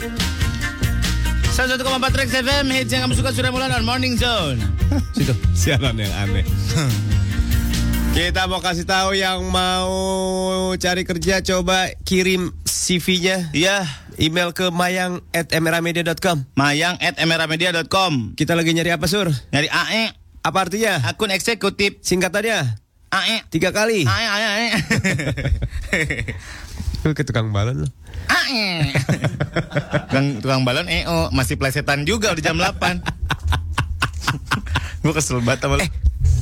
[1.51, 1.83] 101,4
[2.15, 4.55] Trax FM Hits yang kamu suka sudah mulai on Morning Zone
[5.15, 5.35] situ.
[5.51, 6.47] Siaran yang aneh.
[8.15, 9.91] Kita mau kasih tahu yang mau
[10.75, 13.87] cari kerja coba kirim CV-nya Iya
[14.19, 16.43] email ke mayang@mramedia.com.
[16.59, 19.31] Mayang at emeramendia.com Kita lagi nyari apa sur?
[19.51, 20.11] Nyari AE
[20.43, 20.99] Apa artinya?
[21.07, 22.79] Akun eksekutif Singkatannya
[23.11, 24.03] AE tiga kali.
[24.03, 24.69] AE AE AE
[27.01, 27.89] Lu ke tukang balon lu.
[30.11, 32.99] Tukang, tukang balon EO Masih plesetan juga udah jam 8
[35.01, 35.87] Gue kesel banget sama lu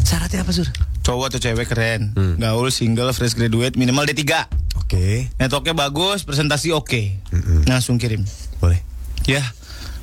[0.04, 0.66] Syaratnya apa sur?
[1.06, 4.26] Cowok atau cewek keren Gaul, single, fresh graduate Minimal D3
[4.76, 7.22] Oke, Networknya bagus, presentasi oke
[7.70, 8.26] Langsung kirim
[8.58, 8.82] boleh.
[9.24, 9.46] Ya,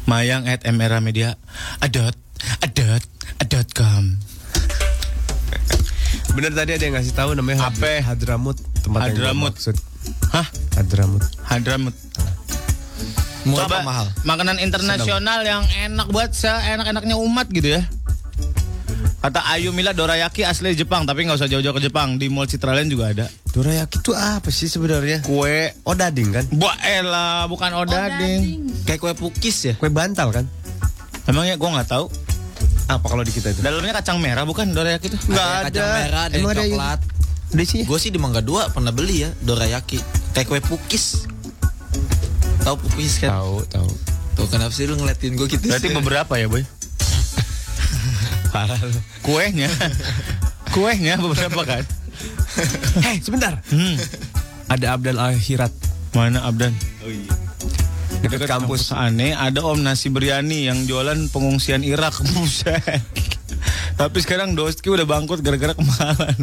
[0.07, 1.35] mayang at MRA Media
[1.83, 2.15] adot
[2.63, 3.03] adot
[3.37, 4.17] adot com.
[6.33, 8.01] Bener tadi ada yang ngasih tahu namanya Apa?
[8.01, 9.53] Hadramut tempat yang Hadramut.
[9.53, 9.77] maksud.
[10.31, 10.47] Hah?
[10.77, 11.23] Hadramut.
[11.43, 11.95] Hadramut.
[13.47, 14.07] Murah Coba apa mahal?
[14.27, 17.83] makanan internasional yang enak buat seenak-enaknya umat gitu ya.
[19.17, 22.87] Kata Ayu Mila dorayaki asli Jepang tapi nggak usah jauh-jauh ke Jepang di Mall Citraland
[22.87, 23.27] juga ada.
[23.51, 25.23] Dorayaki itu apa sih sebenarnya?
[25.23, 26.45] Kue Oh dading kan?
[26.51, 28.67] Buah elah bukan odading.
[28.83, 29.75] Kayak kue pukis ya?
[29.79, 30.45] Kue bantal kan?
[31.27, 32.07] Emangnya gue nggak tahu.
[32.87, 33.67] Apa kalau di kita itu?
[33.67, 35.19] Dalamnya kacang merah bukan dorayaki itu?
[35.27, 35.99] Nggak Ada kacang ada.
[35.99, 37.01] merah, ada Emang yang ada coklat.
[37.55, 37.83] Ada sih.
[37.87, 40.03] Gue sih di Mangga 2 pernah beli ya, dorayaki.
[40.35, 41.29] Kayak kue pukis.
[42.67, 43.31] Tahu pukis kan?
[43.39, 43.91] Tahu, tahu.
[44.37, 45.65] Tuh kenapa sih lu ngeliatin gue gitu?
[45.71, 45.97] Berarti sih?
[45.97, 46.61] beberapa ya boy?
[48.53, 49.01] Parah lu.
[49.25, 49.71] Kuehnya,
[50.75, 51.85] kuehnya beberapa kan?
[53.07, 53.63] Hei, sebentar.
[53.73, 53.97] Hmm.
[54.67, 55.73] Ada Abdal Akhirat.
[56.17, 56.73] Mana Abdan?
[58.25, 58.91] Dekat kampus.
[58.91, 62.17] aneh ada om nasi biryani yang jualan pengungsian Irak.
[62.35, 63.05] Buset.
[63.97, 66.37] Tapi sekarang Doski udah bangkrut gara-gara kemahalan.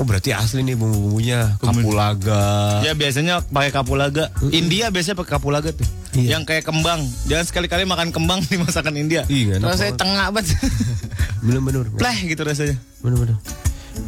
[0.00, 2.80] Oh berarti asli nih bumbu-bumbunya kapulaga.
[2.80, 4.32] Ya biasanya pakai kapulaga.
[4.48, 5.84] India biasanya pakai kapulaga tuh.
[6.16, 6.40] Iya.
[6.40, 7.04] Yang kayak kembang.
[7.28, 9.28] Jangan sekali-kali makan kembang di masakan India.
[9.28, 10.00] Iya, Rasanya banget.
[10.00, 10.56] tengah banget.
[11.44, 11.84] Bener-bener.
[12.00, 12.80] Pleh gitu rasanya.
[13.04, 13.36] Bener-bener.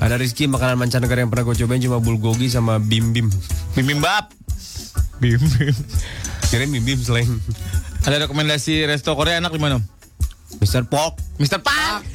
[0.00, 3.28] Ada Rizky makanan mancanegara yang pernah gue cobain cuma bulgogi sama bim bim.
[3.76, 4.32] Bibimbap.
[5.20, 5.76] Bim bim.
[6.48, 7.28] Kirain bim bim selain
[8.08, 9.76] Ada rekomendasi resto Korea enak di mana?
[10.88, 11.20] Pork.
[11.36, 11.60] Mr.
[11.60, 12.08] Park.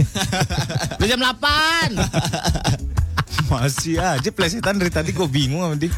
[0.98, 3.06] Udah jam 8.
[3.48, 5.92] Masih aja plesetan dari tadi gue bingung sama dia.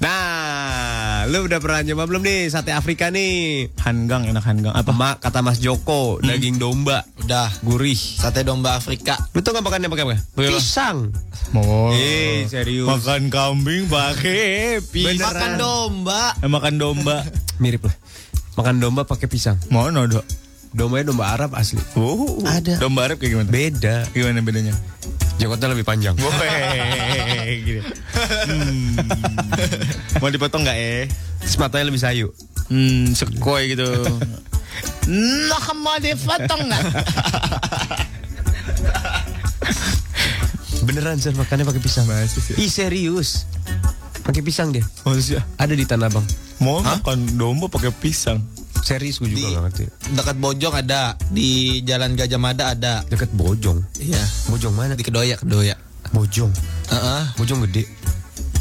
[0.00, 3.68] Nah, lu udah pernah nyoba belum nih sate Afrika nih?
[3.84, 4.96] Hanggang enak hanggang apa?
[4.96, 7.52] Mak kata Mas Joko, daging domba, Udah.
[7.60, 7.98] gurih.
[7.98, 9.20] Sate domba Afrika.
[9.36, 10.16] Lu tau gak makannya pakai apa?
[10.40, 11.12] Pisang.
[11.52, 11.92] Oh.
[11.92, 12.88] Eh, serius.
[12.88, 15.20] Makan kambing pakai pisang.
[15.20, 16.32] Makan domba.
[16.40, 17.20] Eh, makan domba.
[17.60, 17.96] Mirip lah.
[18.56, 19.60] Makan domba pakai pisang.
[19.68, 20.24] Mana dok?
[20.70, 21.82] Dombanya domba Arab asli.
[21.94, 22.78] Oh, Ada.
[22.78, 23.50] Domba Arab kayak gimana?
[23.50, 24.06] Beda.
[24.10, 24.74] Gimana bedanya?
[25.36, 26.14] Jengkotnya lebih panjang.
[26.14, 26.50] Woi,
[27.60, 27.80] gini.
[28.46, 28.94] Hmm.
[30.20, 31.04] Mau dipotong nggak eh?
[31.40, 32.28] Terus matanya lebih sayu.
[32.68, 33.88] Hmm, sekoi gitu.
[35.10, 36.84] Nah, mau dipotong nggak?
[40.82, 42.06] Beneran sih makannya pakai pisang.
[42.06, 42.54] Masa sih?
[42.56, 43.48] Ih serius.
[44.22, 44.84] Pakai pisang dia.
[45.02, 46.22] Maksudnya Ada di Tanah Abang.
[46.60, 48.38] mau makan domba pakai pisang?
[48.80, 49.84] Serius gue juga Di- gak ngerti.
[50.14, 51.02] Dekat Bojong ada.
[51.28, 51.48] Di
[51.82, 53.04] Jalan Gajah Mada ada.
[53.06, 53.78] Deket Bojong.
[53.98, 54.22] Iya.
[54.48, 54.92] Bojong mana?
[54.94, 55.76] Di Kedoya, Kedoya.
[56.10, 56.50] Bojong.
[56.90, 57.22] Heeh.
[57.36, 57.84] Bojong gede.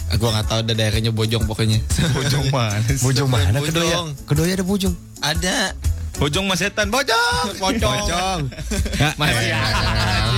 [0.10, 1.80] Aku nggak tahu ada daerahnya Bojong pokoknya.
[2.18, 2.82] Bojong mana?
[3.00, 3.58] Bojong mana?
[3.58, 3.70] Bojong.
[3.72, 3.98] Kedoya.
[4.26, 4.96] Kedoya ada Bojong.
[5.22, 5.58] ada.
[6.20, 8.52] Bojong mas setan, bojong, Bojong.
[9.20, 9.56] Masih aja,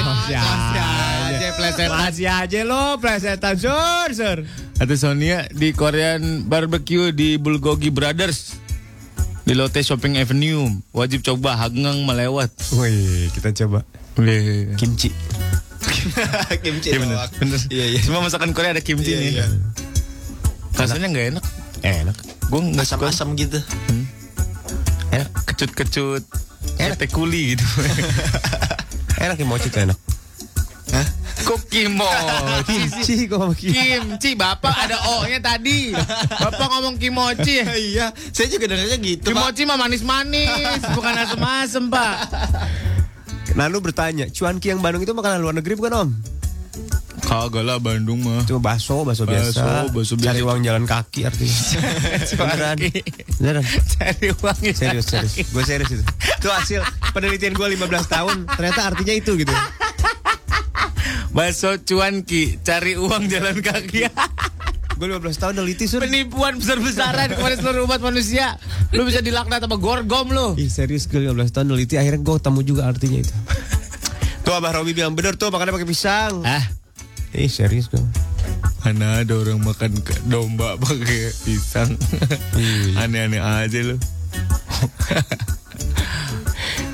[0.05, 1.89] masih aja, plesetan.
[1.97, 4.37] Masih aja lo, plesetan, sur, sur.
[4.77, 8.60] Atau Sonia di Korean Barbecue di Bulgogi Brothers
[9.43, 10.69] di Lotte Shopping Avenue.
[10.91, 12.49] Wajib coba, hanggang melewat.
[12.77, 13.81] Wih, kita coba.
[14.19, 15.09] Iya, Kimchi.
[16.63, 17.59] Kimchi bener, bener.
[17.71, 17.99] Iya, iya.
[18.03, 19.31] Semua masakan Korea ada kimchi Iya, nih.
[19.33, 19.45] iya.
[20.77, 21.45] Rasanya nggak enak.
[21.81, 22.17] Enak.
[22.51, 23.09] Gue nggak suka.
[23.09, 23.57] Asam-asam gitu.
[25.09, 25.29] Enak.
[25.49, 26.23] Kecut-kecut.
[26.77, 27.65] Kayak teh kuli gitu.
[29.25, 29.97] Enak ya mochi enak.
[31.67, 33.03] Kimochi sih?
[33.03, 33.75] Kimchi kok kimchi.
[33.75, 35.91] Kimchi, Bapak ada O-nya tadi.
[36.37, 37.59] Bapak ngomong kimochi.
[37.91, 39.31] iya, saya juga dengarnya gitu, Pak.
[39.31, 42.15] Kimochi mah manis-manis, bukan asem-asem, Pak.
[43.57, 46.09] Nah lu bertanya, cuanki yang Bandung itu makanan luar negeri bukan om?
[47.21, 48.43] Kagak lah Bandung mah.
[48.43, 49.87] Cuma bakso, bakso biasa.
[49.87, 50.27] Bakso, bakso biasa.
[50.35, 51.57] Cari uang jalan kaki artinya.
[52.35, 52.77] Beneran.
[53.39, 53.63] Beneran.
[53.95, 54.73] Cari uang ya.
[54.75, 55.33] Serius, serius.
[55.47, 56.03] Gue serius itu.
[56.41, 56.83] Itu hasil
[57.15, 58.37] penelitian gue 15 tahun.
[58.51, 59.53] Ternyata artinya itu gitu.
[61.31, 64.03] Bakso cuanki, cari uang jalan kaki.
[64.99, 66.03] Gue 15 tahun neliti sur.
[66.03, 68.59] Penipuan besar-besaran kepada seluruh umat manusia.
[68.91, 70.53] Lu bisa dilaknat sama gorgom lu.
[70.59, 73.33] Ih serius gue 15 tahun neliti akhirnya gue ketemu juga artinya itu.
[74.45, 76.43] Tuh Abah Robi bilang bener tuh makannya pakai pisang.
[76.43, 76.65] Ah,
[77.31, 78.01] Ih serius gue.
[78.81, 79.93] mana ada orang makan
[80.25, 81.93] domba pakai pisang.
[82.99, 83.95] Aneh-aneh aja lu.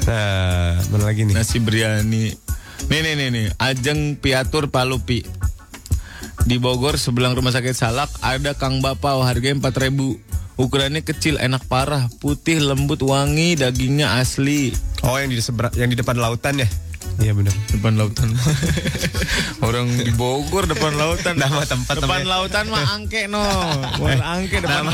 [0.07, 1.35] Nah, mana lagi nih?
[1.35, 2.31] Nasi biryani.
[2.85, 5.25] Nih nih nih nih, Ajeng Piatur Palupi.
[6.47, 10.27] Di Bogor sebelah rumah sakit Salak ada Kang Bapau harganya 4000
[10.57, 14.73] Ukurannya kecil, enak parah, putih, lembut, wangi, dagingnya asli.
[15.05, 16.65] Oh yang di seberang, yang di depan lautan ya?
[17.21, 17.53] Iya benar.
[17.69, 18.33] Depan lautan.
[19.65, 21.37] Orang di Bogor depan lautan.
[21.37, 22.41] Nama tempat Depan namanya.
[22.41, 23.45] lautan mah angke no.
[24.01, 24.93] Bukan angke depan Nama,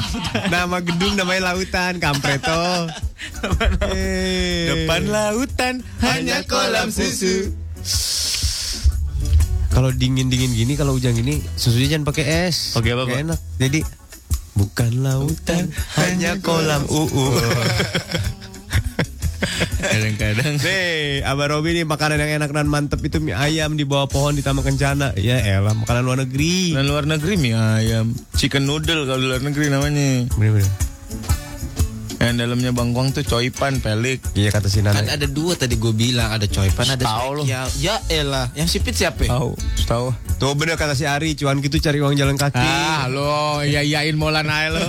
[0.52, 2.64] nama gedung namanya lautan, Kampreto.
[3.96, 4.68] Eh.
[4.68, 7.56] Depan lautan hanya kolam susu.
[9.70, 12.78] Kalau dingin dingin gini, kalau hujan gini, susunya jangan pakai es.
[12.78, 13.24] Pakai apa, Nggak Pak?
[13.26, 13.40] enak.
[13.58, 13.80] Jadi
[14.54, 15.64] bukan lautan,
[15.98, 17.10] hanya kolam uu.
[19.84, 24.08] Kadang-kadang Nih, Abah Robi nih makanan yang enak dan mantep itu mie ayam di bawah
[24.08, 25.12] pohon di Taman Kencana.
[25.20, 26.72] Ya elah, makanan luar negeri.
[26.72, 30.32] Dan luar negeri mie ayam, chicken noodle kalau di luar negeri namanya.
[30.34, 30.70] Bener-bener.
[32.24, 34.24] Yang dalamnya bangkuang tuh coipan, pelik.
[34.32, 35.12] Iya kata si Kan Nana.
[35.12, 37.44] ada dua tadi gue bilang ada coipan ada Tahu lu.
[37.44, 37.68] spesial.
[37.78, 39.28] Ya elah, yang sipit siapa?
[39.28, 39.36] ya?
[39.36, 39.52] Tahu,
[39.84, 40.08] tahu.
[40.40, 42.64] Tuh bener kata si Ari, cuan gitu cari uang jalan kaki.
[42.64, 44.84] Ah, lo ya yain molan aja lo.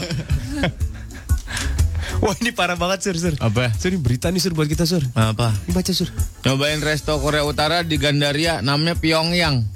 [2.23, 3.35] Wah ini parah banget sur sur.
[3.37, 3.75] Apa?
[3.75, 5.03] Sur ini berita nih sur buat kita sur.
[5.13, 5.51] Apa?
[5.67, 6.09] Ini baca sur.
[6.41, 9.67] Nyobain resto Korea Utara di Gandaria, namanya Pyongyang.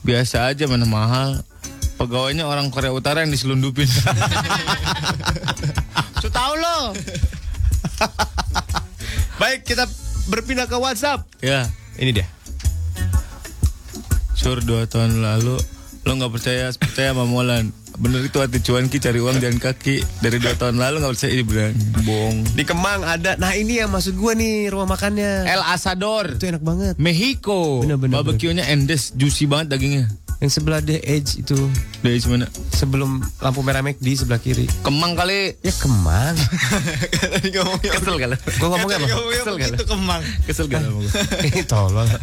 [0.00, 1.42] Biasa aja mana mahal.
[1.98, 3.90] Pegawainya orang Korea Utara yang diselundupin.
[6.48, 6.96] Su tahu lo.
[9.36, 9.84] Baik kita
[10.32, 11.28] berpindah ke WhatsApp.
[11.44, 11.68] Ya,
[12.00, 12.26] Ini dia.
[14.32, 15.60] sur dua tahun lalu
[16.06, 17.68] lo nggak percaya percaya sama Molan.
[17.98, 21.44] Bener itu hati cuanki cari uang jalan kaki dari dua tahun lalu nggak percaya ini
[21.44, 21.74] beneran
[22.06, 22.36] bohong.
[22.54, 23.34] Di Kemang ada.
[23.36, 25.44] Nah ini yang maksud gua nih rumah makannya.
[25.44, 26.94] El Asador, Itu enak banget.
[26.96, 27.82] Mexico.
[27.82, 30.06] Bener, bener, Barbecue-nya endes, juicy banget dagingnya.
[30.38, 31.58] Yang sebelah The Edge itu.
[31.98, 32.46] Dari mana?
[32.70, 34.70] Sebelum lampu merah McD di sebelah kiri.
[34.86, 35.58] Kemang kali.
[35.66, 36.38] Ya Kemang.
[37.82, 38.36] Kesel kali.
[38.62, 39.06] Gua ngomongnya apa?
[39.10, 39.74] Kesel kali.
[39.74, 40.22] Itu kemang.
[40.46, 40.86] Kesel kali
[41.66, 42.06] tolol.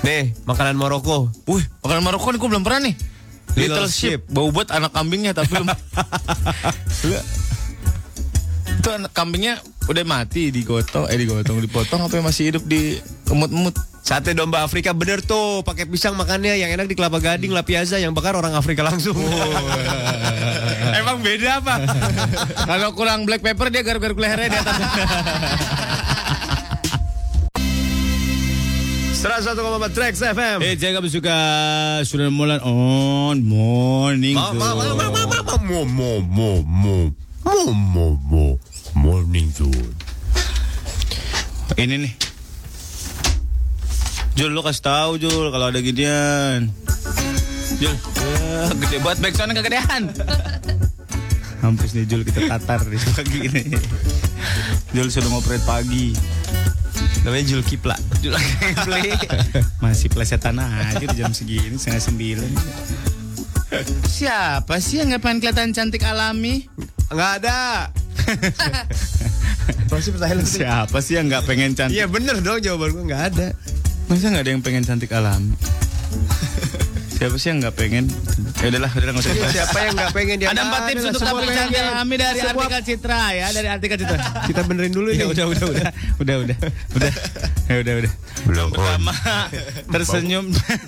[0.00, 1.28] Nih, makanan Maroko.
[1.44, 2.94] Wih, makanan Maroko nih gue belum pernah nih.
[3.58, 4.20] Little Little, sheep.
[4.30, 5.58] Bau buat anak kambingnya tapi
[8.80, 9.60] itu anak kambingnya
[9.92, 12.96] udah mati digotong, eh digotong, dipotong apa yang masih hidup di
[13.28, 13.76] emut-emut.
[14.00, 18.00] Sate domba Afrika bener tuh, pakai pisang makannya yang enak di Kelapa Gading, La Piazza
[18.00, 19.14] yang bakar orang Afrika langsung.
[21.00, 21.74] Emang beda apa?
[22.72, 24.76] Kalau kurang black pepper dia garuk-garuk lehernya di atas.
[29.20, 29.52] 101,4
[29.92, 30.58] Trax FM.
[30.64, 31.36] eh, jaga bersuka
[32.02, 34.32] sudah mulai on morning.
[34.32, 37.12] Mo- mo- mo- mo- mo-
[37.76, 38.58] mo- mo-
[38.90, 39.92] Morning zone.
[41.76, 42.12] Ini nih.
[44.34, 46.72] Jul lu kasih tahu Jul kalau ada ginian.
[47.76, 50.02] Jul, ya, gede banget backsoundnya kegedean.
[51.60, 53.62] Hampus nih Jul kita tatar di pagi ini.
[54.90, 56.16] Jul sudah ngoperate pagi.
[57.22, 57.96] Namanya Jul Kipla.
[58.24, 59.12] Jul gameplay.
[59.84, 62.52] Masih plesetan aja di jam segini setengah sembilan.
[64.08, 66.66] Siapa sih yang nggak pengen kelihatan cantik alami?
[67.12, 67.88] Nggak ada.
[69.92, 70.46] Masih pertanyaan lu.
[70.46, 71.94] Siapa sih yang nggak pengen cantik?
[71.94, 73.48] Iya bener dong jawaban gua nggak ada.
[74.10, 75.54] Masa nggak ada yang pengen cantik alami?
[77.20, 78.08] Siapa sih yang nggak pengen?
[78.64, 79.52] Ya udahlah, udah nggak usah dibahas.
[79.52, 80.48] Siapa yang nggak pengen dia?
[80.56, 84.16] Ada empat tips untuk tampil cantik alami dari Semua- artikel Citra ya, dari artikel Citra.
[84.48, 86.56] Kita benerin dulu Ya udah, udah, udah, udah, udah,
[86.96, 87.12] udah,
[87.68, 88.12] ya udah, udah.
[88.48, 89.12] Belum Pertama,
[89.92, 90.44] tersenyum,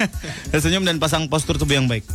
[0.57, 2.09] tersenyum dan pasang postur tubuh yang baik.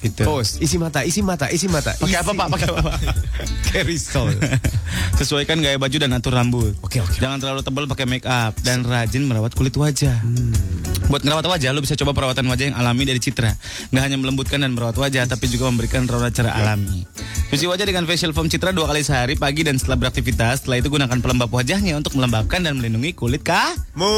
[0.00, 0.24] Itu.
[0.24, 1.92] Pose, isi mata, isi mata, isi mata.
[2.00, 2.46] Pakai apa pak?
[2.56, 2.96] Pakai apa pak?
[3.68, 4.32] Carisol.
[5.20, 6.72] Sesuaikan gaya baju dan atur rambut.
[6.80, 7.20] Oke, oke.
[7.20, 10.16] Jangan terlalu tebal pakai make up dan rajin merawat kulit wajah.
[11.12, 13.52] Buat ngerawat wajah, lo bisa coba perawatan wajah yang alami dari Citra.
[13.92, 17.04] Nggak hanya melembutkan dan merawat wajah, tapi juga memberikan rawat cara alami.
[17.52, 20.64] Cuci wajah dengan facial foam Citra dua kali sehari, pagi dan setelah beraktivitas.
[20.64, 23.76] Setelah itu gunakan pelembab wajahnya untuk melembabkan dan melindungi kulit kah?
[23.92, 24.08] Mu.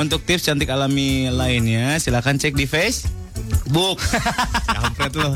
[0.00, 3.27] Untuk tips cantik alami lainnya, silakan cek di face.
[3.68, 3.98] Book.
[4.76, 5.34] Kampret lo.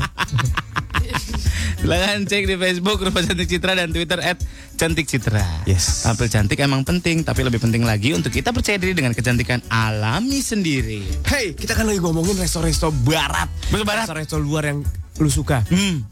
[1.83, 4.39] Silakan cek di Facebook Rupa Cantik Citra dan Twitter at
[4.79, 5.43] Cantik Citra.
[5.67, 6.07] Yes.
[6.07, 10.39] Tampil cantik emang penting, tapi lebih penting lagi untuk kita percaya diri dengan kecantikan alami
[10.39, 11.03] sendiri.
[11.27, 13.51] Hey, kita kan lagi ngomongin resto-resto barat.
[13.67, 14.07] Resto barat?
[14.07, 14.79] Resto-resto luar yang
[15.19, 15.59] lu suka.
[15.67, 16.07] Hmm,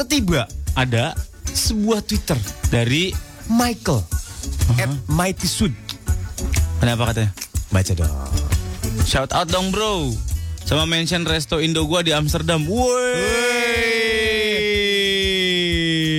[0.00, 1.12] Tiba ada
[1.44, 2.40] sebuah Twitter
[2.72, 3.12] dari
[3.46, 4.00] Michael
[4.80, 5.76] at Mighty Sud.
[6.80, 7.30] ada apa katanya?
[7.68, 8.10] Baca dong.
[9.04, 10.08] Shout out dong bro.
[10.64, 12.62] Sama mention resto Indo gua di Amsterdam.
[12.62, 13.18] Woi.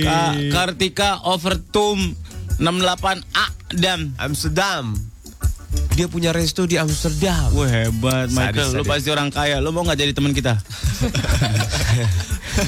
[0.02, 2.14] Kak Kartika Overtum
[2.58, 3.44] 68A
[3.74, 4.92] dan Amsterdam.
[5.92, 7.48] Dia punya resto di Amsterdam.
[7.52, 8.90] Wah hebat Michael, Sadis, lu sadis.
[8.92, 9.56] pasti orang kaya.
[9.58, 10.56] Lu mau nggak jadi teman kita?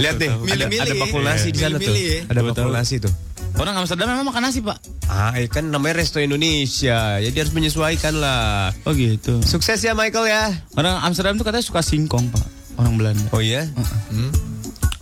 [0.01, 0.96] Lihat deh, ada, ada ya.
[0.96, 1.84] bakul nasi di sana tuh.
[1.84, 2.20] Milih-milih ya.
[2.32, 2.72] Ada Gua bakul tahu.
[2.72, 3.12] nasi tuh.
[3.55, 4.82] Orang Amsterdam memang makan nasi pak.
[5.06, 7.22] Ah, ya kan namanya resto Indonesia.
[7.22, 8.74] Jadi harus menyesuaikan lah.
[8.82, 9.39] Oh gitu.
[9.47, 10.51] Sukses ya Michael ya.
[10.74, 12.43] Orang Amsterdam tuh katanya suka singkong pak.
[12.74, 13.31] Orang Belanda.
[13.31, 13.70] Oh iya?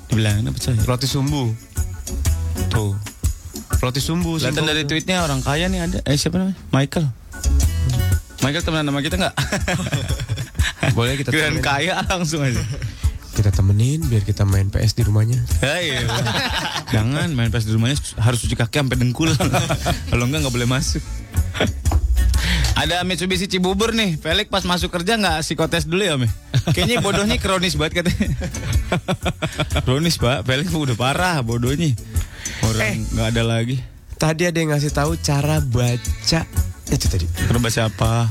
[0.08, 0.76] Di Belanda percaya.
[0.84, 1.48] Roti sumbu.
[2.68, 2.92] Tuh.
[3.80, 4.36] Roti sumbu.
[4.36, 4.68] Singkong.
[4.68, 5.98] dari tweetnya orang kaya nih ada.
[6.04, 6.60] Eh siapa namanya?
[6.76, 7.08] Michael.
[8.44, 9.34] Michael temenan sama kita nggak?
[10.98, 11.64] Boleh kita temenin.
[11.64, 12.60] kaya langsung aja.
[13.42, 15.34] Kita temenin biar kita main PS di rumahnya.
[15.58, 15.98] Hei,
[16.94, 19.34] jangan main pas di rumahnya harus cuci kaki sampai dengkul.
[20.14, 21.02] Kalau enggak nggak boleh masuk.
[22.78, 24.14] Ada Mitsubishi Cibubur nih.
[24.22, 26.30] Felix pas masuk kerja nggak psikotes dulu ya, Me?
[26.70, 28.30] Kayaknya bodohnya kronis banget katanya.
[29.90, 30.46] kronis, Pak.
[30.46, 31.98] Felix udah parah bodohnya.
[32.62, 33.82] Orang nggak ada lagi.
[34.22, 36.46] Tadi ada yang ngasih tahu cara baca
[36.94, 37.26] itu tadi.
[37.26, 38.30] Cara baca apa?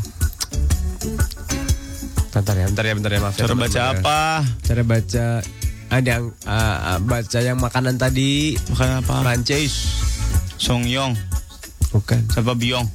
[2.32, 3.36] Bentar ya, bentar ya, bentar ya maaf.
[3.36, 4.00] ya, Cara baca teman-teman ya.
[4.00, 4.20] apa?
[4.64, 5.26] Cara baca
[5.92, 9.16] ada yang ah, ah, baca yang makanan tadi Makan apa?
[9.20, 9.74] Prancis.
[10.56, 11.12] Songyong.
[11.92, 12.22] Bukan.
[12.32, 12.88] Siapa Biong?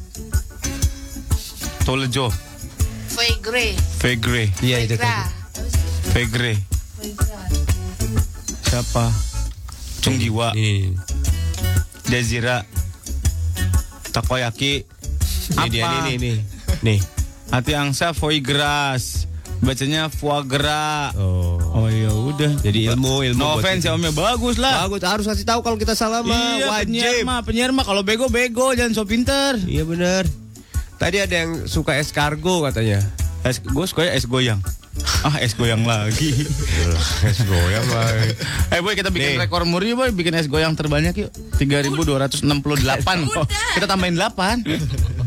[1.85, 2.33] Tolejo.
[3.13, 3.77] Fegre.
[4.01, 4.49] Fegre.
[4.65, 5.13] Iya itu tadi.
[6.11, 6.53] Fegre.
[8.65, 9.13] Siapa?
[10.01, 10.57] Cung Jiwa.
[10.57, 10.97] Nih.
[12.09, 12.65] Jazira.
[14.11, 14.89] Takoyaki.
[15.47, 16.37] Ini dia nih nih nih.
[16.81, 16.99] Nih.
[17.49, 19.25] Hati angsa foie gras.
[19.57, 21.17] Bacanya foie gras.
[21.17, 21.57] Oh.
[21.73, 22.61] Oh ya udah.
[22.61, 23.39] Jadi ilmu ilmu.
[23.39, 23.95] No offense ya.
[23.95, 24.85] Om ya bagus lah.
[24.85, 27.25] Bagus harus kasih tahu kalau kita salah mah Iya, penyiar wajib.
[27.25, 29.57] mah, penyiar mah kalau bego bego jangan so pinter.
[29.65, 30.25] Iya benar.
[30.97, 33.01] Tadi ada yang suka escargot katanya.
[33.43, 34.61] Es, gue suka es goyang.
[35.21, 36.33] Ah, es goyang lagi.
[37.21, 38.09] Es goyang lah.
[38.73, 39.45] Eh boy, kita bikin Nih.
[39.45, 41.29] rekor muri boy, bikin es goyang terbanyak yuk.
[41.61, 42.41] 3268.
[43.77, 44.65] kita tambahin 8.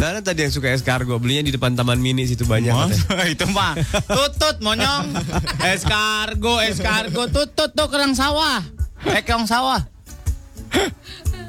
[0.00, 2.72] Nah, tadi yang suka escargot belinya di depan Taman Mini situ banyak.
[3.36, 3.76] itu mah
[4.08, 5.12] tutut monyong.
[5.60, 8.64] Eskargo, eskargo tutut tuh kerang sawah.
[9.04, 9.84] Eh kerang sawah.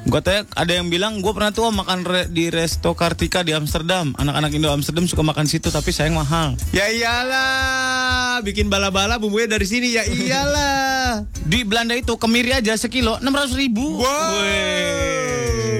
[0.04, 4.12] Gue tanya ada yang bilang gue pernah tuh makan re- di resto Kartika di Amsterdam.
[4.20, 6.52] Anak-anak Indo Amsterdam suka makan situ tapi sayang mahal.
[6.76, 11.24] Ya iyalah, bikin bala-bala bumbunya dari sini ya iyalah.
[11.48, 14.04] Di Belanda itu kemiri aja sekilo 600 ribu.
[14.04, 14.12] Wow.
[14.36, 15.71] Parah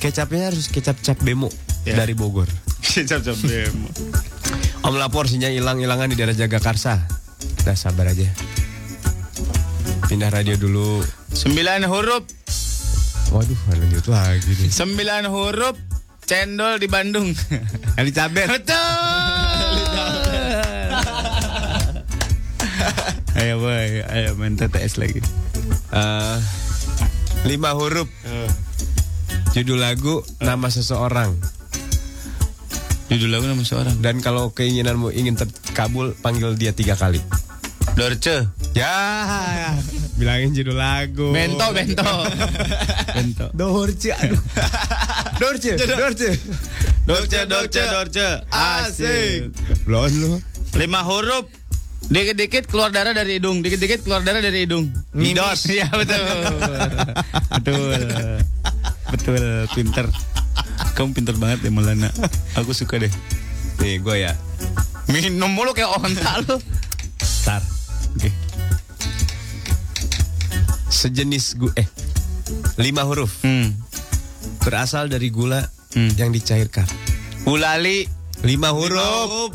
[0.00, 1.96] Kecapnya harus kecap cap bemo Ya.
[1.96, 2.48] dari Bogor.
[2.82, 3.88] Kecap-cap demo.
[4.80, 7.04] Om lapor sinyal hilang-hilangan di daerah Jagakarsa.
[7.60, 8.28] Udah sabar aja.
[10.04, 11.00] Pindah radio dulu.
[11.30, 12.24] Sembilan huruf,
[13.30, 14.68] Waduh, lanjut lagi nih.
[14.68, 15.78] sembilan huruf
[16.22, 17.30] cendol di Bandung.
[18.00, 18.50] Elizabeth.
[18.50, 18.76] Betul.
[23.36, 25.22] ayo boy, ayo main TTS lagi.
[25.90, 26.36] Eh,
[27.46, 28.10] lima huruf.
[29.50, 31.34] Judul lagu, nama seseorang.
[33.10, 33.98] Judul lagu nama seorang.
[33.98, 37.18] Dan kalau keinginanmu ingin terkabul, panggil dia tiga kali.
[37.98, 38.46] Dorce.
[38.78, 39.74] Ya,
[40.14, 41.34] bilangin judul lagu.
[41.34, 42.06] Bento, bento.
[43.18, 43.46] bento.
[43.50, 44.38] Dorce, aduh.
[45.42, 46.30] Dorce, Dorce.
[47.02, 48.28] Dorce, Dorce, Dorce.
[48.54, 49.50] Asik.
[49.82, 50.32] Belum lu.
[50.78, 51.50] Lima huruf.
[52.06, 54.90] Dikit-dikit keluar darah dari hidung, dikit-dikit keluar darah dari hidung.
[55.14, 55.66] Midos.
[55.70, 56.26] Iya betul.
[57.58, 58.00] betul.
[59.10, 60.06] Betul, pinter.
[60.94, 62.10] Kamu pinter banget ya Maulana.
[62.54, 63.12] Aku suka deh.
[63.78, 64.32] Nih, gue ya.
[65.06, 66.56] Minum mulu kayak onta lu.
[67.42, 67.62] Tar.
[68.14, 68.30] Oke.
[70.90, 71.86] Sejenis gu eh
[72.76, 73.72] lima huruf Hmm.
[74.60, 75.62] berasal dari gula
[75.94, 76.10] Hmm.
[76.14, 76.84] yang dicairkan.
[77.46, 78.04] Ulali.
[78.40, 79.54] Lima huruf.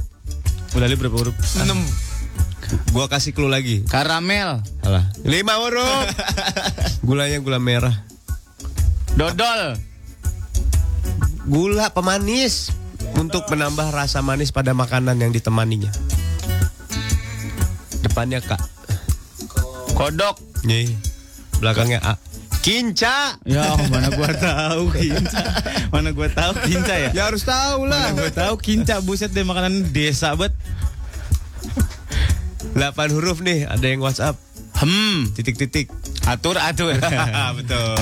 [0.73, 1.35] Ulali berapa huruf?
[1.57, 1.79] Enam.
[2.91, 3.85] Gua kasih clue lagi.
[3.85, 4.59] Karamel.
[4.81, 5.05] Alah.
[5.23, 6.05] Lima huruf.
[7.07, 7.93] Gulanya gula merah.
[9.15, 9.79] Dodol.
[11.47, 12.73] Gula pemanis
[13.15, 15.87] untuk menambah rasa manis pada makanan yang ditemaninya.
[18.03, 18.59] Depannya kak.
[19.95, 20.35] Kodok.
[20.67, 20.91] Nih.
[21.63, 22.13] Belakangnya A.
[22.59, 23.39] Kinca.
[23.45, 25.41] Ya, mana gua tahu kinca.
[25.93, 27.09] Mana gua tahu kinca ya?
[27.13, 28.17] Ya harus tahu Mana lah.
[28.17, 30.51] gua tahu kinca buset deh makanan desa bet.
[32.75, 34.35] 8 huruf nih, ada yang WhatsApp.
[34.75, 35.31] Hmm.
[35.31, 35.87] Titik-titik.
[36.27, 36.91] Atur atur.
[37.61, 37.95] Betul.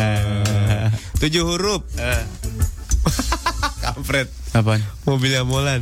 [1.23, 1.87] Tujuh huruf.
[3.83, 4.27] Kampret.
[4.51, 4.83] Apaan?
[5.07, 5.79] Mobilnya Molan.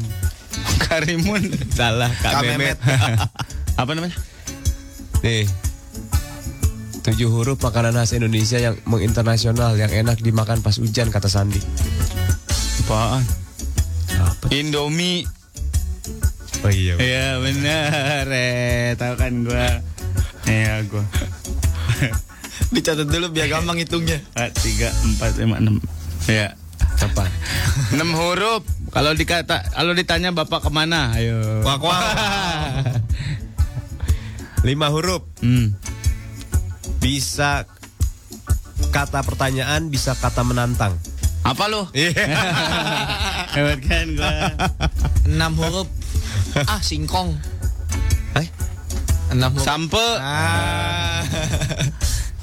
[0.86, 1.50] Karimun.
[1.74, 2.78] Salah, Kak, Kak Memet.
[2.78, 3.18] Memet.
[3.82, 4.14] Apa namanya?
[5.26, 5.50] Nih.
[7.02, 11.58] Tujuh huruf makanan khas Indonesia yang menginternasional yang enak dimakan pas hujan kata Sandi.
[12.86, 13.26] Apaan?
[14.22, 14.46] Apa?
[14.54, 15.26] Indomie.
[16.62, 17.02] Oh iya.
[17.02, 19.82] Iya benar, eh tahu kan gua.
[20.46, 21.02] Iya gua.
[22.76, 24.24] Dicatat dulu biar gampang hitungnya.
[24.34, 25.76] Ah, Tiga, empat, lima, enam.
[26.26, 26.56] Ya.
[27.02, 27.28] Apa?
[27.92, 28.64] Enam huruf.
[28.92, 31.12] Kalau dikata, kalau ditanya bapak ke mana?
[31.16, 31.64] Ayo.
[31.64, 32.02] Wak wak.
[34.68, 35.26] Lima huruf.
[35.42, 35.74] Hmm.
[37.02, 37.66] Bisa
[38.94, 40.94] kata pertanyaan, bisa kata menantang.
[41.42, 41.90] Apa lu?
[41.98, 42.14] Iya.
[43.58, 44.34] Hebat kan gua.
[45.26, 45.90] Enam huruf.
[46.70, 47.34] ah, singkong.
[48.38, 48.46] Hai?
[49.34, 49.66] Enam huruf.
[49.66, 50.06] Sampe.
[50.22, 51.26] Ah.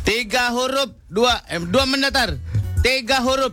[0.09, 2.41] Tiga huruf, dua, eh, dua mendatar.
[2.81, 3.53] Tiga huruf.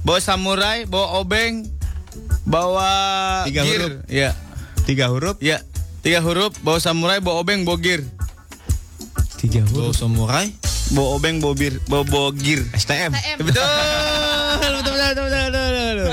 [0.00, 1.68] Bawa samurai, bawa obeng,
[2.42, 2.88] bawa
[3.44, 3.76] Tiga gear.
[3.76, 3.92] huruf.
[4.08, 4.30] Ya,
[4.82, 5.36] Tiga huruf.
[5.38, 5.60] ya.
[6.00, 8.00] Tiga huruf, bawa samurai, bawa obeng, bawa gear.
[9.36, 10.48] Tiga Bawa samurai.
[10.88, 12.64] Bawa obeng, bawa bir, bawa, bawa gear.
[12.72, 13.12] STM.
[13.12, 13.36] TM.
[13.44, 13.60] Betul.
[13.60, 16.10] betul, betul, betul, betul, betul, betul.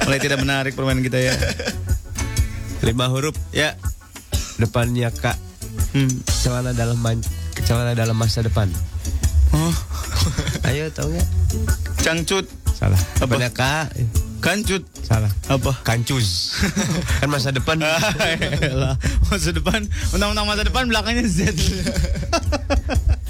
[0.00, 1.34] Mulai tidak menarik permainan kita ya.
[2.80, 3.36] Lima huruf.
[3.52, 3.76] Ya.
[4.56, 5.36] Depannya kak.
[5.92, 6.08] Hmm.
[6.40, 7.20] Celana dalam man-
[7.70, 8.66] celana dalam masa depan.
[9.54, 9.70] Oh,
[10.66, 11.28] Ayo tahu nggak?
[12.02, 12.42] cangcut,
[12.74, 12.98] Salah.
[13.22, 13.38] Apa?
[13.52, 13.94] Kak.
[14.42, 14.82] kancut.
[15.06, 15.30] Salah.
[15.46, 15.70] Apa?
[15.86, 16.58] Kancus.
[17.22, 17.78] kan masa depan.
[18.58, 18.98] Elah,
[19.30, 21.54] masa depan, undang-undang masa depan belakangnya Z.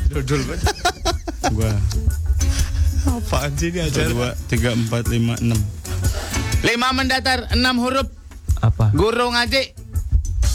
[0.09, 0.73] Dodol banget.
[1.53, 1.73] Gua
[3.01, 4.09] Apaan sih ini acara?
[4.09, 5.61] dua, tiga, empat, lima, enam.
[6.63, 8.09] Lima mendatar, enam huruf.
[8.61, 8.89] Apa?
[8.93, 9.77] Guru ngaji.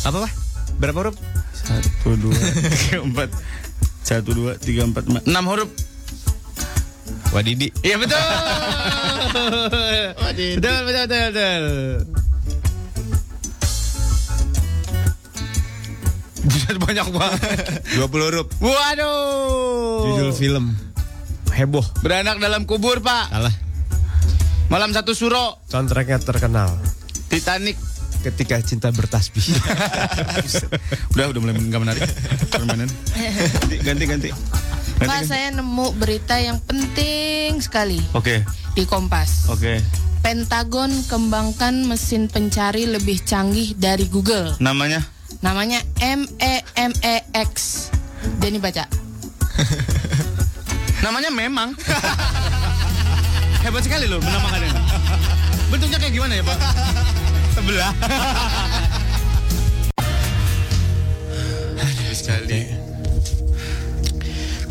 [0.06, 0.32] Apa pak?
[0.78, 1.16] Berapa huruf?
[1.54, 2.34] Satu, dua,
[2.82, 3.30] tiga, empat.
[4.06, 5.18] Satu, dua, tiga, empat, lima.
[5.26, 5.70] Enam huruf.
[7.34, 7.74] Wadidi.
[7.82, 8.16] Iya betul.
[10.62, 11.64] betul, betul, betul, betul.
[16.46, 17.42] Buset banyak banget.
[17.98, 18.48] 20 huruf.
[18.62, 20.06] Waduh.
[20.06, 20.78] Judul film.
[21.50, 21.86] Heboh.
[22.06, 23.34] Beranak dalam kubur, Pak.
[23.34, 23.56] Salah.
[24.70, 25.66] Malam satu suro.
[25.66, 26.78] Soundtracknya terkenal.
[27.34, 27.74] Titanic.
[28.26, 29.46] Ketika cinta bertasbih.
[31.14, 32.02] Udah, udah mulai nggak menarik
[32.50, 32.90] permainan.
[33.14, 34.30] Ganti, ganti, ganti.
[34.98, 39.52] Pak, saya nemu berita yang penting sekali Oke, di Kompas.
[39.52, 39.78] oke.
[40.24, 44.58] Pentagon kembangkan mesin pencari lebih canggih dari Google.
[44.58, 45.06] Namanya?
[45.46, 47.54] Namanya E MEMEX.
[48.42, 48.90] Denny baca.
[51.06, 51.78] Namanya memang.
[53.68, 54.72] Hebat sekali loh menamakannya.
[55.70, 56.58] Bentuknya kayak gimana ya, Pak?
[57.56, 57.92] Sebelah.
[62.16, 62.62] sekali.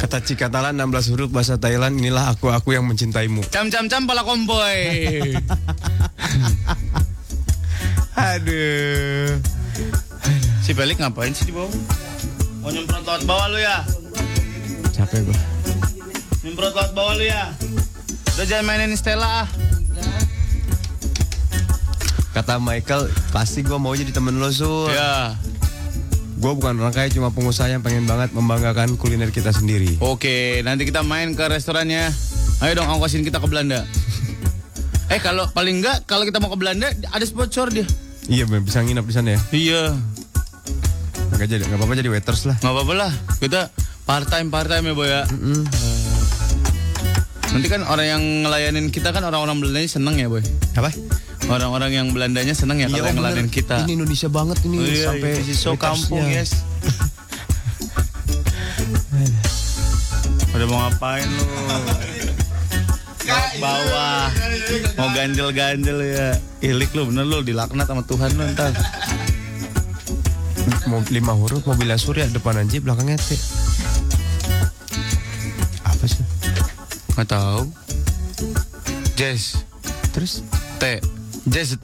[0.01, 3.45] Kata Cikatalan 16 huruf bahasa Thailand inilah aku aku yang mencintaimu.
[3.53, 4.81] Cam cam cam pala komboy.
[8.35, 9.37] Aduh.
[10.65, 11.69] si Pelik ngapain sih di bawah?
[12.65, 13.85] Mau nyemprot lewat bawah lu ya?
[14.97, 15.41] Capek gua.
[16.41, 17.53] Nyemprot lewat bawah lu ya?
[18.35, 19.49] Udah jangan mainin Stella ah.
[22.35, 24.91] Kata Michael, pasti gua mau jadi temen lo, Sur.
[24.91, 25.39] Ya.
[26.35, 29.97] Gua bukan orang kaya, cuma pengusaha yang pengen banget membanggakan kuliner kita sendiri.
[30.03, 32.11] Oke, nanti kita main ke restorannya.
[32.59, 33.87] Ayo dong ongkosin kita ke Belanda.
[35.15, 37.87] eh kalau paling enggak kalau kita mau ke Belanda ada sponsor dia.
[38.27, 39.41] Iya, bisa nginap di sana ya.
[39.53, 39.83] Iya,
[41.35, 42.57] Nggak jadi, nggak apa-apa jadi waiters lah.
[42.59, 43.13] nggak apa-apa lah.
[43.39, 43.61] Kita
[44.03, 45.23] part time part time ya boy ya.
[45.23, 45.63] Eh,
[47.51, 50.43] Nanti kan orang yang ngelayanin kita kan orang-orang Belandanya seneng ya boy.
[50.75, 50.91] Apa?
[51.49, 53.85] Orang-orang yang Belandanya seneng ya kalau yang ngelayanin kita.
[53.85, 56.65] Ini Indonesia banget ini Oh, iya, sampai iya, so kampung yes.
[60.55, 61.45] Udah mau ngapain lu?
[63.55, 64.29] Bawah
[65.01, 66.29] Mau ganjel-ganjel ya
[66.61, 68.71] Ilik lu bener lu dilaknat sama Tuhan lu ntar
[70.85, 73.33] Mau lima huruf, mobilnya surya depan aja belakangnya T.
[75.81, 76.21] Apa sih?
[77.17, 77.61] Nggak tahu
[79.17, 79.65] Jazz
[80.13, 80.45] Terus?
[80.77, 81.14] T
[81.45, 81.77] Jazz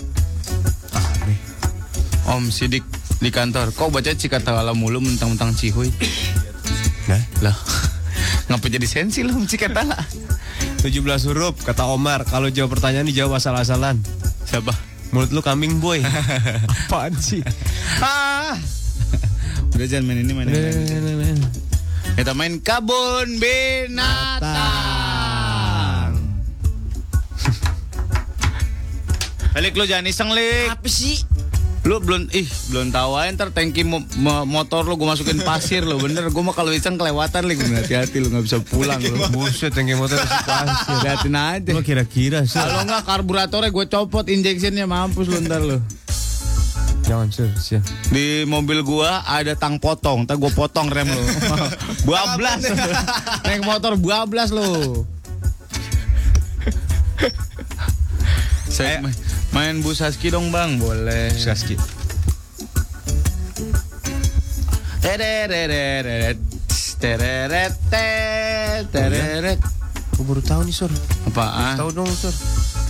[0.92, 1.40] Aneh.
[2.32, 2.84] Om Sidik
[3.20, 5.92] di kantor Kok baca Cikatawala mulu mentang-mentang Cihuy
[7.08, 7.56] Nah, Lah
[8.48, 10.00] Ngapa jadi sensi lu Cikatala
[10.80, 12.24] 17 huruf kata Omar.
[12.24, 14.00] Kalau jawab pertanyaan dijawab asal-asalan.
[14.48, 14.72] Siapa?
[15.12, 16.00] Mulut lu kambing boy.
[16.88, 17.44] Apaan sih?
[18.00, 18.56] Ah
[19.76, 21.36] Udah jangan main ini main ini
[22.16, 24.89] Kita main kabun binatang.
[29.50, 30.70] Balik lu jangan iseng lik.
[30.70, 31.20] Apa sih?
[31.80, 35.80] Lu belum ih belum tahu aja ntar tangki mo- mo- motor lu gue masukin pasir
[35.80, 39.16] lu bener gue mah kalau iseng kelewatan lik hati-hati lu nggak bisa pulang lu.
[39.34, 40.96] Buset yang motor masih pasir.
[41.00, 41.70] Liatin aja.
[41.72, 42.60] Lu kira-kira sih.
[42.60, 45.80] Kalau nggak karburatornya gue copot injectionnya mampus lu ntar lu.
[47.08, 47.80] Jangan sur, sih.
[48.12, 51.22] Di mobil gua ada tang potong, ntar gua potong rem lu.
[52.06, 52.60] Buablas.
[53.42, 55.02] Naik motor buablas lu.
[58.70, 59.02] Saya
[59.50, 61.30] main, bus husky dong bang, boleh.
[61.34, 61.74] Saski.
[65.00, 66.36] Tereret,
[67.00, 67.72] tereret,
[68.92, 69.58] tereret.
[70.14, 70.92] Gue baru tahu nih sur.
[71.26, 71.74] Apaan?
[71.76, 72.32] Tahu dong sur.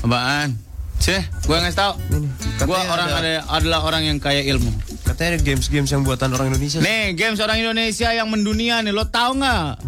[0.03, 0.59] Apaan?
[1.01, 1.17] Sih,
[1.49, 1.93] gua ngasih tahu.
[2.13, 2.29] Ini.
[2.61, 4.69] Gua Katanya orang ada- ada, adalah orang yang kaya ilmu.
[5.01, 6.77] Katanya ada games-games yang buatan orang Indonesia.
[6.79, 9.81] Nih, games orang Indonesia yang mendunia nih, lo tahu nggak?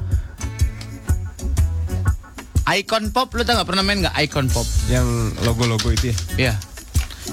[2.62, 4.62] Icon Pop, lo tau nggak pernah main nggak Icon Pop?
[4.86, 6.16] Yang logo-logo itu ya.
[6.38, 6.54] Iya.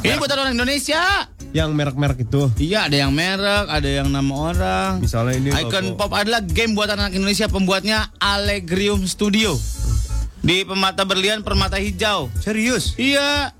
[0.02, 1.30] Ini buatan orang Indonesia.
[1.54, 2.50] Yang merek-merek itu.
[2.58, 4.92] Iya, ada yang merek, ada yang nama orang.
[5.02, 6.02] Misalnya ini Icon logo.
[6.02, 9.54] Pop adalah game buatan anak Indonesia, pembuatnya Allegrium Studio.
[10.40, 12.34] Di Permata Berlian, Permata Hijau.
[12.42, 12.98] Serius?
[12.98, 13.54] Iya.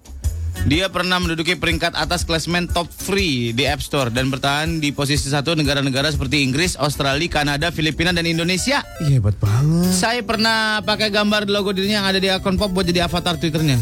[0.68, 5.32] Dia pernah menduduki peringkat atas klasemen top free di App Store dan bertahan di posisi
[5.32, 8.84] satu negara-negara seperti Inggris, Australia, Kanada, Filipina, dan Indonesia.
[9.00, 9.90] Iya hebat banget.
[9.96, 13.80] Saya pernah pakai gambar logo dirinya yang ada di akun pop buat jadi avatar Twitternya.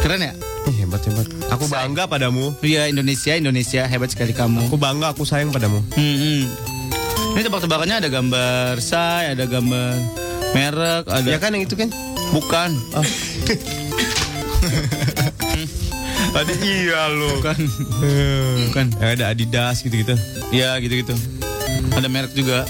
[0.00, 0.32] Keren ya?
[0.66, 1.26] Ih, hebat hebat.
[1.52, 2.50] Aku bangga padamu.
[2.64, 4.72] Iya Indonesia, Indonesia hebat sekali kamu.
[4.72, 5.84] Aku bangga, aku sayang padamu.
[5.92, 6.42] Hmm, hmm.
[7.36, 9.94] Ini tebak-tebakannya ada gambar saya, ada gambar
[10.52, 11.92] merek, ada Ya kan yang itu kan?
[12.32, 12.70] bukan.
[16.32, 17.38] Tadi iya lo.
[17.38, 17.58] Bukan.
[18.68, 18.86] bukan.
[18.98, 20.16] Yang ada Adidas gitu-gitu.
[20.48, 21.12] Ya gitu-gitu.
[21.92, 22.64] Ada merek juga.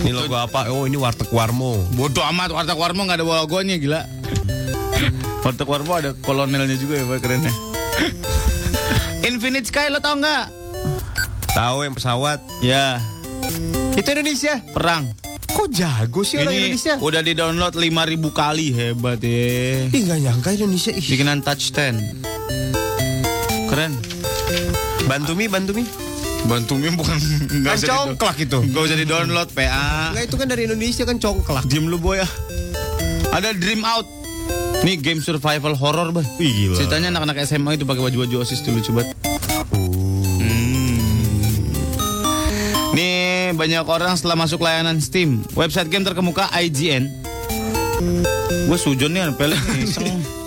[0.00, 0.68] Ini logo apa?
[0.68, 1.80] Oh ini warteg Warmo.
[1.94, 4.00] Bodoh amat Warteg Warmo nggak ada logonya gila.
[5.40, 7.52] Warteg Warmo ada kolonelnya juga ya Pak kerennya.
[9.22, 10.44] Infinite Sky lo tau nggak?
[11.54, 12.42] Tahu yang pesawat?
[12.60, 12.98] Ya,
[13.94, 14.58] Itu Indonesia.
[14.74, 15.06] perang.
[15.46, 16.94] Kok jago sih orang Ini Indonesia?
[16.98, 17.86] udah di download 5000
[18.34, 19.86] kali hebat ya.
[19.86, 20.90] Ih nggak nyangka Indonesia.
[20.90, 21.06] Ih.
[21.06, 22.33] Bikinan touch 10.
[23.74, 23.90] Keren.
[25.10, 25.82] Bantu mi, bantu mi.
[26.46, 26.78] Bukan Kan
[27.66, 28.58] nggak usah di- congklak itu.
[28.70, 30.14] Gak usah di download PA.
[30.14, 31.66] Enggak itu kan dari Indonesia kan congklak.
[31.66, 32.28] Diem lu boy ya.
[33.34, 34.06] Ada Dream Out.
[34.86, 36.22] Ini game survival horror, bah.
[36.38, 36.78] Ih, gila.
[36.78, 39.10] Ceritanya anak-anak SMA itu pakai baju-baju OSIS lucu banget.
[39.74, 40.94] Hmm.
[42.94, 47.10] Nih banyak orang setelah masuk layanan Steam, website game terkemuka IGN.
[48.70, 49.58] Gue sujon nih, nih.
[49.82, 50.43] iseng.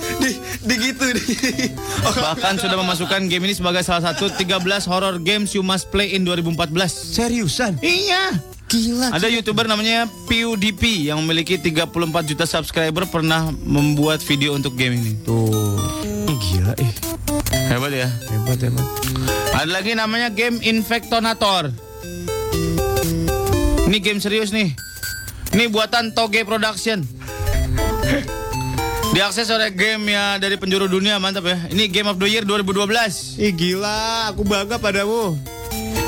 [0.67, 1.23] Di, di gitu di.
[2.03, 4.59] Bahkan sudah memasukkan game ini sebagai salah satu 13
[4.91, 6.75] horror games you must play in 2014.
[6.91, 7.79] Seriusan?
[7.79, 8.35] Iya.
[8.67, 9.15] Gila.
[9.15, 11.87] Ada YouTuber namanya PewDiePie yang memiliki 34
[12.27, 15.15] juta subscriber pernah membuat video untuk game ini.
[15.23, 15.79] Tuh.
[16.27, 16.91] Gila eh.
[17.71, 18.11] Hebat ya.
[18.27, 18.83] Hebat emang.
[19.55, 21.71] Ada lagi namanya game Infectonator.
[23.87, 24.75] Ini game serius nih.
[25.55, 27.07] Ini buatan Toge Production.
[29.17, 31.57] Diakses oleh game ya dari penjuru dunia, mantap ya.
[31.73, 33.41] Ini Game of the Year 2012.
[33.41, 35.33] Ih gila, aku bangga padamu.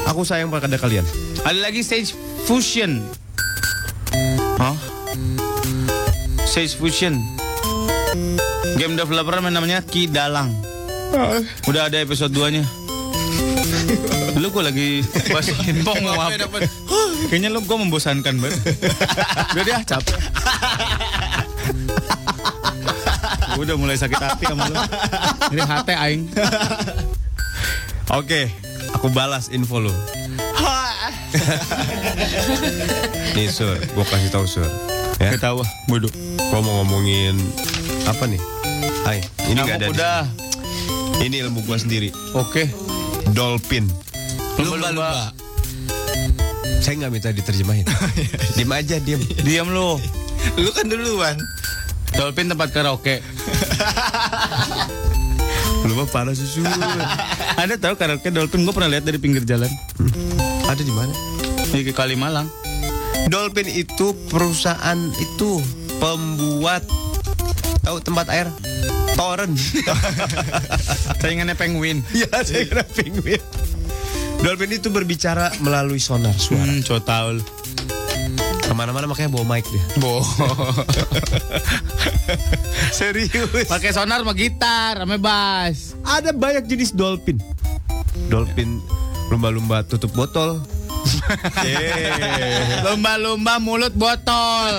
[0.06, 1.02] Aku sayang pada kalian.
[1.42, 2.14] Ada lagi Sage
[2.46, 3.02] Fusion.
[4.62, 4.78] Hah?
[6.46, 7.18] Sage Fusion.
[8.78, 10.54] Game developer namanya Ki Dalang.
[11.66, 12.62] Udah ada episode 2-nya.
[14.38, 15.02] Lu gue lagi
[15.34, 16.38] bahas info mau apa?
[17.26, 18.62] Kayaknya lu gue membosankan banget.
[19.58, 20.18] Udah deh, ah, capek.
[23.60, 24.80] Gua udah mulai sakit hati sama lu.
[25.52, 26.32] Ini hati aing.
[28.08, 28.48] Oke,
[28.96, 29.92] aku balas info lu.
[33.36, 34.64] Nih Sur, gua kasih tahu Sur.
[35.20, 36.08] Ya, Ketawa, bodoh.
[36.40, 37.36] gua mau ngomongin
[38.08, 38.40] apa nih?
[39.04, 39.20] Hai,
[39.52, 39.88] ini nggak ada.
[39.92, 40.24] Udah.
[41.20, 42.16] Ini ilmu gua sendiri.
[42.40, 42.72] Oke.
[43.36, 43.92] Dolphin.
[44.56, 45.36] Lumba-lumba.
[46.80, 47.84] Saya nggak minta diterjemahin.
[48.56, 49.20] Diam aja, diam.
[49.44, 50.00] Diam lu.
[50.56, 51.36] Lu kan duluan.
[52.16, 53.20] Dolphin tempat karaoke.
[55.88, 56.66] Lu mah parah susu.
[57.56, 59.70] Ada tahu karaoke Dolphin gue pernah lihat dari pinggir jalan.
[60.68, 61.14] Ada di mana?
[61.70, 62.50] Di Kalimalang.
[63.30, 65.62] Dolphin itu perusahaan itu
[66.00, 66.88] pembuat
[67.86, 68.48] tahu tempat air
[69.14, 69.60] torrent.
[71.22, 72.02] Saingannya penguin.
[72.16, 73.42] ya, saya kira penguin.
[74.40, 76.64] Dolphin itu berbicara melalui sonar suara.
[76.64, 76.96] Hmm, so
[77.36, 77.44] lu.
[78.70, 79.82] Ke mana-mana makanya bawa mic dia.
[79.98, 80.22] Bo.
[82.94, 83.66] Serius.
[83.66, 85.98] Pakai sonar sama gitar, sama bass.
[86.06, 87.42] Ada banyak jenis dolphin.
[88.30, 88.78] Dolphin
[89.34, 90.62] lumba-lumba tutup botol.
[92.86, 94.74] Lumba-lumba mulut botol.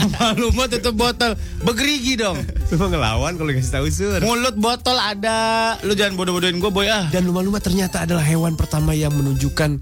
[0.00, 1.36] Lumba-lumba tutup botol.
[1.64, 2.38] Begerigi dong.
[2.72, 4.20] Lu ngelawan kalau kasih tahu sur.
[4.22, 5.76] Mulut botol ada.
[5.84, 7.08] Lu jangan bodoh-bodohin gue boy ah.
[7.12, 9.80] Dan lumba-lumba ternyata adalah hewan pertama yang menunjukkan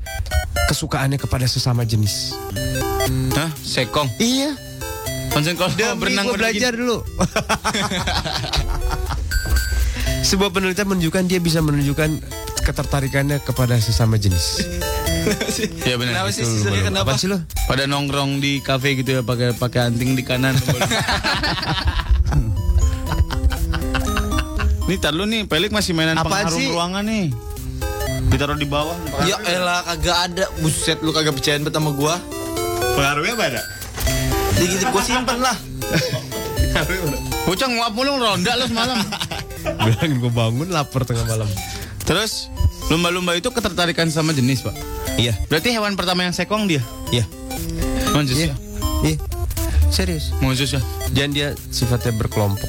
[0.68, 2.36] kesukaannya kepada sesama jenis.
[3.32, 3.50] Hah?
[3.62, 4.10] Sekong.
[4.20, 4.52] Iya.
[5.32, 7.04] Konsen kalau berenang gua belajar dulu.
[10.28, 12.20] Sebuah penelitian menunjukkan dia bisa menunjukkan
[12.68, 14.60] ketertarikannya kepada sesama jenis.
[15.84, 16.12] Ya benar.
[16.14, 17.10] Kenapa sih sisanya kenapa?
[17.10, 17.38] Apaan sih lo?
[17.66, 20.54] Pada nongkrong di kafe gitu ya pakai pakai anting di kanan.
[24.88, 26.68] nih tar lu nih, Pelik masih mainan Apaan pengharum sih?
[26.72, 27.26] ruangan nih.
[28.28, 28.96] Ditaruh di bawah.
[29.24, 30.44] Ya elah kagak ada.
[30.60, 32.16] Buset lu kagak percayaan bet sama gua.
[32.96, 33.62] Pengaruhnya apa ada?
[34.56, 35.56] Jadi gitu gua simpen lah.
[37.48, 38.98] Bocah nguap mulu ronda lu semalam.
[39.80, 41.48] Bilangin gue bangun lapar tengah malam.
[42.04, 42.52] Terus
[42.88, 44.74] lumba-lumba itu ketertarikan sama jenis, Pak.
[45.18, 46.80] Iya, Berarti hewan pertama yang sekong dia.
[47.10, 47.26] iya,
[48.14, 48.54] Monjus ya.
[49.02, 49.16] iya.
[49.88, 50.30] Serius.
[50.38, 50.82] Monjus ya.
[51.10, 52.68] Dan dia sifatnya berkelompok.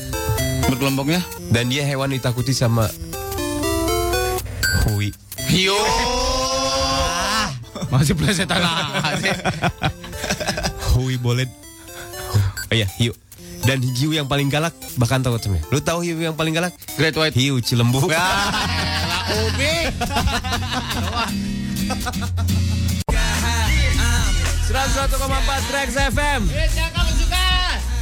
[0.66, 1.20] Berkelompoknya.
[1.52, 2.88] Dan dia hewan ditakuti sama
[4.88, 5.12] Hui.
[5.52, 5.76] Hiu.
[7.90, 8.64] Masih plesetan
[9.04, 9.32] aja.
[10.96, 11.46] Hui boleh.
[12.70, 13.12] Oh iya, hiu.
[13.60, 15.60] Dan hiu yang paling galak bahkan takut sama.
[15.70, 16.72] Lu tahu hiu yang paling galak?
[16.96, 17.36] Great White.
[17.36, 18.08] Hiu Cilembu.
[19.30, 19.76] Ubi.
[24.70, 26.42] 101,4 Trax FM.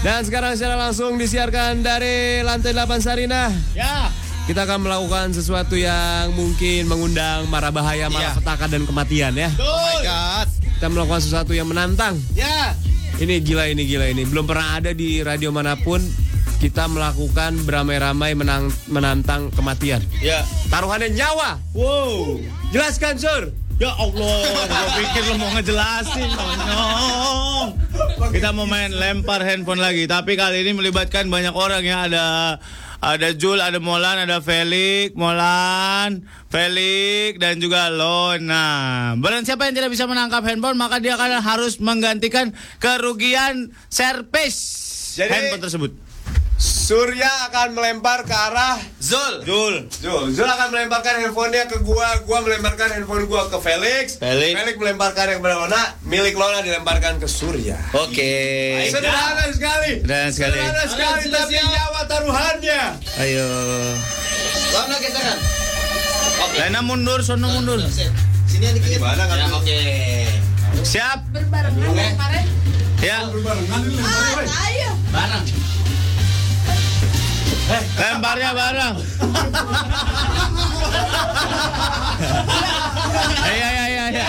[0.03, 3.51] Dan sekarang secara langsung disiarkan dari lantai 8 Sarinah.
[3.75, 4.07] Ya.
[4.47, 9.51] Kita akan melakukan sesuatu yang mungkin mengundang marah bahaya, marah petaka dan kematian ya.
[9.59, 10.47] God.
[10.79, 12.15] Kita melakukan sesuatu yang menantang.
[12.31, 12.71] Ya.
[13.19, 14.23] Ini gila ini gila ini.
[14.23, 15.99] Belum pernah ada di radio mana pun
[16.57, 20.01] kita melakukan beramai-ramai menang, menantang kematian.
[20.19, 20.41] Ya.
[20.73, 21.61] Taruhannya nyawa.
[21.77, 22.41] Wow.
[22.73, 23.53] Jelaskan, Sur.
[23.77, 27.67] Ya Allah, gue pikir lo mau ngejelasin, nonyong.
[28.33, 32.09] Kita mau main lempar handphone lagi, tapi kali ini melibatkan banyak orang ya.
[32.09, 32.25] Ada
[32.97, 39.13] ada Jul, ada Molan, ada Felix, Molan, Felix, dan juga Lona.
[39.21, 44.57] Barang siapa yang tidak bisa menangkap handphone, maka dia akan harus menggantikan kerugian servis
[45.21, 46.06] Jadi- handphone tersebut.
[46.87, 49.43] Surya akan melempar ke arah Zul.
[49.43, 49.91] Zul.
[49.91, 50.31] Zul.
[50.31, 54.15] Zul akan melemparkan handphonenya ke gua, gua melemparkan handphone gua ke Felix.
[54.15, 54.55] Felix.
[54.55, 57.75] Felix melemparkan yang Lona, milik Lona dilemparkan ke Surya.
[57.91, 58.87] Oke.
[58.87, 59.99] Sederhana sekali.
[59.99, 60.59] Sederhana sekali.
[60.63, 62.81] Sederhana sekali tapi nyawa taruhannya.
[63.19, 63.47] Ayo.
[64.71, 65.37] Lona gesekan.
[66.55, 67.83] Lena mundur, sono mundur.
[68.47, 68.95] Sini ada dikit.
[68.95, 69.59] Gimana kan?
[69.59, 69.75] Oke.
[70.87, 71.35] Siap.
[71.35, 71.83] Berbarengan
[72.15, 72.45] kemarin.
[73.03, 73.27] Ya.
[73.27, 74.89] Ayo.
[75.11, 75.43] Barang.
[77.67, 78.95] Lemparnya bareng.
[83.43, 84.23] Ayo, ayo, ayo, ayo.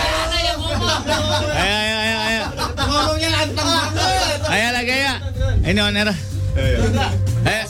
[1.55, 2.43] Ayo, ayo, ayo, ayo.
[2.83, 4.39] Ngomongnya anteng banget.
[4.49, 5.13] Ayo lagi ya.
[5.63, 6.11] Ini on air.
[6.59, 7.63] Ayo.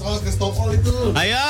[1.14, 1.46] Ayo.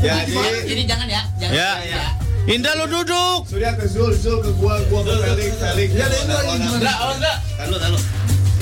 [0.00, 0.32] Jadi
[0.64, 1.22] Jadi jangan ya.
[1.36, 1.52] Jangan
[1.84, 2.08] Ya.
[2.46, 3.42] Indra lu duduk.
[3.50, 5.88] Surya ke Zul, Zul ke gua, gua ke Felix, Felix.
[5.98, 7.36] Ya, Enggak, oh enggak.
[7.58, 7.98] Tahu, tahu.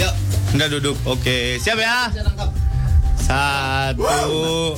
[0.01, 0.13] Yuk.
[0.57, 0.97] Indra duduk.
[1.05, 2.09] Oke, siap ya.
[3.25, 4.77] Satu.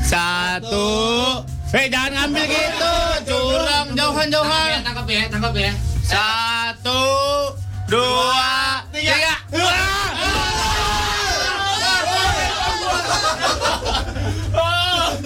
[0.00, 0.88] Satu.
[1.76, 2.94] Eh, jangan ngambil gitu.
[3.28, 4.80] Curang, jauhan-jauhan.
[4.80, 5.72] Tangkap ya, tangkap ya.
[6.00, 7.04] Satu,
[7.92, 9.36] dua, tiga.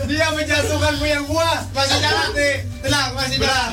[0.02, 1.50] Dia menjatuhkan punya gua.
[1.72, 2.54] Masih jalan nih.
[2.82, 3.70] Tenang, masih jalan.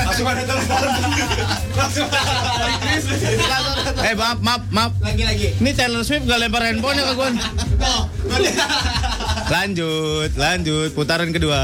[0.00, 0.80] Langsung ada telepon.
[1.76, 2.08] Langsung
[4.00, 4.92] Eh, maaf, maaf, maaf.
[4.98, 5.48] Lagi lagi.
[5.60, 7.30] Ini Taylor Swift gak lempar handphonenya ke gue.
[9.50, 10.90] Lanjut, lanjut.
[10.96, 11.60] Putaran kedua.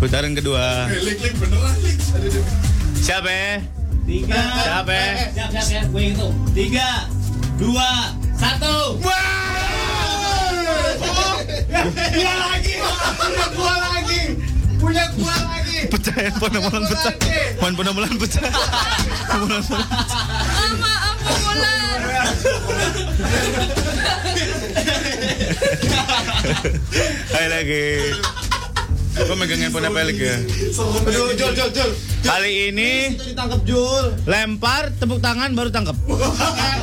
[0.00, 0.88] Putaran kedua.
[2.98, 3.52] Siapa ya?
[4.08, 4.40] Tiga.
[4.56, 5.12] Siapa ya?
[5.36, 5.82] Siap, siap ya.
[5.86, 6.32] Gue hitung.
[6.56, 6.88] Tiga,
[7.60, 7.90] dua,
[8.34, 8.96] satu.
[12.14, 12.74] Dia lagi.
[13.18, 14.20] Punya gua lagi.
[14.78, 15.78] Punya gua lagi.
[15.88, 17.14] Pecah handphone amalan pecah.
[17.60, 18.42] Handphone amalan pecah.
[19.28, 19.82] Pecah.
[20.68, 21.98] Ama, ama bulan.
[27.34, 27.86] Ayo lagi.
[29.18, 30.36] Gue megang handphone Felix ya.
[30.78, 31.90] Aduh, Jul, Jul, Jul.
[32.22, 34.14] Kali ini Ditangkap Jul.
[34.26, 35.96] lempar, tepuk tangan baru tangkap.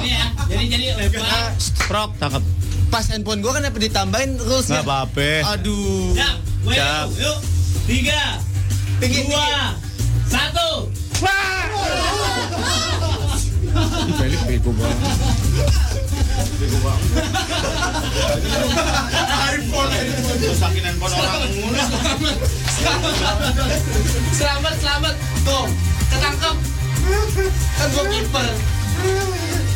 [0.03, 0.35] Iya.
[0.51, 1.55] Jadi jadi lempar.
[1.87, 2.43] Prok tangkap.
[2.87, 4.79] Pas handphone gua kan apa ditambahin Nggak rulesnya?
[4.81, 5.29] apa-apa.
[5.53, 6.15] Aduh.
[6.15, 6.37] Siap.
[6.63, 7.07] Gue Siap.
[7.07, 7.11] hitung.
[7.19, 7.37] Yuk.
[7.85, 8.23] Tiga,
[8.97, 9.77] Tinggi, dua,
[10.25, 10.89] satu.
[14.15, 14.99] Felix bego banget.
[20.41, 21.77] Rusakin handphone orang mulu.
[24.31, 25.13] Selamat, selamat.
[25.43, 25.65] Tuh,
[26.09, 26.55] ketangkep.
[27.75, 28.47] Kan gua kiper.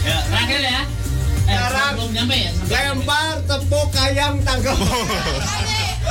[0.01, 0.81] Ya, terakhir ya.
[1.49, 1.93] Sekarang.
[2.29, 2.51] ya?
[2.69, 4.77] Lempar tepuk ayam tangkap.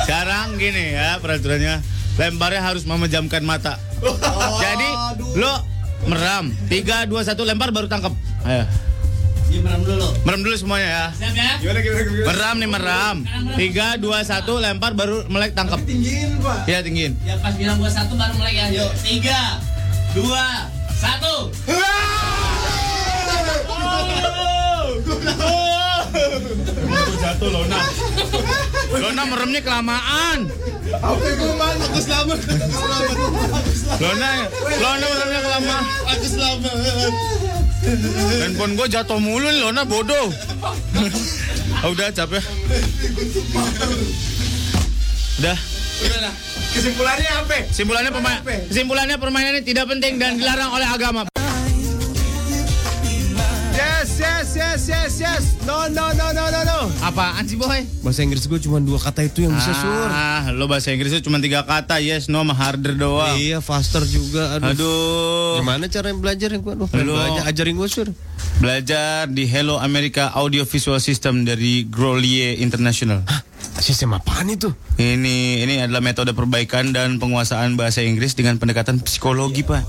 [0.03, 1.79] Sekarang gini ya peraturannya.
[2.19, 3.79] Lemparnya harus memejamkan mata.
[4.59, 4.89] Jadi
[5.39, 5.53] lo
[6.03, 6.51] meram.
[6.67, 8.11] 3 2 1 lempar baru tangkap.
[8.43, 8.67] Ayo.
[9.49, 10.07] Dia merem dulu.
[10.27, 11.05] Merem dulu semuanya ya.
[11.15, 11.51] Siap ya?
[11.57, 12.27] Gimana, gimana, gimana?
[12.27, 13.17] Meram nih meram.
[13.55, 15.79] 3 2 1 lempar baru melek tangkap.
[15.87, 16.67] Tinggiin, Pak.
[16.67, 17.15] Ya tinggiin.
[17.23, 18.65] Ya pas bilang gua satu baru mulai ya.
[18.69, 19.57] Yuk, tiga,
[20.13, 21.49] dua, satu.
[27.19, 27.79] Jatuh Lona.
[28.89, 30.49] Lona meremnya kelamaan.
[30.89, 31.75] Apa gua man?
[31.85, 32.39] Aku selamat.
[32.41, 34.01] Aku selamat.
[34.01, 34.31] Lona,
[34.81, 35.83] Lona meremnya kelamaan.
[36.17, 37.13] Aku selamat.
[38.43, 40.33] Handphone gue jatuh mulu nih Lona bodoh.
[41.79, 42.43] Ah, udah capek.
[45.39, 45.57] Udah.
[46.75, 47.57] Kesimpulannya apa?
[47.67, 48.39] Kesimpulannya pemain
[48.71, 51.38] kesimpulannya permainan ini tidak penting dan dilarang oleh agama.
[54.89, 55.43] Yes, yes.
[55.69, 56.79] No, no, no, no, no, no.
[57.05, 57.85] Apaan sih boy?
[58.01, 60.09] Bahasa Inggris gue cuma dua kata itu yang bisa sur.
[60.09, 63.37] Ah, lo bahasa Inggrisnya cuma tiga kata, yes, no, sama harder doang.
[63.37, 64.57] Iya, faster juga.
[64.57, 64.73] Aduh.
[64.73, 65.53] Aduh.
[65.61, 66.73] Gimana cara belajar yang gue?
[66.73, 67.15] Aduh, Aduh.
[67.15, 67.43] belajar.
[67.45, 68.09] Ajarin gue sur.
[68.59, 73.23] Belajar di Hello America Audio Visual System dari Grolier International.
[73.79, 74.75] Sistem apaan itu?
[74.99, 79.79] Ini ini adalah metode perbaikan dan penguasaan bahasa Inggris dengan pendekatan psikologi, Pak.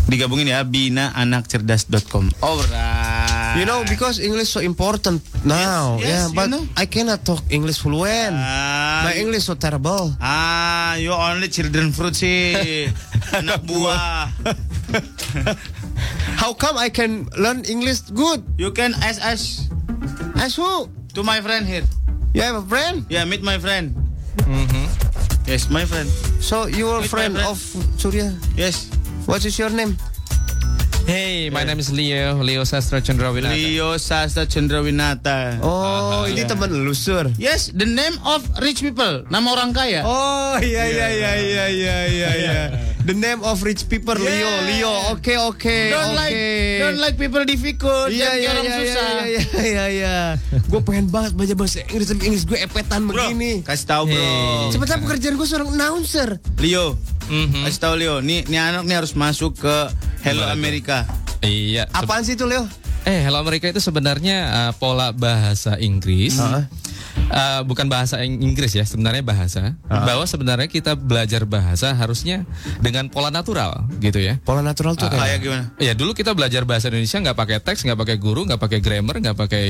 [0.08, 2.32] Digabungin ya binaanakcerdas.com.
[2.40, 3.37] Alright.
[3.56, 5.96] You know, because English so important now.
[5.96, 6.64] Yes, yes, yeah, you but know.
[6.76, 8.36] I cannot talk English fluent.
[8.36, 10.12] Ah, My English so terrible.
[10.20, 12.92] Ah, you only children fruit sih.
[13.38, 14.28] Anak buah.
[16.42, 18.44] How come I can learn English good?
[18.58, 19.72] You can ask us
[20.38, 20.90] As who?
[21.18, 21.82] to my friend here.
[22.38, 23.02] You have a friend?
[23.10, 23.96] Yeah, meet my friend.
[25.50, 26.06] Yes, my friend.
[26.44, 27.50] So you are Meet friend friend.
[27.50, 27.58] of
[27.98, 28.36] Surya?
[28.54, 28.92] Yes.
[29.26, 29.98] What is your name?
[31.08, 33.56] Hey, my name is Leo, Leo Sastra Chandrawinata.
[33.56, 35.56] Leo Sastra Chandrawinata.
[35.64, 37.32] Oh, ini teman lu, Sur.
[37.40, 39.24] Yes, the name of rich people.
[39.32, 40.04] Nama orang kaya.
[40.04, 42.60] Oh, iya iya iya iya iya iya iya.
[43.08, 44.68] The name of rich people Leo, Yeah.
[44.68, 44.94] Leo.
[45.10, 46.20] Oke oke don't oke.
[46.20, 46.36] like
[46.78, 48.12] don't like people difficult.
[48.12, 49.08] Iya Jangan iya orang iya susah.
[49.08, 50.16] iya iya iya iya.
[50.68, 53.64] Gue pengen banget baca bahasa Inggris tapi Inggris gue epetan Bro, begini.
[53.64, 54.28] kasih tahu bro.
[54.70, 56.30] Sebenarnya pekerjaan gue seorang announcer.
[56.58, 57.64] Leo, Mhm.
[57.64, 58.16] kasih tahu Leo.
[58.20, 59.76] Nih, nih anak nih harus masuk ke
[60.22, 61.08] Hello America.
[61.40, 61.88] Iya.
[61.90, 62.68] Apaan sih itu Leo?
[63.04, 66.36] Eh, Hello Amerika itu sebenarnya uh, pola bahasa Inggris.
[66.36, 66.68] Uh,
[67.64, 69.76] bukan bahasa Ing- Inggris ya, sebenarnya bahasa.
[69.86, 72.48] Bahwa sebenarnya kita belajar bahasa harusnya
[72.80, 74.40] dengan pola natural gitu ya.
[74.42, 75.38] Pola natural tuh Kayak kayak.
[75.42, 75.64] gimana?
[75.78, 79.16] Ya dulu kita belajar bahasa Indonesia nggak pakai teks, nggak pakai guru, nggak pakai grammar,
[79.20, 79.66] nggak pakai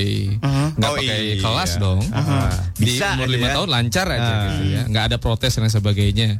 [0.74, 1.42] nggak Oh, pakai iya.
[1.42, 2.00] kelas dong.
[2.74, 3.54] Di Bisa umur lima ya.
[3.56, 6.38] tahun lancar aja gitu ya, nggak ada protes dan sebagainya,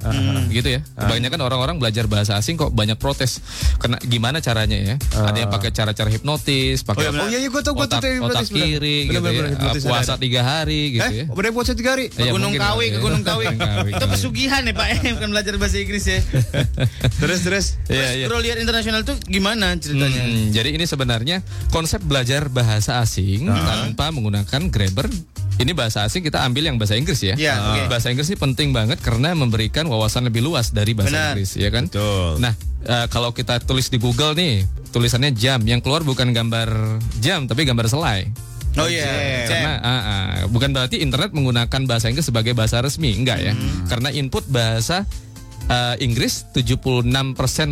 [0.48, 0.82] gitu ya.
[0.94, 3.42] Kebanyakan orang-orang belajar bahasa asing kok banyak protes.
[3.78, 4.96] Kena gimana caranya ya?
[5.14, 8.46] Ada yang pakai cara-cara hipnotis, pakai Oh iya iya gue tau gue tau otak, otak
[8.46, 11.26] kiri gitu ya, puasa tiga hari gitu Eh, ya.
[11.30, 12.12] udah puasa tiga hari.
[12.12, 13.02] Ke Iya, Gunung mungkin Kawi, ke ya.
[13.02, 13.46] Gunung Kawi.
[13.96, 16.20] Itu pesugihan ya Pak, eh, bukan belajar bahasa Inggris ya.
[17.22, 17.66] Terus terus.
[17.88, 18.26] Iya, iya.
[18.28, 20.22] Bro lihat internasional tuh gimana ceritanya?
[20.22, 21.38] Hmm, jadi ini sebenarnya
[21.70, 25.08] konsep belajar bahasa asing tanpa menggunakan grammar.
[25.58, 27.34] Ini bahasa asing kita ambil yang bahasa Inggris ya.
[27.34, 27.82] Iya, oke.
[27.90, 31.34] Bahasa Inggris ini penting banget karena memberikan wawasan lebih luas dari bahasa Benar.
[31.34, 31.90] Inggris, ya kan?
[31.90, 32.38] Betul.
[32.38, 32.54] Nah,
[32.86, 34.62] eh, kalau kita tulis di Google nih,
[34.94, 36.70] tulisannya jam, yang keluar bukan gambar
[37.18, 38.30] jam tapi gambar selai.
[38.78, 43.42] Oh iya, Karena ah, ah, bukan berarti internet menggunakan bahasa Inggris sebagai bahasa resmi, enggak
[43.42, 43.54] ya?
[43.90, 45.04] Karena input bahasa
[45.68, 47.04] eh, Inggris 76%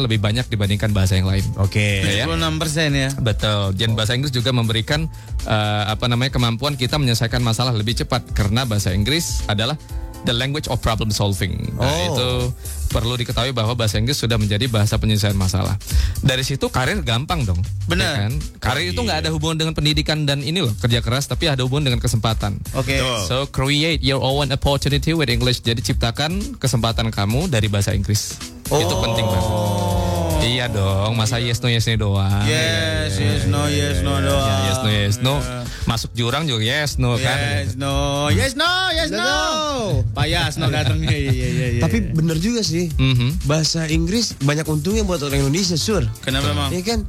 [0.01, 1.45] lebih banyak dibandingkan bahasa yang lain.
[1.55, 2.03] Oke.
[2.03, 2.25] Ya.
[2.27, 3.09] 26% ya.
[3.15, 3.77] Betul.
[3.77, 5.07] Dan bahasa Inggris juga memberikan
[5.45, 9.77] eh, apa namanya kemampuan kita menyelesaikan masalah lebih cepat karena bahasa Inggris adalah
[10.25, 11.69] the language of problem solving.
[11.77, 12.05] Nah, Oh.
[12.09, 12.29] itu
[12.89, 15.75] perlu diketahui bahwa bahasa Inggris sudah menjadi bahasa penyelesaian masalah.
[16.21, 17.59] Dari situ karir gampang dong.
[17.89, 18.05] Benar.
[18.05, 18.33] Ya kan?
[18.61, 21.93] Karir itu nggak ada hubungan dengan pendidikan dan ini loh kerja keras, tapi ada hubungan
[21.93, 22.57] dengan kesempatan.
[22.77, 23.01] Oke.
[23.29, 25.61] So create your own opportunity with English.
[25.61, 28.37] Jadi ciptakan kesempatan kamu dari bahasa Inggris.
[28.65, 29.53] Itu penting banget.
[30.45, 32.45] Iya dong, masa yes no yes no doang.
[32.45, 34.35] Yes, yes, no, yes, no, no.
[34.35, 35.35] Ya, yes no yes no.
[35.85, 37.37] Masuk jurang juga yes no kan.
[37.61, 40.01] Yes, no, yes, no, yes, no.
[40.17, 40.97] Pak Yasno datang.
[40.97, 41.81] Iya, iya, iya, iya.
[41.85, 42.89] Tapi bener juga sih.
[42.97, 43.45] Mhm.
[43.45, 46.01] Bahasa Inggris banyak untungnya buat orang Indonesia, Sur.
[46.25, 46.73] kenapa emang?
[46.73, 46.99] Iya kan?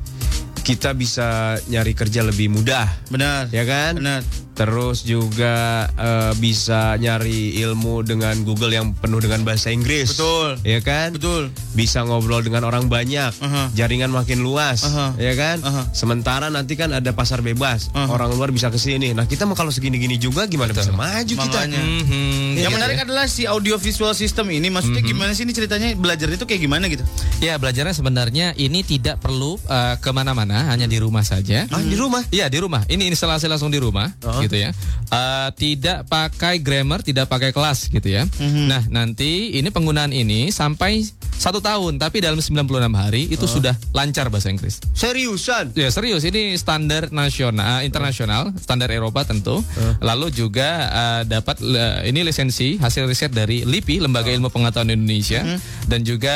[0.60, 3.48] Kita bisa nyari kerja lebih mudah, Benar.
[3.54, 3.96] ya kan?
[3.96, 4.20] Benar.
[4.56, 5.54] Terus juga
[5.92, 10.16] eh, bisa nyari ilmu dengan Google yang penuh dengan bahasa Inggris.
[10.16, 10.56] Betul.
[10.64, 11.12] Ya kan?
[11.12, 11.52] Betul.
[11.72, 13.36] Bisa ngobrol dengan orang banyak.
[13.36, 13.68] Aha.
[13.70, 14.82] Jaringan makin luas.
[14.82, 15.12] Aha.
[15.16, 15.60] Ya kan?
[15.60, 15.92] Aha.
[15.92, 17.92] Sementara nanti kan ada pasar bebas.
[17.92, 18.08] Aha.
[18.08, 19.12] Orang luar bisa ke sini.
[19.12, 21.44] Nah, kita mau kalau segini-gini juga gimana bisa maju kita?
[21.46, 21.76] Makanya.
[21.76, 22.56] Mhm.
[22.56, 23.04] Yang Iya, menarik iya.
[23.04, 26.88] adalah si audio visual system ini maksudnya gimana sih ini ceritanya belajar itu kayak gimana
[26.88, 27.04] gitu?
[27.38, 31.68] Ya belajarnya sebenarnya ini tidak perlu eh, ke mana-mana, hanya di rumah saja.
[31.68, 32.24] Ah, di rumah?
[32.30, 32.82] Iya di rumah.
[32.86, 34.40] Ini instalasi langsung di rumah, Oh.
[34.46, 34.70] Gitu ya.
[35.10, 38.24] Eh, tidak pakai grammar, tidak pakai kelas, gitu ya.
[38.70, 41.02] Nah nanti ini penggunaan ini sampai
[41.36, 44.78] satu tahun, tapi dalam 96 hari itu sudah lancar bahasa Inggris.
[44.96, 45.74] Seriusan?
[45.76, 46.24] Ya serius.
[46.24, 49.60] Ini standar nasional, internasional, standar Eropa tentu.
[50.00, 55.44] Lalu juga eh, dapat eh, ini lisensi hasil riset dari LIPI Lembaga Ilmu Pengetahuan Indonesia.
[55.84, 56.34] Dan juga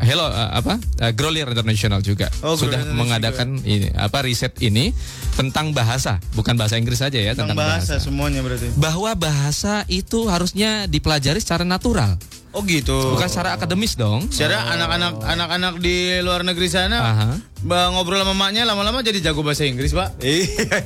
[0.00, 2.28] eh, Hello eh, apa eh, Grolier International juga.
[2.44, 4.92] Oh, sudah Grolier mengadakan ini apa riset ini
[5.34, 8.00] tentang bahasa, bukan bahasa Inggris saja ya Tentang tentang, bahasa.
[8.00, 8.72] semuanya berarti.
[8.76, 12.16] Bahwa bahasa itu harusnya dipelajari secara natural,
[12.56, 12.96] Oh gitu.
[13.12, 14.32] bukan secara akademis dong.
[14.32, 17.28] Secara anak-anak anak-anak di luar negeri sana Aha.
[17.64, 20.18] Ngobrol sama maknya lama-lama jadi jago bahasa Inggris, Pak.
[20.22, 20.76] Iya.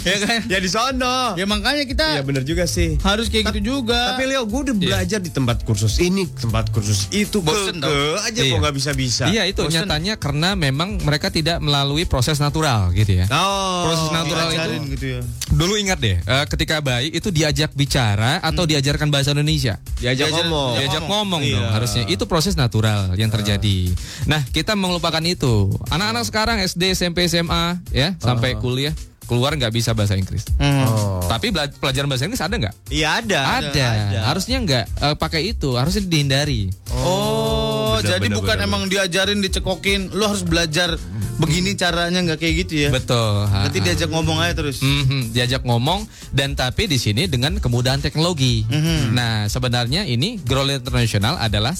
[0.00, 0.40] Ya kan?
[0.46, 1.34] Ya di sono.
[1.34, 2.96] Ya makanya kita Iya bener juga sih.
[3.00, 4.14] harus kayak gitu juga.
[4.14, 8.00] Tapi Leo, gue udah belajar di tempat kursus ini, tempat kursus itu, Bosen ke, ke
[8.24, 8.50] aja Iya.
[8.50, 9.24] kok nggak bisa bisa.
[9.26, 9.84] Iya itu Bosen.
[9.84, 13.26] nyatanya karena memang mereka tidak melalui proses natural gitu ya.
[13.28, 15.20] Oh, Proses natural itu gitu ya.
[15.50, 19.76] dulu ingat deh eh, ketika bayi itu diajak bicara atau diajarkan bahasa Indonesia.
[19.96, 20.70] diajak Diajar- ngomong.
[20.70, 21.54] Ya, Diajak ngomong Iya.
[21.54, 22.04] dong harusnya.
[22.06, 23.92] Itu proses natural yang terjadi.
[24.24, 25.72] Nah, kita melupakan itu.
[25.88, 30.44] Anak-anak sekarang SD, SMP, SMA ya sampai kuliah keluar nggak bisa bahasa Inggris.
[30.60, 31.24] Oh.
[31.24, 32.74] Tapi pelajaran bahasa Inggris ada nggak?
[32.92, 33.40] Iya ada.
[33.64, 33.88] Ada.
[34.28, 35.74] Harusnya nggak eh, pakai itu.
[35.74, 36.68] Harusnya dihindari.
[36.92, 40.96] Oh, benar, jadi benar, bukan benar, emang diajarin dicekokin, lu harus belajar
[41.34, 42.90] begini caranya nggak kayak gitu ya.
[42.92, 43.48] Betul.
[43.50, 43.84] Nanti ha.
[43.90, 44.78] diajak ngomong aja terus.
[44.84, 48.62] Mhm, diajak ngomong dan tapi di sini dengan kemudahan teknologi.
[49.10, 51.74] Nah, sebenarnya ini Growler International adalah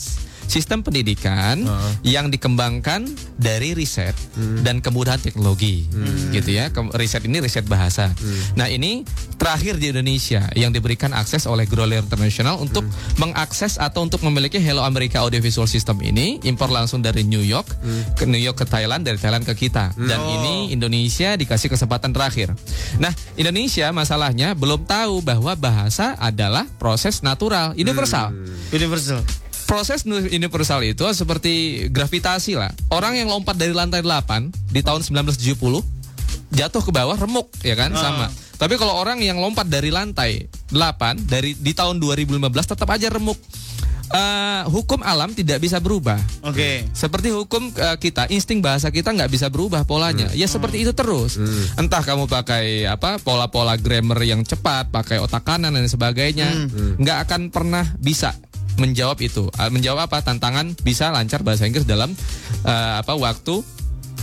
[0.47, 1.65] sistem pendidikan
[2.03, 4.15] yang dikembangkan dari riset
[4.63, 5.89] dan kemudahan teknologi,
[6.31, 6.71] gitu ya.
[6.71, 8.13] Ke- riset ini riset bahasa.
[8.55, 9.03] Nah, ini
[9.35, 12.87] terakhir di Indonesia yang diberikan akses oleh Growler International untuk
[13.19, 17.67] mengakses atau untuk memiliki Hello America Audiovisual System ini impor langsung dari New York
[18.15, 19.93] ke New York ke Thailand, dari Thailand ke kita.
[19.97, 22.55] Dan ini Indonesia dikasih kesempatan terakhir.
[23.03, 28.33] Nah, Indonesia masalahnya belum tahu bahwa bahasa adalah proses natural, universal.
[28.73, 29.44] Universal.
[29.65, 32.71] Proses universal itu seperti gravitasi lah.
[32.93, 35.57] Orang yang lompat dari lantai 8 di tahun 1970
[36.55, 38.31] jatuh ke bawah remuk ya kan sama.
[38.55, 42.39] Tapi kalau orang yang lompat dari lantai 8 dari di tahun 2015
[42.77, 43.37] tetap aja remuk.
[44.15, 46.21] Eh, hukum alam tidak bisa berubah.
[46.47, 46.87] Oke.
[46.95, 50.31] Seperti hukum eh, kita, insting bahasa kita nggak bisa berubah polanya.
[50.37, 51.35] Ya seperti itu terus.
[51.75, 56.47] Entah kamu pakai apa pola-pola grammar yang cepat, pakai otak kanan dan sebagainya,
[57.01, 58.39] nggak akan pernah bisa
[58.77, 59.47] menjawab itu.
[59.55, 60.21] Ah, Menjawab apa?
[60.21, 62.13] Tantangan bisa lancar bahasa Inggris dalam
[62.63, 63.63] eh, apa waktu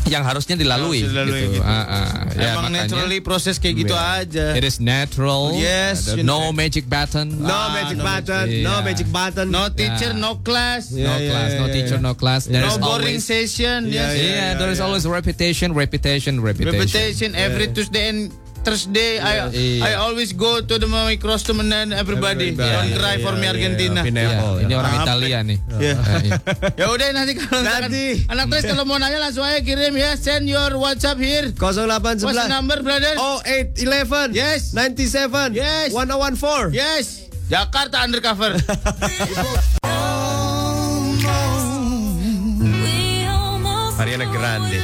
[0.10, 1.06] yang harusnya dilalui.
[1.06, 1.54] Harus dilalui gitu.
[1.56, 1.64] gitu.
[1.64, 2.06] Ah, ah.
[2.34, 4.58] Ya, Emang makanya- naturally proses kayak gitu aja.
[4.58, 5.54] It is natural.
[5.54, 6.52] Yes, Ada no know.
[6.52, 7.30] magic button.
[7.38, 9.48] No Ah, magic no button, magic- no magic button.
[9.54, 10.26] No teacher, Yeah.
[10.26, 10.90] no class.
[10.90, 12.08] No Yeah, class, yeah, no yeah, teacher, yeah.
[12.10, 12.42] no class.
[12.50, 13.80] There No is boring always- session.
[13.88, 14.26] Yeah, yes.
[14.26, 16.74] Yeah, there is always repetition, repetition, repetition.
[16.74, 19.18] Reputation every Tuesday and Thursday.
[19.18, 19.82] I Iya.
[19.82, 22.54] I always go to the my cross to and everybody.
[22.54, 22.56] Everybody.
[22.56, 24.00] Don't Yeah, cry for yeah, me yeah, Argentina.
[24.06, 24.32] yeah.
[24.32, 24.94] Apple, ini orang?
[25.02, 25.58] Italia nih.
[25.58, 25.96] Eh,
[26.30, 26.38] iya.
[26.78, 28.06] Ya udah nanti kalau misalkan Nanti.
[28.30, 31.50] anak tres kalau mau nanya langsung aja kirim ya send your WhatsApp here.
[31.58, 33.14] 0811 What's the number brother?
[33.18, 34.72] Oh 0811 Yes.
[34.78, 35.90] 97 Yes.
[35.94, 37.28] 1014 Yes.
[37.50, 38.56] Jakarta undercover.
[44.02, 44.80] Ariana Grande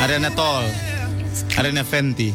[0.00, 0.64] Arena Tol.
[1.58, 2.32] Arena Fenty.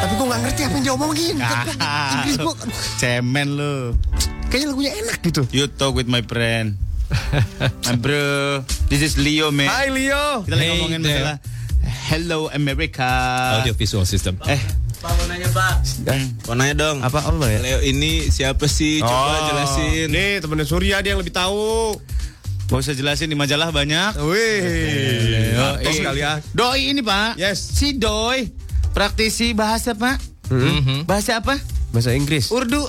[0.00, 1.34] Tapi gue gak ngerti apa yang dia omongin
[2.14, 2.54] Inggris gue
[2.98, 3.74] Cemen lu.
[4.50, 6.74] Kayaknya lagunya enak gitu You talk with my friend.
[7.86, 9.66] My bro, this is Leo man.
[9.66, 11.14] Hai Leo Kita lagi Hey ngomongin there.
[11.22, 11.36] masalah
[12.10, 13.10] Hello America.
[13.62, 14.38] Audiovisual system.
[14.46, 14.58] Eh,
[15.00, 15.74] Pak mau nanya Pak
[16.44, 17.58] Mau nanya dong Apa apa ya?
[17.62, 21.96] Leo ini siapa sih Coba jelasin Nih temennya Surya dia yang lebih tahu
[22.70, 24.14] gak usah jelasin di majalah banyak.
[24.22, 25.98] Wih Doi.
[26.06, 27.34] kali ya Doi ini Pak.
[27.34, 27.58] Yes.
[27.58, 28.46] Si Doi
[28.94, 30.22] praktisi bahasa Pak.
[30.54, 31.02] Mhm.
[31.02, 31.58] Bahasa apa?
[31.90, 32.86] Bahasa Inggris Urdu.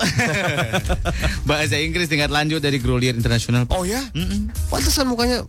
[1.49, 3.65] bahasa Inggris tingkat lanjut dari Grolier International.
[3.73, 4.05] Oh ya?
[4.69, 5.41] Pantesan mukanya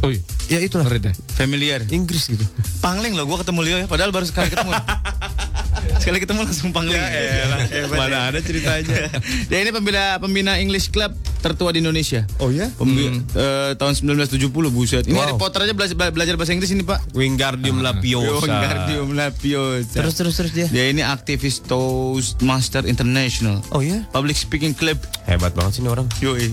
[0.00, 0.20] Oh, iya.
[0.48, 1.12] Ya itulah deh.
[1.36, 1.84] Familiar.
[1.92, 2.40] Inggris gitu
[2.80, 4.72] Pangling loh, gua ketemu Leo ya, padahal baru sekali ketemu.
[5.96, 6.98] sekali ketemu langsung pangling.
[7.90, 9.10] Mana ada ceritanya
[9.46, 12.26] Dia ini pembina pembina English Club tertua di Indonesia.
[12.36, 12.68] Oh ya?
[12.70, 15.04] Pembi- eh, tahun 1970 buset.
[15.04, 15.22] Ini Wow.
[15.22, 17.12] Harry Potter aja belajar, belajar bahasa Inggris ini, Pak.
[17.12, 19.96] Wingardium Leviosa Wingardium Leviosa.
[19.96, 23.60] Terus terus terus dia Dia ini aktivis Toastmaster International.
[23.70, 24.04] Oh ya?
[24.10, 24.96] Public speaking club.
[25.24, 26.48] Hebat banget sih ini orang Yoi.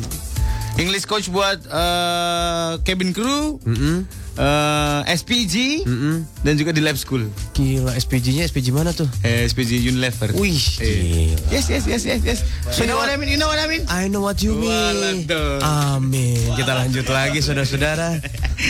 [0.78, 4.06] English coach buat eh, cabin crew, Mm-mm.
[4.38, 6.22] eh, SPG, Mm-mm.
[6.42, 7.26] dan juga di lab school.
[7.52, 9.10] Gila SPG-nya SPG mana tuh?
[9.22, 10.38] Eh, SPG Unilever.
[10.38, 12.40] Wih gila Yes, yes, yes, yes, yes.
[12.78, 13.26] You know what I mean?
[13.28, 13.90] You know what I mean?
[13.90, 15.66] I know what you mean Waduh.
[15.96, 18.22] Amin Kita lanjut lagi saudara-saudara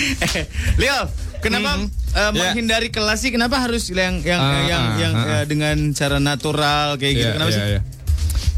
[0.82, 3.32] Leo, kenapa eh, menghindari kelas sih?
[3.32, 7.28] Kenapa harus yang yang Ah, yang ah, yang ah, eh, dengan cara natural kayak gitu?
[7.28, 7.64] Iya, Kenapa iya, sih?
[7.68, 7.82] iya.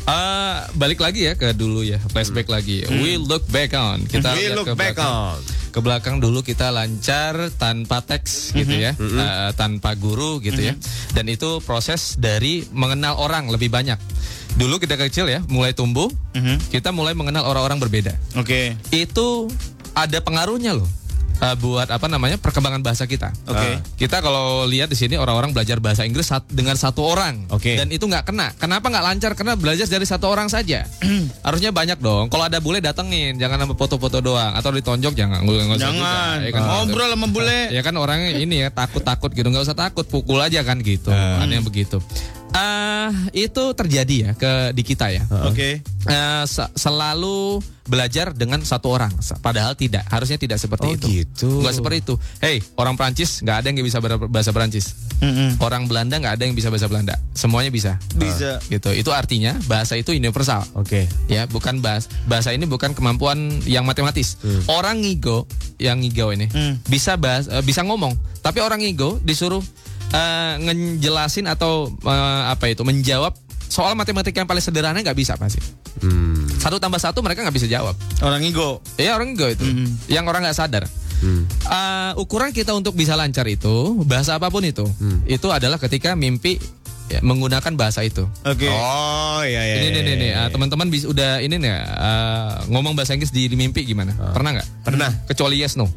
[0.10, 2.81] Eh, balik lagi ya ke dulu ya, flashback lagi.
[2.90, 4.02] We look back on.
[4.03, 5.38] Kita We look ke back belakang.
[5.38, 5.40] on.
[5.69, 10.73] Ke belakang dulu kita lancar tanpa teks gitu ya, Eh, tanpa guru gitu ya.
[11.14, 14.02] Dan itu proses dari mengenal orang lebih banyak.
[14.57, 16.10] Dulu kita kecil ya, mulai tumbuh,
[16.68, 18.14] kita mulai mengenal orang-orang berbeda.
[18.34, 18.73] Oke.
[18.90, 19.45] Itu
[19.94, 20.90] ada pengaruhnya loh.
[21.40, 23.32] Eh, buat apa namanya perkembangan bahasa kita.
[23.45, 23.70] Oke.
[23.70, 23.78] Ah.
[23.95, 27.48] Kita kalau lihat di sini orang-orang belajar bahasa Inggris sat- dengan satu orang.
[27.49, 27.76] Oke.
[27.76, 28.52] Dan itu nggak kena.
[28.56, 29.32] Kenapa nggak lancar?
[29.34, 30.84] Karena belajar dari satu orang saja.
[31.48, 32.28] Harusnya banyak dong.
[32.28, 34.52] Kalau ada bule datengin, jangan sama foto-foto doang.
[34.53, 35.41] Atau ditonjok jangan.
[35.41, 36.36] Nggak- Jangan.
[36.40, 36.61] juga, ya kan?
[36.61, 37.60] Ngobrol sama bule.
[37.72, 39.48] Ya kan orangnya ini ya takut-takut gitu.
[39.48, 41.10] Nggak usah takut, pukul aja kan gitu.
[41.10, 41.44] Hmm.
[41.44, 41.99] Ada yang begitu.
[42.52, 45.22] Ah, itu terjadi ya ke di kita ya.
[45.46, 45.82] Oke.
[45.84, 49.10] Eh, se- selalu belajar dengan satu orang,
[49.42, 50.06] padahal tidak.
[50.08, 51.08] Harusnya tidak seperti Oh, itu.
[51.10, 51.50] gitu.
[51.62, 52.16] Nggak seperti itu.
[52.38, 54.94] Hey, orang Prancis nggak ada yang bisa bahasa Prancis.
[55.60, 57.18] Orang Belanda nggak ada yang bisa bahasa Belanda.
[57.34, 58.00] Semuanya bisa.
[58.16, 58.62] Bisa.
[58.66, 58.94] Gitu.
[58.94, 60.64] Itu artinya bahasa itu universal.
[60.74, 64.40] Oke Ya, bukan bahas bahasa ini bukan kemampuan yang matematis.
[64.66, 65.44] Orang ngigo,
[65.76, 66.80] yang ngigo ini Hmm.
[66.86, 69.62] bisa bahas, eh, bisa ngomong, tapi orang ngigo disuruh
[70.14, 73.36] eh, ngejelasin atau eh, apa itu menjawab
[73.69, 75.61] soal matematika yang paling sederhana nggak bisa pasti.
[76.02, 76.48] Hmm.
[76.57, 77.94] Satu tambah satu mereka nggak bisa jawab.
[78.23, 78.81] Orang ego.
[78.98, 79.65] Ya orang ngigo itu,
[80.10, 80.84] yang orang nggak sadar.
[81.19, 84.88] Eh, ukuran kita untuk bisa lancar itu bahasa apa pun itu,
[85.27, 86.56] itu adalah ketika mimpi
[87.11, 88.23] ya, menggunakan bahasa itu.
[88.48, 88.72] Oke.
[88.72, 89.76] Oh iya iya.
[89.84, 90.44] Ini iya, nih nih nih, iya.
[90.48, 94.15] teman-teman bisa udah ini nih eh, ngomong bahasa Inggris di, di mimpi gimana?
[94.15, 94.68] Pernah nggak?
[94.88, 95.11] Pernah.
[95.27, 95.91] Kecuali yes no.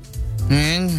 [0.51, 0.91] Hmm.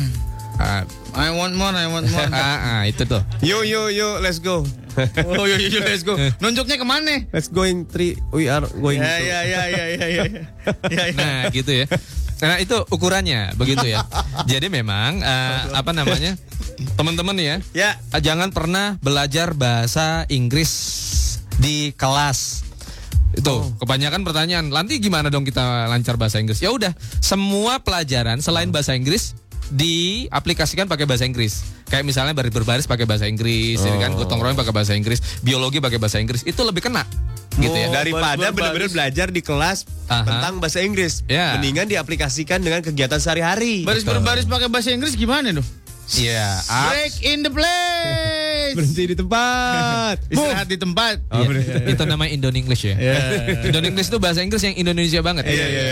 [0.62, 0.86] Ah,
[1.18, 2.30] I want more, I want more.
[2.34, 3.22] ah, ah, itu tuh.
[3.42, 4.62] Yo yo yo, let's go.
[5.38, 6.14] oh iya iya let's go.
[6.42, 7.26] Nunjuknya ke mana?
[7.34, 8.14] Let's going three.
[8.30, 9.02] We are going.
[9.02, 10.24] Ya to- ya ya ya ya ya.
[10.94, 11.18] Ya ya.
[11.18, 11.86] Nah, gitu ya.
[12.44, 14.06] Nah, itu ukurannya begitu ya.
[14.46, 16.36] Jadi memang eh, apa namanya?
[16.98, 17.96] Teman-teman ya, Ya.
[18.12, 20.70] eh, jangan pernah belajar bahasa Inggris
[21.58, 22.66] di kelas.
[23.34, 24.70] Itu kebanyakan pertanyaan.
[24.70, 26.62] Nanti gimana dong kita lancar bahasa Inggris?
[26.62, 29.34] Ya udah, semua pelajaran selain bahasa Inggris
[29.69, 31.64] diaplikasikan pakai bahasa Inggris.
[31.85, 35.77] Kayak misalnya baris berbaris pakai bahasa Inggris, ya kan gotong royong pakai bahasa Inggris, biologi
[35.77, 36.41] pakai bahasa Inggris.
[36.41, 37.06] Itu lebih kena.
[37.53, 37.94] Gitu ya.
[37.94, 40.26] Daripada baris- benar-benar belajar di kelas Aha.
[40.26, 41.53] tentang bahasa Inggris, Ya.
[41.53, 43.85] mendingan diaplikasikan dengan kegiatan sehari-hari.
[43.85, 45.68] Baris berbaris pakai bahasa Inggris gimana dong?
[46.14, 46.60] Iya.
[46.68, 48.73] ah, Break in the place.
[48.77, 50.15] Berhenti di tempat.
[50.34, 51.15] Istirahat di tempat.
[51.30, 52.95] Iya, itu nama Indon English ya.
[53.61, 55.45] Indon English itu bahasa Inggris yang Indonesia banget.
[55.45, 55.84] Iya, Ya,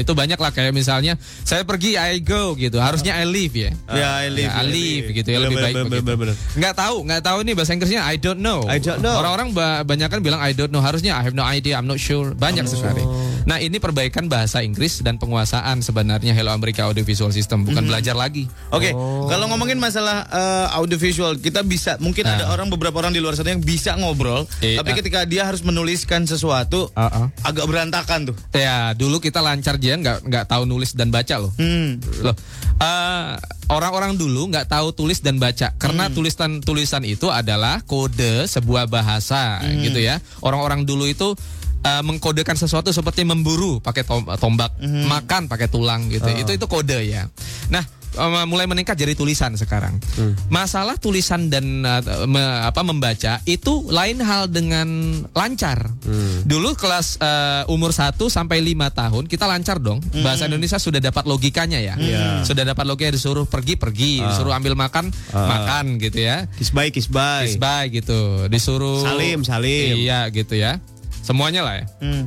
[0.00, 1.14] itu banyak lah kayak misalnya
[1.44, 2.80] saya pergi I go gitu.
[2.80, 3.70] Harusnya I leave ya.
[3.92, 4.48] Ya, I leave.
[4.48, 6.34] Ya, I leave gitu ya lebih baik begitu.
[6.56, 8.64] Nggak tahu, nggak tahu nih bahasa Inggrisnya I don't know.
[8.64, 9.14] I don't know.
[9.14, 10.80] Orang-orang ba- banyak kan bilang I don't know.
[10.80, 12.32] Harusnya I have no idea, I'm not sure.
[12.32, 12.70] Banyak Oh.
[12.70, 13.04] sekali.
[13.50, 17.90] Nah, ini perbaikan bahasa Inggris dan penguasaan sebenarnya Hello America Audiovisual System, bukan Hmm.
[17.90, 18.46] belajar lagi.
[18.70, 19.26] Oke, Oh.
[19.26, 23.50] kalau ngomongin masalah eh, audiovisual, kita bisa mungkin ada orang beberapa orang di luar sana
[23.50, 24.96] yang bisa ngobrol, Eh, tapi ah.
[25.02, 27.26] ketika dia harus menuliskan sesuatu Ah, ah.
[27.42, 28.36] agak berantakan tuh.
[28.54, 31.50] Ya, dulu kita lancar dia nggak nggak tahu nulis dan baca loh.
[31.58, 31.98] Hmm.
[32.22, 32.38] Loh,
[32.78, 33.34] eh,
[33.66, 36.14] orang-orang dulu nggak tahu tulis dan baca karena Hmm.
[36.14, 39.82] tulisan tulisan itu adalah kode sebuah bahasa Hmm.
[39.82, 40.22] gitu ya.
[40.38, 41.34] Orang-orang dulu itu
[41.80, 45.06] eh, mengkodekan sesuatu seperti memburu pakai tom- tombak, Hmm.
[45.06, 46.24] makan pakai tulang gitu.
[46.24, 46.36] Oh.
[46.36, 47.24] Itu itu kode ya.
[47.68, 47.80] Nah,
[48.10, 49.96] eh, mulai meningkat jadi tulisan sekarang.
[50.14, 50.34] Hmm.
[50.48, 54.88] Masalah tulisan dan eh, me- apa membaca itu lain hal dengan
[55.30, 55.88] lancar.
[56.02, 56.42] Hmm.
[56.42, 60.02] Dulu kelas eh, umur 1 sampai 5 tahun kita lancar dong.
[60.02, 60.20] Hmm.
[60.20, 61.94] Bahasa Indonesia sudah dapat logikanya ya.
[62.42, 64.28] Sudah dapat logikanya disuruh pergi pergi, Ah.
[64.28, 66.44] disuruh ambil makan makan gitu ya.
[66.52, 67.48] Kisbay, kisbay.
[67.50, 69.96] Isbay gitu, disuruh Salim, salim.
[69.96, 70.76] Iya gitu ya.
[71.30, 71.84] Semuanya lah ya.
[72.02, 72.26] Hmm.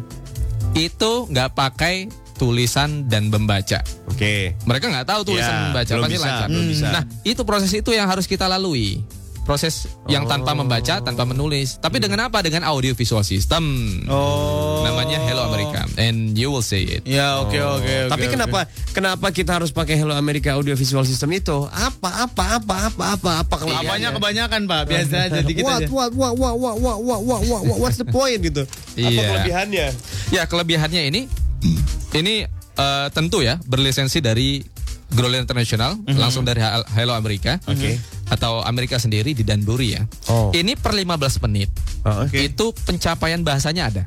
[0.72, 2.08] Itu nggak pakai
[2.40, 3.84] tulisan dan membaca.
[4.08, 4.56] Oke.
[4.64, 6.48] Mereka nggak tahu tulisan Ya, membaca, pasti bisa, lancar.
[6.50, 6.88] bisa.
[6.88, 9.04] Nah, itu proses itu yang harus kita lalui.
[9.44, 11.76] Proses yang tanpa membaca, tanpa menulis.
[11.84, 12.40] Tapi dengan apa?
[12.40, 13.64] Dengan audio visual system.
[14.08, 14.88] Oh.
[14.88, 15.84] Namanya Hello America.
[16.00, 17.04] And you will say it.
[17.04, 18.12] Ya, oke oke oke.
[18.16, 18.34] Tapi oke.
[18.40, 18.60] kenapa
[18.96, 21.68] kenapa kita harus pakai Hello America Audio Visual System itu?
[21.68, 23.92] Apa apa apa apa apa apa kelebihannya?
[23.92, 24.82] Apanya kebanyakan, Pak?
[24.88, 25.88] Biasa aja dikit what, aja.
[25.92, 28.64] what, what, what, what, what, what, what, what, what, what's the point gitu?
[28.64, 29.28] Apa Iya.
[29.28, 29.88] kelebihannya?
[30.32, 31.22] Ya, kelebihannya ini
[32.16, 32.48] ini
[32.80, 34.64] eh, tentu ya berlisensi dari
[35.14, 37.62] Growler International langsung dari Hel- Hello America.
[37.70, 38.02] Oke.
[38.32, 40.02] Atau Amerika sendiri di Danbury ya.
[40.32, 40.50] Oh.
[40.56, 41.70] Ini per 15 menit.
[42.08, 42.38] Oh, oke.
[42.38, 44.04] Itu pencapaian bahasanya ada.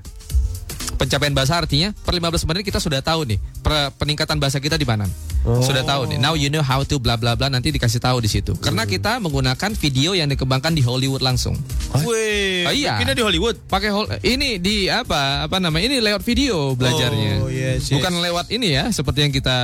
[0.97, 4.83] Pencapaian bahasa artinya per 15 menit kita sudah tahu nih per- peningkatan bahasa kita di
[4.83, 5.05] mana.
[5.47, 6.19] Sudah tahu nih.
[6.19, 8.57] Now you know how to bla bla bla nanti dikasih tahu di situ.
[8.57, 11.55] Karena kita menggunakan video yang dikembangkan di Hollywood langsung.
[11.97, 12.99] Wih, Oh, iya.
[12.99, 13.55] pindah di Hollywood.
[13.65, 17.33] Pakai hol ini di apa apa namanya ini lewat video belajarnya.
[17.39, 17.95] Oh, yes, yes.
[17.95, 19.57] Bukan lewat ini ya seperti yang kita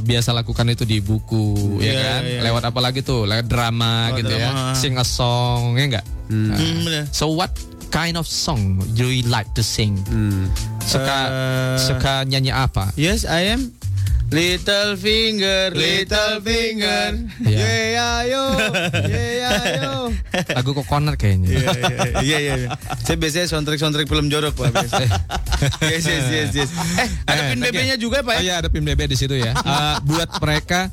[0.00, 2.20] biasa lakukan itu di buku ya Iya, kan.
[2.24, 2.40] iya.
[2.42, 3.22] Lewat apa lagi tuh?
[3.22, 4.74] Lewat drama Oh, gitu drama.
[4.74, 4.74] ya.
[4.74, 6.06] Sing a song ya enggak?
[6.26, 7.04] Nah, Hmm.
[7.12, 7.52] So what
[7.92, 10.00] kind of song do you like to sing?
[10.82, 12.90] Suka Eh, suka nyanyi apa?
[12.96, 13.70] Yes, I am.
[14.32, 17.20] Little finger, little finger.
[17.44, 17.52] Iya.
[17.52, 18.42] Yeah, yo,
[19.04, 19.94] yeah, yo.
[20.56, 21.52] Lagu kokonat kayaknya.
[22.24, 22.52] Iya iya.
[22.56, 22.68] iya.
[23.04, 24.72] Saya biasanya soundtrack soundtrack film jorok pak.
[25.84, 26.70] yes yes yes yes.
[26.96, 27.60] Eh ada Eh, pin.
[27.60, 28.42] BB-nya juga pak Oh ya?
[28.42, 29.52] iya ada pin BB di situ ya.
[29.52, 30.88] Eh, buat mereka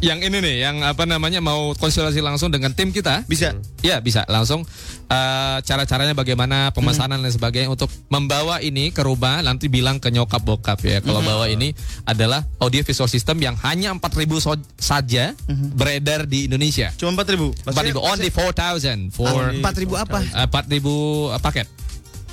[0.00, 3.54] yang ini nih, yang apa namanya mau konsultasi langsung dengan tim kita, Bisa.
[3.80, 4.64] Ya bisa langsung
[5.06, 10.40] eh, cara-caranya bagaimana pemesanan dan sebagainya untuk membawa ini ke rumah nanti bilang ke nyokap
[10.40, 14.00] bokap ya kalau bawa ini adalah audio visual system yang hanya 4000
[14.38, 15.36] so- saja
[15.74, 16.88] beredar di Indonesia.
[16.96, 17.52] Cuma empat ribu.
[17.64, 20.20] 4000 only 4000 for Empat ribu apa?
[20.20, 21.66] eh, 4000 paket.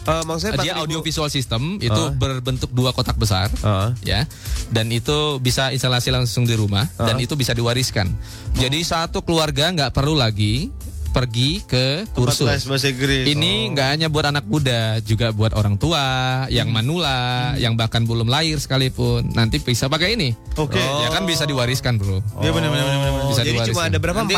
[0.01, 2.09] Eh, maksudnya Dia 4.000 audio visual system itu Ah.
[2.09, 3.93] berbentuk dua kotak besar Ah.
[4.01, 4.25] ya
[4.67, 7.23] dan itu bisa instalasi langsung di rumah dan Ah.
[7.23, 8.09] itu bisa diwariskan.
[8.53, 10.73] Jadi satu keluarga nggak perlu lagi
[11.11, 12.47] pergi ke kursus.
[12.47, 13.27] les bahasa Inggris.
[13.27, 16.01] Ini nggak hanya buat anak muda, juga buat orang tua,
[16.47, 16.81] yang Hmm.
[16.81, 17.19] manula,
[17.59, 19.27] yang bahkan belum lahir sekalipun.
[19.29, 20.31] Nanti bisa pakai ini.
[20.55, 20.79] Oke.
[20.79, 22.23] Ya kan bisa diwariskan, Bro.
[22.39, 23.27] Iya benar benar benar benar.
[23.27, 23.89] Bisa Jadi cuma diwariskan.
[23.91, 24.19] ada berapa?
[24.23, 24.35] Nanti-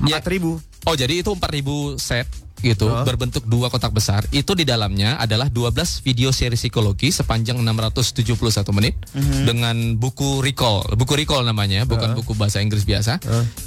[0.00, 0.08] Empat.
[0.08, 0.50] Empat ribu.
[0.88, 2.24] Oh jadi itu 4000 set
[2.60, 4.20] gitu berbentuk dua kotak besar.
[4.32, 8.36] Itu di dalamnya adalah 12 video seri psikologi sepanjang 671
[8.76, 9.00] menit
[9.48, 10.84] dengan buku recall.
[10.92, 13.16] Buku recall namanya bukan buku bahasa Inggris biasa.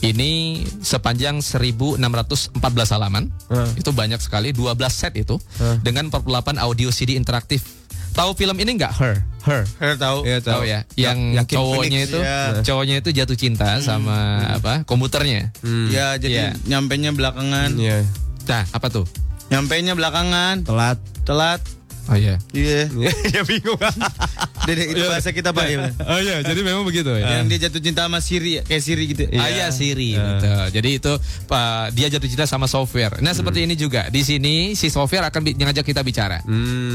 [0.06, 2.54] Ini sepanjang 1614
[2.94, 3.34] halaman.
[3.74, 5.42] Itu banyak sekali 12 set itu
[5.82, 7.66] dengan 48 audio CD interaktif.
[8.14, 10.24] Tahu film ini nggak Her Her Her tahu.
[10.24, 10.54] Iya, tahu.
[10.56, 12.40] tahu ya yang Yakin cowoknya Phoenix, itu ya.
[12.64, 14.18] cowoknya itu jatuh cinta sama
[14.54, 15.52] apa komputernya
[15.90, 16.48] Ya jadi Iya.
[16.66, 17.76] nyampenya belakangan.
[17.76, 18.08] Iya.
[18.44, 19.04] nah apa tuh
[19.48, 20.64] Nyampenya belakangan.
[20.64, 20.98] Telat.
[21.24, 21.60] Telat.
[22.06, 22.88] oh iya Iya.
[23.36, 23.80] ya bingung.
[24.64, 25.66] Dede itu bahasa kita Pak.
[25.66, 25.92] Iya.
[26.02, 29.24] oh iya jadi memang begitu ya Yang dia jatuh cinta sama Siri, kayak Siri gitu.
[29.34, 30.64] Ah iya Siri betul.
[30.72, 31.14] Jadi itu
[31.46, 33.20] Pak dia jatuh cinta sama software.
[33.20, 36.40] Nah seperti ini juga di sini si software akan ngajak kita bicara.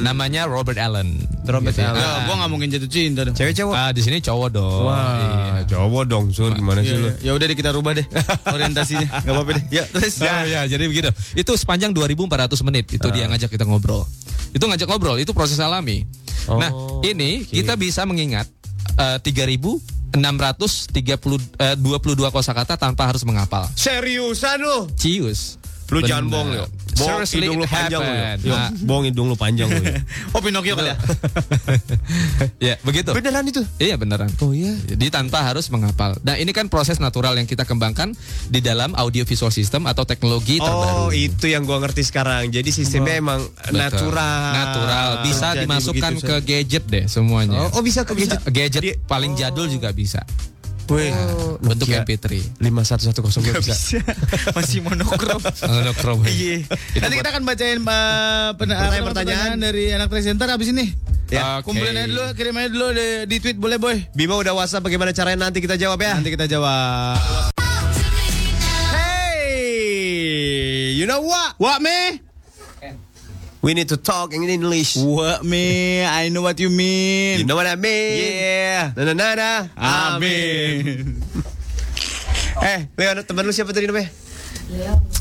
[0.01, 1.21] Namanya Robert Allen.
[1.45, 1.85] Robert Gitu.
[1.85, 1.99] Allen.
[1.99, 3.35] Ya, gua nggak mungkin jatuh cinta dong.
[3.35, 3.75] Cewek cowok.
[3.75, 4.83] Ah di sini cowok dong.
[4.85, 6.53] Wah, cowok dong, Sun.
[6.55, 7.09] Gimana sih Iya, lu?
[7.09, 7.15] iya.
[7.21, 8.07] Ya udah deh kita rubah deh
[8.57, 9.09] orientasinya.
[9.21, 9.65] Gak apa-apa deh.
[9.71, 10.17] Ya terus.
[10.19, 11.11] Ya, ya, jadi begitu.
[11.35, 12.29] Itu sepanjang 2400
[12.63, 14.09] menit itu dia ngajak kita ngobrol.
[14.51, 16.09] Itu ngajak ngobrol, itu proses alami.
[16.49, 16.71] Nah,
[17.05, 18.49] ini kita bisa mengingat
[18.97, 20.89] eh, 3630
[21.61, 23.69] eh, 22 kosakata tanpa harus menghafal.
[23.77, 24.89] Seriusan lu?
[24.97, 25.58] Cius.
[25.89, 26.65] Lu jangan bohong lu.
[26.99, 28.15] Bohong Seriously, hidung lu panjang lu.
[28.45, 29.81] Yo, Nah, bohong hidung lu panjang lu.
[30.37, 30.97] Oh Pinocchio kali ya.
[32.69, 33.11] ya, begitu.
[33.17, 33.63] Beneran itu?
[33.79, 34.29] Iya beneran.
[34.43, 34.75] Oh iya.
[34.85, 36.19] Jadi tanpa harus menghafal.
[36.21, 38.13] Nah ini kan proses natural yang kita kembangkan
[38.47, 41.09] di dalam audio visual system atau teknologi terbaru.
[41.09, 42.51] Oh, itu yang gua ngerti sekarang.
[42.51, 43.79] Jadi sistemnya emang Betul.
[43.79, 44.51] natural.
[44.53, 45.09] Natural.
[45.25, 47.59] Bisa Jadi dimasukkan begitu, ke gadget deh semuanya.
[47.71, 48.41] Oh, oh, bisa ke gadget?
[48.45, 50.21] Gadget Di- paling jadul juga bisa.
[50.89, 51.13] Wih,
[51.61, 52.57] Bentuk Nokia MP3.
[52.65, 53.77] 5110 gak bisa.
[54.57, 55.37] Masih monokrom.
[55.45, 56.25] Monokrom.
[56.25, 56.65] Iya.
[56.97, 60.97] Nanti kita akan bacain uh, pen- apa, pertanyaan dari anak presenter abis ini.
[61.29, 61.61] Ya.
[61.61, 64.01] Kumpulin aja dulu, kirim aja dulu di, di tweet boleh boy.
[64.17, 66.17] Bima udah WhatsApp bagaimana caranya nanti kita jawab ya.
[66.17, 67.21] Nanti kita jawab.
[69.29, 71.53] Hey, you know what?
[71.61, 72.28] What me?
[73.69, 74.97] We need to talk in English.
[74.97, 76.01] What me?
[76.01, 77.37] I know what you mean.
[77.41, 78.17] You know what I mean?
[78.17, 78.97] Yeah.
[78.97, 79.51] Na na na na.
[79.77, 81.21] Amin.
[82.65, 84.11] Eh, Leon, teman lu siapa tadi namanya?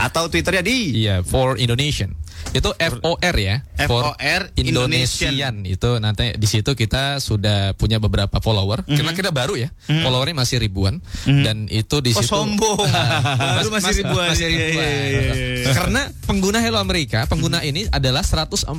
[0.00, 2.16] Atau twitternya di Iya, for Indonesian.
[2.52, 3.64] Itu FOR ya.
[3.80, 4.14] FOR
[4.54, 5.62] Indonesian.
[5.62, 8.84] Itu nanti di situ kita sudah punya beberapa follower.
[8.84, 9.72] Karena kita baru ya.
[9.86, 12.78] Followernya masih ribuan dan itu di Oh, situ sombong.
[13.58, 14.26] Baru masih Mas- ribuan.
[14.30, 14.84] masih ribuan.
[14.84, 15.72] iya, iya, iya.
[15.72, 18.70] Karena pengguna Hello Amerika, pengguna ini adalah 144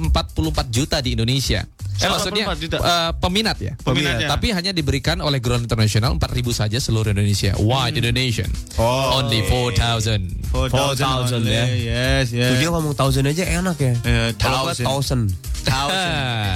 [0.69, 1.65] juta di Indonesia.
[1.95, 2.77] Eh, maksudnya 144 juta.
[2.77, 3.73] eh, peminat ya.
[3.79, 4.27] Peminatnya.
[4.27, 7.55] Tapi hanya diberikan oleh Ground International 4000 saja seluruh Indonesia.
[7.55, 8.51] Wide Indonesian.
[8.75, 10.27] Only 4000.
[10.51, 11.63] 4,000 ya.
[11.65, 12.59] Yes, Tuh yes.
[12.59, 13.93] dia ngomong thousand aja enak ya.
[14.35, 15.31] Kalau gua thousand.
[15.63, 16.11] thousand.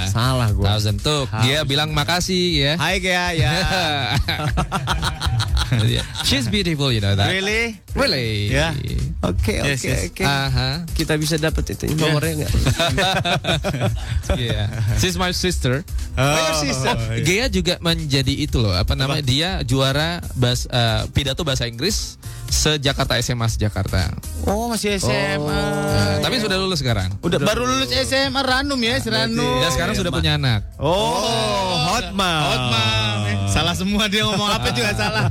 [0.16, 0.76] Salah gua.
[0.76, 2.74] Thousand tuh dia bilang makasih ya.
[2.76, 3.52] Hai Gea ya.
[5.80, 6.02] Yeah.
[6.26, 7.30] She's beautiful, you know that.
[7.30, 7.78] Really?
[7.94, 8.50] Really?
[8.50, 8.74] Ya.
[9.22, 10.10] Oke oke Yes, yes.
[10.10, 10.26] oke.
[10.26, 10.82] Aha.
[10.98, 12.54] Kita bisa dapat itu nomornya nggak?
[14.42, 14.66] yeah.
[14.98, 15.82] She's my sister.
[16.20, 16.96] Oh, your sister.
[16.96, 19.24] Oh, Gea juga menjadi itu loh, apa namanya?
[19.24, 22.20] Dia juara bas, eh, pidato bahasa Inggris
[22.50, 24.10] se-Jakarta SMA Jakarta.
[24.50, 25.62] Oh, masih SMA.
[26.20, 27.14] tapi sudah lulus sekarang.
[27.22, 29.62] Udah baru lulus SMA Ranum ya, si Ranum.
[29.62, 30.66] Dan sekarang sudah punya anak.
[30.82, 32.42] Oh, hot mom.
[32.44, 33.18] Hot mom.
[33.50, 35.28] Salah semua dia ngomong apa juga salah.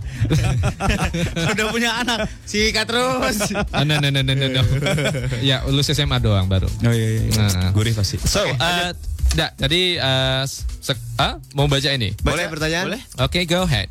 [1.54, 2.26] Udah punya anak.
[2.42, 3.54] Sikat terus.
[3.54, 4.62] Oh, no, no, no, no, no, no.
[5.48, 6.66] ya, lulus SMA doang baru.
[6.82, 7.30] Oh iya iya.
[7.38, 7.70] Nah.
[7.70, 8.18] Gurih pasti.
[8.18, 8.90] So, eh,
[9.30, 10.42] da, jadi eh,
[10.78, 12.12] sek- ah, mau baca ini.
[12.18, 12.86] Boleh pertanyaan?
[12.88, 13.02] Boleh.
[13.18, 13.88] Oke, go ahead.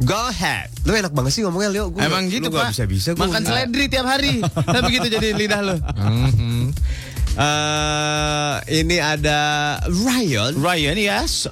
[0.00, 0.70] Go ahead.
[0.82, 1.90] Lu enak banget sih ngomongnya Leo.
[1.90, 2.70] Gua Emang gitu, lu Pak.
[2.70, 3.10] bisa bisa.
[3.12, 4.38] Makan seledri tiap hari.
[4.66, 5.76] Tapi begitu jadi lidah lo.
[5.76, 6.70] Mhm.
[7.36, 9.40] Eh, ini ada
[9.84, 10.56] Ryan.
[10.56, 11.50] Ryan yes.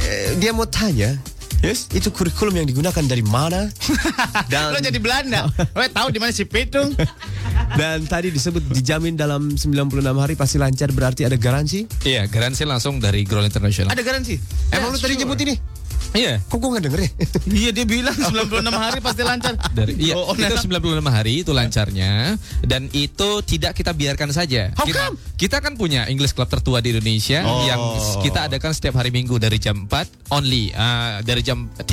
[0.00, 1.18] Eh, dia mau tanya,
[1.60, 1.92] Yes.
[1.92, 3.68] itu kurikulum yang digunakan dari mana?
[4.52, 5.44] dan Lo jadi Belanda.
[5.76, 6.96] Lo tahu di mana si Pitung?
[7.80, 11.84] dan tadi disebut dijamin dalam 96 hari pasti lancar berarti ada garansi?
[12.02, 13.92] Iya, garansi langsung dari Growl International.
[13.92, 14.40] Ada garansi.
[14.72, 15.79] Emang lu tadi nyebut ini?
[16.10, 16.42] Iya.
[16.42, 17.10] Kok gue gak denger ya?
[17.60, 19.54] Iya dia bilang 96 hari pasti lancar.
[19.70, 20.80] Dari iya, Oh, oh, itu nah.
[20.80, 24.74] 96 hari itu lancarnya dan itu tidak kita biarkan saja.
[24.74, 25.16] How kita, come?
[25.36, 27.62] kita kan punya English Club tertua di Indonesia Oh.
[27.62, 27.80] yang
[28.20, 31.86] kita adakan setiap hari Minggu dari jam 4 only uh, dari jam 3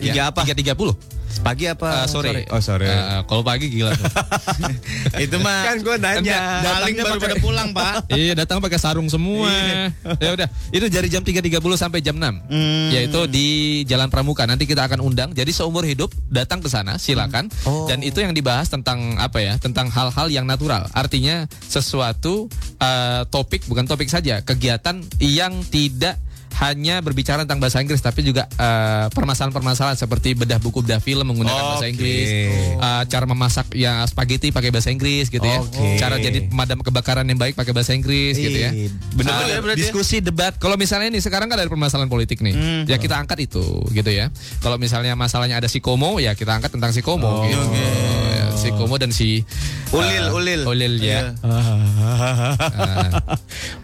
[0.00, 0.42] Tiga apa?
[0.42, 1.20] 3.30.
[1.40, 2.42] Pagi apa Uh, sore.
[2.50, 2.90] Oh sore.
[2.90, 4.02] Uh, kalau pagi gila tuh.
[5.24, 6.58] Itu mah kan gue nanya.
[6.60, 7.94] Datangnya baru pada pulang, Pak.
[8.18, 9.46] iya, datang pakai sarung semua.
[10.18, 12.50] ya udah, itu dari jam 3.30 sampai jam 6.
[12.90, 13.46] Yaitu di
[13.86, 14.44] Jalan Pramuka.
[14.48, 15.30] Nanti kita akan undang.
[15.32, 17.48] Jadi seumur hidup datang ke sana, silakan.
[17.88, 19.56] Dan itu yang dibahas tentang apa ya?
[19.60, 20.86] Tentang hal-hal yang natural.
[20.92, 22.48] Artinya sesuatu
[22.80, 26.18] eh, topik bukan topik saja, kegiatan yang tidak
[26.58, 31.60] hanya berbicara tentang bahasa Inggris tapi juga eh, permasalahan-permasalahan seperti bedah buku bedah film menggunakan
[31.70, 31.90] bahasa Oke.
[31.90, 32.26] Inggris,
[32.76, 35.58] eh, cara memasak ya spaghetti pakai bahasa Inggris gitu ya,
[35.96, 38.70] cara jadi pemadam kebakaran yang baik pakai bahasa Inggris gitu ya.
[39.12, 39.82] Bener-bener Ah, ya berarti ya?
[39.86, 40.50] diskusi debat.
[40.54, 42.82] Kalau misalnya ini sekarang kan ada permasalahan politik nih, Hmm.
[42.84, 44.28] ya kita angkat itu gitu ya.
[44.58, 47.62] Kalau misalnya masalahnya ada si Komo, ya kita angkat tentang si Komo gitu.
[48.30, 49.42] Ya, si Komo dan si
[49.90, 50.60] Ulil, eh, ulil.
[50.64, 51.34] Ulil ya.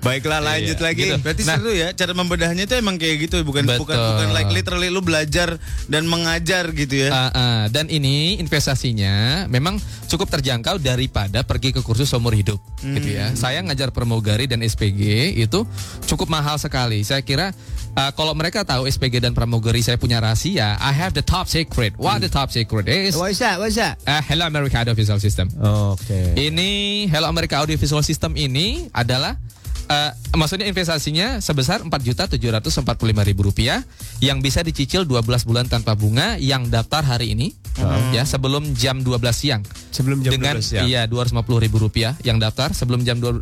[0.05, 1.01] Baiklah lanjut Iya, lagi.
[1.03, 1.15] gitu.
[1.19, 1.57] Berarti Nah.
[1.59, 3.85] seru ya cara membedahnya itu emang kayak gitu bukan Betul.
[3.85, 5.57] bukan bukan like literally lu belajar
[5.87, 7.11] dan mengajar gitu ya.
[7.12, 7.62] Ah, ah.
[7.70, 13.33] dan ini investasinya memang cukup terjangkau daripada pergi ke kursus seumur hidup gitu ya.
[13.35, 15.62] Saya ngajar pramugari dan SPG itu
[16.07, 17.03] cukup mahal sekali.
[17.03, 17.51] Saya kira
[17.95, 21.95] ah, kalau mereka tahu SPG dan pramugari saya punya rahasia, I have the top secret.
[21.97, 23.16] What the top secret is?
[23.16, 23.59] What's that?
[23.59, 23.99] What's that?
[24.07, 25.51] ah, Hello America Audio Visual System.
[25.61, 26.35] Oke.
[26.37, 26.69] Ini
[27.11, 29.37] Hello America Audio Visual System ini adalah
[29.87, 32.83] eh, maksudnya investasinya sebesar 4.745.000
[33.39, 33.81] rupiah
[34.21, 37.55] yang bisa dicicil 12 bulan tanpa bunga yang daftar hari ini
[38.13, 39.63] ya sebelum jam 12 siang.
[39.93, 40.85] Sebelum jam dengan 12 siang.
[40.89, 43.37] iya 250.000 rupiah yang daftar sebelum jam 12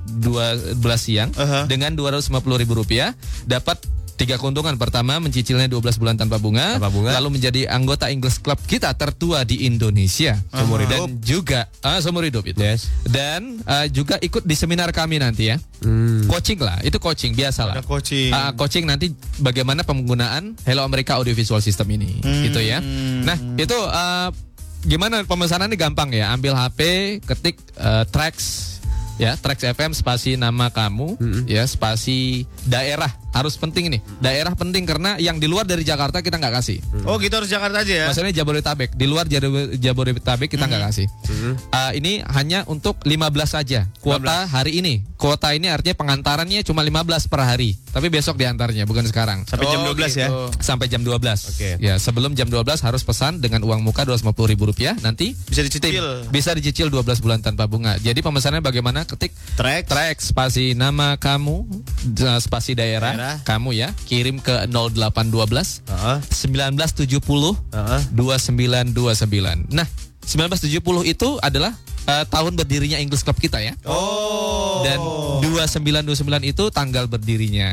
[0.99, 1.71] siang Aha.
[1.71, 2.35] dengan 250.000
[2.71, 3.15] rupiah
[3.47, 3.79] dapat
[4.15, 7.11] tiga keuntungan pertama mencicilnya 12 bulan tanpa bunga, Tanpa bunga.
[7.13, 10.91] lalu menjadi anggota English Club kita tertua di Indonesia Seumur hidup.
[10.93, 12.89] dan juga ah, seumur hidup itu Yes.
[13.05, 16.25] dan ah, juga ikut di seminar kami nanti ya Hmm.
[16.25, 18.31] coaching lah itu coaching biasa lah Ada coaching.
[18.31, 22.81] Ah, coaching nanti bagaimana penggunaan Hello America Audiovisual System ini gitu ya
[23.21, 24.33] nah itu ah,
[24.81, 26.81] gimana pemesanannya gampang ya ambil HP
[27.21, 28.74] ketik eh, tracks
[29.17, 31.15] ya tracks FM spasi nama kamu
[31.47, 36.35] ya spasi daerah harus penting ini daerah penting karena yang di luar dari Jakarta kita
[36.35, 38.07] nggak kasih Oh gitu harus Jakarta aja ya.
[38.07, 41.07] Maksudnya Jabodetabek di luar Jabo- Jabodetabek kita nggak kasih.
[41.69, 45.05] Uh, ini hanya untuk 15 saja kuota hari ini.
[45.15, 47.77] Kuota ini artinya pengantarannya cuma 15 per hari.
[47.87, 49.45] Tapi besok diantarnya bukan sekarang.
[49.45, 50.27] Sampai jam Oh, 12 ya.
[50.27, 50.41] gitu.
[50.59, 51.21] Sampai jam 12.
[51.47, 51.77] Oke.
[51.79, 54.97] Ya, sebelum jam 12 harus pesan dengan uang muka 250 ribu rupiah.
[54.99, 55.93] Nanti Bisa dicicil.
[55.93, 57.97] tim bisa dicicil 12 bulan tanpa bunga.
[57.97, 59.04] Jadi pemesannya bagaimana?
[59.05, 59.87] Ketik Track.
[59.87, 61.63] track spasi nama kamu,
[62.17, 63.37] eh, spasi daerah, Daerah.
[63.47, 66.19] kamu ya, kirim ke 0812 Heeh.
[66.27, 68.01] 1970 Heeh.
[68.11, 69.69] 2929.
[69.71, 69.87] Nah,
[70.25, 71.77] 1970 itu adalah
[72.07, 73.73] eh, tahun berdirinya English Club kita ya.
[73.85, 74.83] Oh.
[74.83, 74.99] Dan
[75.43, 76.13] 2929
[76.45, 77.71] itu tanggal berdirinya.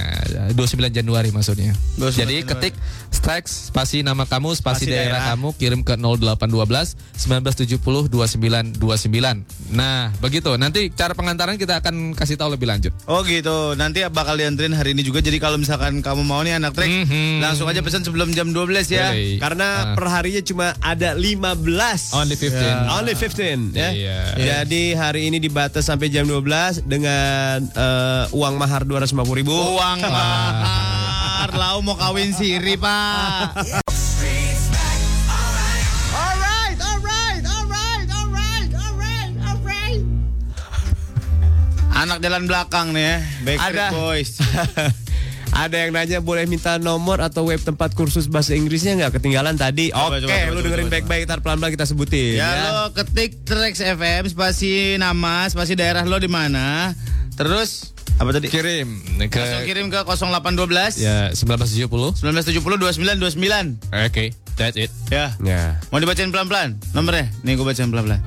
[0.47, 1.75] eh, 29 Januari maksudnya.
[1.95, 2.47] 29 Jadi Januari.
[2.47, 2.73] ketik
[3.09, 5.35] strike spasi nama kamu, spasi, Spasi daerah, daerah.
[5.35, 9.43] kamu kirim ke 0812 1970 2929.
[9.69, 10.55] Nah, begitu.
[10.55, 12.91] Nanti cara pengantaran kita akan kasih tahu lebih lanjut.
[13.05, 13.73] Oh gitu.
[13.73, 15.19] Nanti bakal dianterin hari ini juga.
[15.19, 17.39] Jadi kalau misalkan kamu mau nih anak trek, Mhm.
[17.39, 19.11] langsung aja pesan sebelum jam 12 ya.
[19.11, 19.37] Boleh.
[19.37, 19.95] Karena Ah.
[19.95, 22.11] perharinya cuma ada 15.
[22.11, 22.87] Only 15.
[22.89, 24.20] Only 15 ya.
[24.37, 24.63] Iya.
[24.63, 29.53] Jadi hari ini dibatas sampai jam 12 dengan eh, uang mahar 250 ribu.
[29.53, 33.57] Uang mahar, lau mau kawin siri pak.
[41.91, 43.87] Anak jalan belakang nih ya, Backstreet Ada.
[43.93, 44.31] Boys.
[45.51, 49.91] Ada yang nanya boleh minta nomor atau web tempat kursus bahasa Inggrisnya nggak ketinggalan tadi?
[49.91, 52.39] Oke, coba, lu coba, dengerin baik-baik, ntar pelan-pelan kita sebutin.
[52.39, 56.95] Ya, lo ketik Trax FM spasi nama, spasi daerah lo di mana.
[57.35, 58.47] Terus apa tadi?
[58.53, 62.21] Kirim Langsung ke kirim ke 0812 ya 1970.
[62.21, 63.91] 1970 2929.
[63.91, 64.93] Oke, that's it.
[65.11, 65.35] Ya.
[65.43, 65.81] Ya.
[65.91, 67.27] Mau dibacain pelan-pelan nomornya?
[67.43, 68.23] Nih gue bacain pelan-pelan.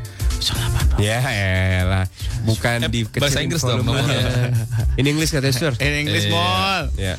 [0.97, 1.19] Ya
[1.81, 2.05] elah,
[2.43, 4.53] bukan di bahasa Inggris dong nomornya.
[4.95, 5.75] In English kata Sur.
[5.79, 6.35] In English Iya.
[6.35, 6.85] mall.
[6.95, 7.15] Ya.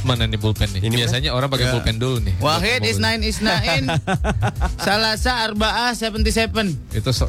[0.00, 0.80] Mana nih pulpen nih?
[0.80, 1.72] Ini Biasanya orang pakai Ya.
[1.76, 2.32] pulpen dulu nih.
[2.40, 3.84] Wahid is nine is nine.
[4.80, 6.72] Salasa arba'ah 77.
[6.90, 7.28] Itu so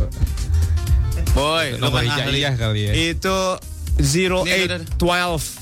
[1.32, 2.44] Boy, lu kan ahli.
[2.56, 2.92] kali ya.
[3.12, 3.60] Itu
[4.00, 5.60] 0812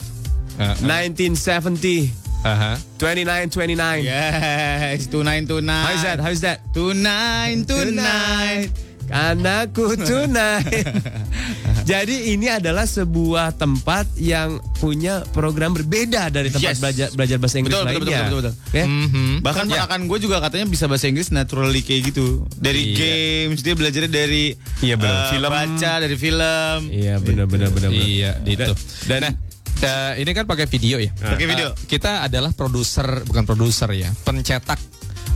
[0.59, 2.11] Uh, 1970
[2.43, 2.75] aha.
[2.99, 4.03] 29 29.
[4.03, 5.87] Yes, tunai tunai.
[5.87, 6.19] How's that?
[6.19, 6.59] How's that?
[6.75, 8.67] Tunai tunai.
[9.09, 10.61] Karena ku tunai.
[11.89, 16.79] Jadi ini adalah sebuah tempat yang punya program berbeda dari tempat Yes.
[16.79, 18.19] belajar belajar bahasa Inggris Betul, betul, lainnya.
[18.21, 18.77] betul, betul, betul.
[18.77, 18.85] Ya?
[18.85, 19.29] Mhm.
[19.41, 19.71] Bahkan Ya.
[19.73, 22.45] ponakan gue juga katanya bisa bahasa Inggris naturally kayak gitu.
[22.53, 22.95] Dari Iya.
[22.95, 25.17] games, dia belajarnya dari Iya, benar.
[25.17, 25.49] eh, Film.
[25.49, 26.79] baca dari film.
[26.87, 27.89] Iya benar benar benar.
[27.89, 28.05] benar.
[28.05, 28.73] Iya, itu.
[29.03, 29.33] Dan nah,
[29.81, 31.09] eh, ini kan pakai video ya.
[31.11, 31.73] Pakai video.
[31.73, 34.77] Eh, kita adalah produser, bukan produser ya, pencetak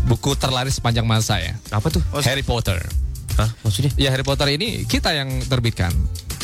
[0.04, 1.58] buku terlaris sepanjang masa ya.
[1.72, 2.04] apa tuh?
[2.22, 2.78] Harry Potter.
[3.34, 3.92] Hah, maksudnya?
[3.96, 5.90] Ya Harry Potter ini kita yang terbitkan.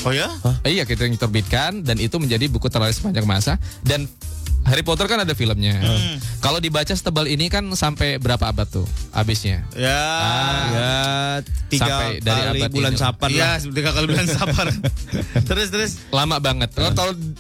[0.02, 0.32] Oh ya?
[0.64, 4.08] Eh, Iya kita yang terbitkan dan itu menjadi buku terlaris sepanjang masa dan
[4.64, 5.80] Harry Potter kan ada filmnya.
[6.40, 9.66] Kalau dibaca setebal ini kan sampai berapa abad tuh habisnya?
[9.74, 10.04] Ya.
[10.70, 10.94] Ya,
[11.68, 13.00] tiga Sampai dari kali abad bulan ini.
[13.00, 13.72] sapar Iya, lah.
[13.72, 14.68] tiga kali bulan sabar.
[15.50, 15.92] terus terus.
[16.10, 16.70] Lama banget.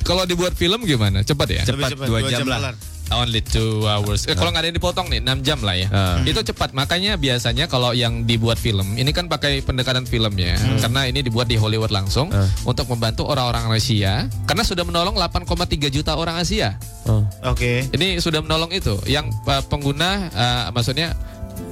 [0.01, 1.21] Kalau dibuat film gimana?
[1.21, 1.63] Cepat ya?
[1.63, 2.59] Cepat, dua jam lah.
[2.59, 2.75] kelar.
[3.09, 4.29] Only two hours.
[4.29, 5.87] Eh, kalau nggak ada yang dipotong nih, 6 jam lah ya.
[5.89, 6.17] Ah.
[6.21, 6.71] Itu cepat.
[6.71, 10.55] Makanya biasanya kalau yang dibuat film, ini kan pakai pendekatan film ya.
[10.77, 12.45] Karena ini dibuat di Hollywood langsung Ah.
[12.63, 14.29] untuk membantu orang-orang Asia.
[14.45, 16.77] Karena sudah menolong 8,3 juta orang Asia.
[17.09, 17.25] Oh.
[17.49, 17.89] Oke.
[17.89, 18.93] Ini sudah menolong itu.
[19.09, 21.17] Yang uh, pengguna, uh, maksudnya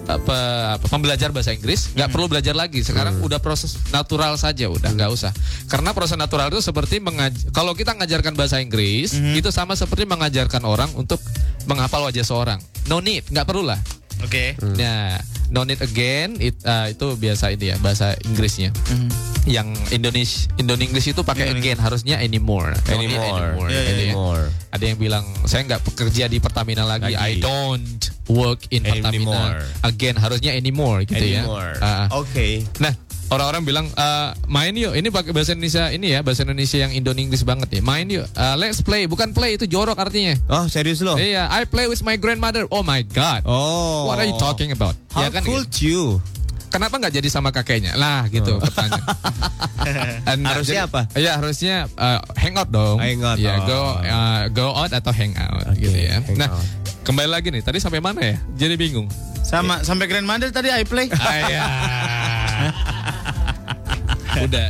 [0.07, 2.79] pe- apa, pembelajar bahasa Inggris nggak perlu belajar lagi.
[2.79, 5.35] Sekarang udah proses natural saja, udah nggak usah.
[5.67, 10.63] Karena proses natural itu seperti mengaj- kalau kita ngajarkan bahasa Inggris itu sama seperti mengajarkan
[10.63, 11.19] orang untuk
[11.67, 12.59] menghafal wajah seorang.
[12.87, 13.79] No need, nggak perlu lah.
[14.23, 14.57] Oke.
[14.75, 15.17] Nah,
[15.49, 18.73] no need again it- uh, itu biasa ini ya bahasa Inggrisnya.
[19.47, 22.75] Yang Indonesia Indonesia itu pakai again harusnya anymore.
[22.87, 23.71] Anymore.
[23.71, 24.11] Iya, gitu ya.
[24.11, 24.43] Anymore.
[24.75, 27.15] Ada yang bilang saya nggak bekerja di Pertamina lagi.
[27.15, 27.15] Lagi.
[27.15, 29.57] I don't work in Pertamina Anymore.
[29.81, 30.15] again.
[30.19, 31.79] Harusnya anymore gitu Anymore.
[31.79, 32.07] ya.
[32.07, 32.07] Ah.
[32.19, 32.67] Oke.
[32.83, 32.91] Nah,
[33.29, 34.93] orang-orang bilang "Eh, main yuk.
[34.93, 37.81] Ini pakai bahasa Indonesia ini ya, bahasa Indonesia yang Indo Inggris banget ya.
[37.81, 38.25] Main yuk.
[38.25, 39.05] Eh, let's play.
[39.05, 40.35] Bukan play itu jorok artinya.
[40.47, 41.15] Oh, serius lo?
[41.15, 42.63] Iya, I play with my grandmother.
[42.67, 43.43] Oh my god.
[43.43, 44.05] Oh.
[44.05, 44.95] What are you talking about?
[45.09, 45.83] How ya kan cool gitu.
[45.83, 46.03] you?
[46.67, 47.95] Kenapa nggak jadi sama kakeknya?
[47.95, 49.07] Lah gitu pertanyaan.
[50.27, 51.01] And, uh, Harusnya jadi- apa?
[51.15, 52.99] Iya harusnya uh, hang out dong.
[52.99, 53.63] Hang out, Iya oh.
[53.63, 56.19] go uh, go out atau hang out Oke, gitu ya.
[56.19, 56.59] hang Nah out.
[57.07, 57.63] kembali lagi nih.
[57.63, 58.35] Tadi sampai mana ya?
[58.59, 59.07] Jadi bingung.
[59.47, 61.07] Sama sampai grandmother tadi I play.
[61.07, 61.67] Ayah.
[64.45, 64.69] Udah.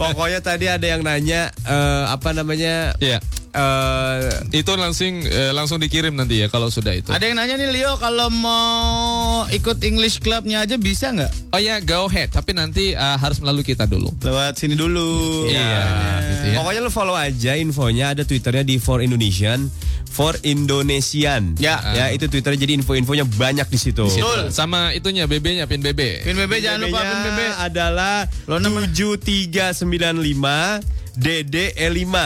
[0.00, 2.94] Pokoknya tadi ada yang nanya eh, apa namanya?
[3.02, 3.18] Iya.
[3.56, 7.08] Eh, Itu langsung eh, langsung dikirim nanti ya kalau sudah itu.
[7.08, 11.56] Ada yang nanya nih Leo kalau mau ikut English clubnya aja bisa nggak?
[11.56, 12.28] Oh ya go ahead.
[12.28, 14.12] Tapi nanti uh, harus melalui kita dulu.
[14.20, 15.48] Lewat sini dulu.
[15.48, 15.80] Iya.
[16.20, 16.56] Gitu ya.
[16.60, 19.72] Pokoknya lu follow aja infonya ada twitternya di For Indonesian,
[20.06, 21.56] For Indonesian.
[21.56, 21.80] Ya.
[21.96, 24.04] ya itu twitternya jadi info-infonya banyak di situ.
[24.04, 24.52] Betul.
[24.52, 26.24] Sama itunya BB-nya pin BB.
[26.24, 27.40] Pin BB jangan lupa pin BB.
[27.56, 30.80] adalah Lo nama- 7395
[31.16, 32.16] DDE5.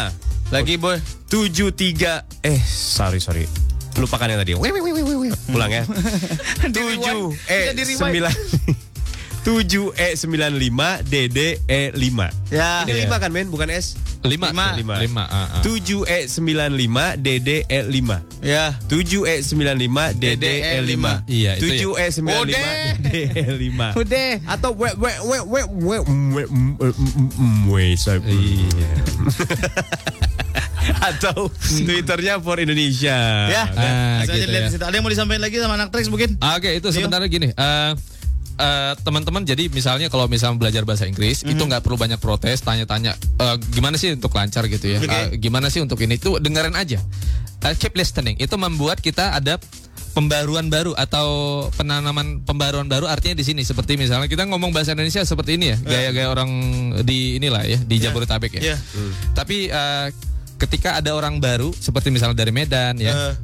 [0.50, 0.98] Lagi boy.
[1.30, 3.46] 73 eh sorry sorry.
[3.94, 4.58] Lupakan yang tadi.
[4.58, 5.32] Wih, wih, wih, wih, wih.
[5.46, 5.86] Pulang ya.
[6.66, 6.74] 7
[7.46, 8.34] E Bisa di-rewind.
[8.34, 8.90] 9
[9.40, 12.28] 7 E 95 DDE 5.
[12.50, 12.82] Ya.
[12.82, 13.94] Ini 5 kan men, bukan S.
[14.20, 14.76] 5 Lima.
[14.76, 18.20] 5 5 7 E 95 DDE 5.
[18.44, 18.76] Ya.
[18.90, 21.24] 7 E 95 DDE 5.
[21.30, 22.90] Iya, itu 7 E 95 Udah.
[23.00, 24.02] DDE 5.
[24.02, 24.30] Udah.
[24.44, 26.36] Atau we we we we we we
[27.70, 27.96] we.
[27.96, 28.90] Iya.
[31.08, 33.16] Atau Twitternya for Indonesia.
[33.46, 33.62] Ya.
[33.68, 34.78] Ah, aja gitu lihat ya.
[34.80, 36.36] Ada yang mau disampaikan lagi sama anak Trax mungkin?
[36.38, 37.48] Oke, itu sebenarnya gini.
[37.50, 37.92] eh
[38.56, 43.16] eh, teman-teman jadi misalnya kalau misalnya belajar bahasa Inggris itu nggak perlu banyak protes tanya-tanya
[43.16, 47.00] eh, gimana sih untuk lancar gitu ya Eh, gimana sih untuk ini tuh dengerin aja
[47.60, 49.56] Eh, keep listening itu membuat kita ada
[50.10, 51.28] pembaruan baru atau
[51.72, 55.76] penanaman pembaruan baru artinya di sini seperti misalnya kita ngomong bahasa Indonesia seperti ini ya
[55.78, 56.50] gaya-gaya orang
[57.00, 58.76] di inilah ya di Jabodetabek ya Iya.
[59.32, 60.06] tapi eh,
[60.60, 63.34] ketika ada orang baru seperti misalnya dari Medan ya Eh.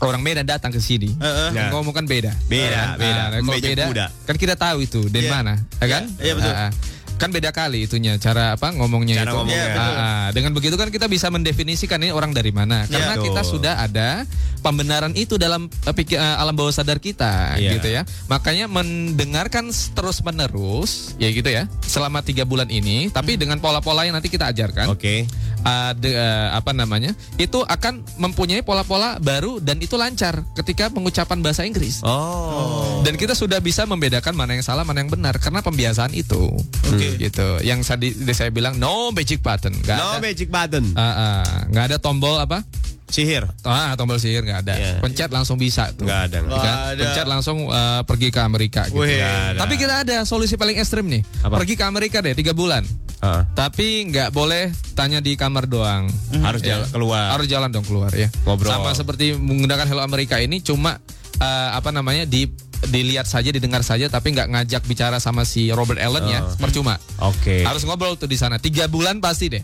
[0.00, 1.48] orang Medan datang ke sini Heeh.
[1.52, 1.68] Ya.
[1.68, 3.10] ngomong kan beda Beda, Nah, beda.
[3.12, 4.06] nah, kalau beda kuda.
[4.24, 5.34] kan kita tahu itu dari Iya.
[5.34, 6.52] mana ya kan Iya, betul.
[6.52, 6.72] Ah, ah.
[7.16, 9.60] kan beda kali itunya cara apa ngomongnya Cara itu ngomongnya.
[9.62, 10.26] Iya, Ah, ah.
[10.32, 13.24] dengan begitu kan kita bisa mendefinisikan ini orang dari mana karena Betul.
[13.28, 14.24] kita sudah ada
[14.60, 17.76] pembenaran itu dalam pikir- eh, alam bawah sadar kita Iya.
[17.76, 23.40] gitu ya makanya mendengarkan terus menerus ya gitu ya selama tiga bulan ini tapi Hmm.
[23.42, 25.28] dengan pola-pola yang nanti kita ajarkan Oke.
[25.62, 31.40] Uh, de- uh, apa namanya itu akan mempunyai pola-pola baru dan itu lancar ketika pengucapan
[31.40, 33.00] bahasa Inggris Oh.
[33.02, 36.48] dan kita sudah bisa membedakan mana yang salah mana yang benar karena pembiasaan itu
[36.86, 37.16] Oke.
[37.16, 40.84] gitu yang tadi saya bilang no magic button nggak No ada magic button.
[40.94, 41.44] Ah, ah.
[41.68, 42.62] nggak ada tombol apa
[43.10, 43.44] Sihir.
[43.66, 44.74] Ah, tombol sihir nggak ada.
[44.78, 44.92] Iya.
[45.02, 46.06] Pencet langsung bisa tuh.
[46.06, 46.36] Nggak ada.
[46.40, 46.74] nggak Kan?
[46.94, 47.02] Ada.
[47.04, 49.02] Pencet langsung eh, pergi ke Amerika gitu.
[49.02, 49.18] Wih.
[49.20, 49.58] Ada.
[49.58, 51.22] Tapi kita ada solusi paling ekstrim nih.
[51.42, 51.58] Apa?
[51.60, 52.86] Pergi ke Amerika deh tiga bulan.
[53.20, 53.44] Ah.
[53.52, 56.08] Tapi nggak boleh tanya di kamar doang.
[56.40, 57.36] Harus jalan keluar.
[57.36, 58.32] Harus jalan dong keluar ya.
[58.48, 58.72] Ngobrol.
[58.72, 60.96] Sama seperti menggunakan Hello Amerika ini cuma
[61.36, 62.48] eh, apa namanya di
[62.80, 66.56] dilihat saja, didengar saja, tapi nggak ngajak bicara sama si Robert Allen ya, Oh.
[66.56, 66.96] percuma.
[67.20, 67.60] Oke.
[67.60, 68.56] Harus ngobrol tuh di sana.
[68.56, 69.60] Tiga bulan pasti deh.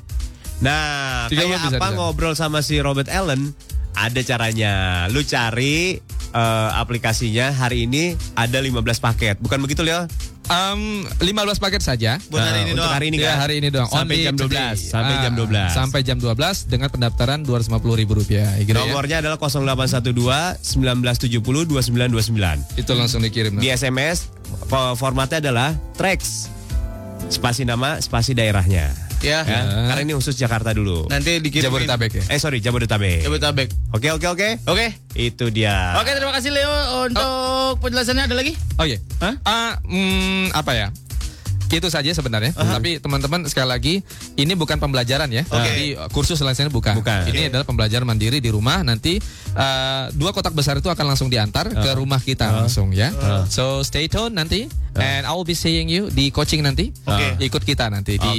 [0.59, 1.97] Nah, Tiga kayak bisa, apa bisa.
[1.97, 3.53] ngobrol sama si Robert Allen?
[3.93, 4.73] Ada caranya.
[5.09, 5.97] Lu cari
[6.29, 8.05] eh, aplikasinya hari ini
[8.35, 9.37] ada 15 paket.
[9.39, 10.05] Bukan begitu, Leo?
[10.47, 12.23] Em, 15 paket saja.
[12.29, 12.95] Buat hari Nah, ini untuk doang.
[12.95, 13.89] hari ini Ya, hari ini doang.
[13.89, 14.47] Sampai Only jam 12.
[14.47, 14.77] today.
[14.87, 15.71] Sampai Ah, jam 12.
[15.73, 18.55] Sampai jam 12 dengan pendaftaran 250 ribu rupiah.
[18.57, 18.79] Gitu ya.
[18.79, 22.63] Nomornya adalah 0812 1970 2929.
[22.77, 23.59] Itu langsung dikirim.
[23.59, 24.31] Di SMS
[24.63, 26.47] fo- formatnya adalah tracks.
[27.27, 28.95] Spasi nama, spasi daerahnya.
[29.27, 29.43] Ya.
[29.43, 31.11] Ya, Karena ini khusus Jakarta dulu.
[31.11, 31.67] Nanti dikirim.
[31.67, 32.23] Jabodetabek ya.
[32.31, 33.27] Eh sorry, Jabodetabek.
[33.27, 33.69] Jabodetabek.
[33.91, 34.49] Oke oke oke.
[34.71, 34.95] Oke.
[35.19, 35.99] Itu dia.
[35.99, 36.75] Oke, terima kasih Leo
[37.11, 38.55] untuk penjelasannya ada lagi?
[38.79, 39.03] Oh iya.
[39.43, 40.87] Ah, hmm, apa ya?
[41.69, 42.53] Itu saja sebenarnya.
[42.53, 43.95] Tapi teman-teman sekali lagi
[44.35, 45.43] ini bukan pembelajaran ya.
[45.43, 46.97] Jadi uh, kursus lainnya bukan.
[46.97, 47.27] Bukan.
[47.27, 48.81] Ini adalah pembelajaran mandiri di rumah.
[48.81, 49.19] Nanti
[49.53, 53.11] uh, dua kotak besar itu akan langsung diantar ke rumah kita langsung ya.
[53.47, 54.67] So stay tune nanti.
[54.97, 56.89] And I will be seeing you di coaching nanti.
[57.05, 57.37] Oke.
[57.45, 58.37] Ikut kita nanti di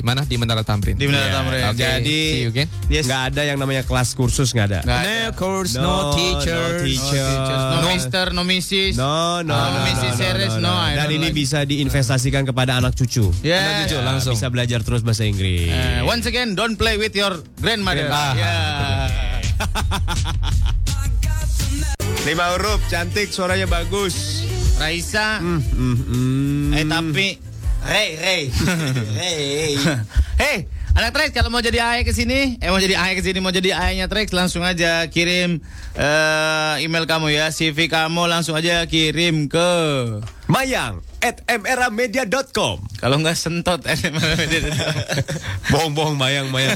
[0.00, 0.96] mana di Menara Tamrin.
[0.96, 1.62] Di Menara Ya, Tamrin.
[1.68, 2.68] Oke, Jadi see you again.
[2.88, 3.04] Yes.
[3.04, 4.80] nggak ada yang namanya kelas kursus nggak ada.
[4.80, 5.36] Nggak No ada.
[5.36, 6.80] course, No, no, no teachers.
[6.80, 7.28] teacher.
[7.28, 7.86] No, No.
[7.88, 8.94] Mister, no Mrs.
[8.96, 10.12] No, no, No, no, Mrs.
[10.16, 11.36] Series, no, I Dan don't ini like.
[11.36, 13.32] bisa diinvestasikan kepada anak cucu.
[13.40, 13.64] Yeah.
[13.64, 14.34] Anak cucu, Ya, langsung.
[14.36, 15.72] Bisa belajar terus bahasa Inggris.
[15.72, 18.12] Eh, once again, don't play with your grandmother.
[18.12, 18.36] Ah.
[18.36, 19.08] Yeah.
[22.28, 24.44] Lima huruf, cantik, suaranya bagus.
[24.76, 25.40] Raisa.
[25.40, 26.76] Hmm, hmm.
[26.76, 27.26] Eh tapi
[27.88, 28.42] Rey, Rey.
[29.18, 29.72] Rey.
[30.36, 30.56] Hey,
[30.98, 33.54] anak Trax kalau mau jadi AE ke sini, eh mau jadi AE ke sini, mau
[33.54, 35.62] jadi AE-nya Trax langsung aja kirim
[35.94, 39.70] eh, email kamu ya, CV kamu langsung aja kirim ke
[40.50, 43.78] Mayang at mramedia.com kalau nggak sentot
[45.70, 46.74] Bohong, bohong, Mayang, Mayang.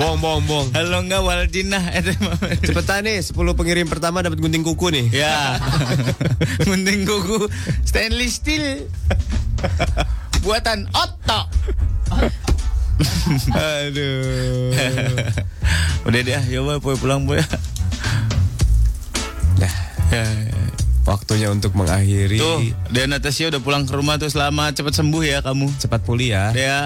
[0.00, 0.68] Bohong, bohong, bohong.
[0.72, 1.84] kalau nggak Waljinah
[2.64, 5.06] Cepetan nih, 10 pengirim pertama dapat gunting kuku nih.
[5.12, 5.60] Ya,
[6.64, 7.44] gunting kuku
[7.84, 8.88] stainless steel
[10.40, 11.44] buatan Otto.
[13.54, 14.72] Aduh.
[16.06, 17.40] Udah deh, ya boy, pulang boy.
[19.60, 19.74] Nah,
[20.10, 20.26] Ya,
[21.06, 22.42] waktunya untuk mengakhiri.
[22.42, 22.58] Tuh,
[22.90, 25.70] dia Natasha udah pulang ke rumah tuh selamat cepat sembuh ya kamu.
[25.78, 26.44] Cepat pulih ya.
[26.50, 26.78] Ya.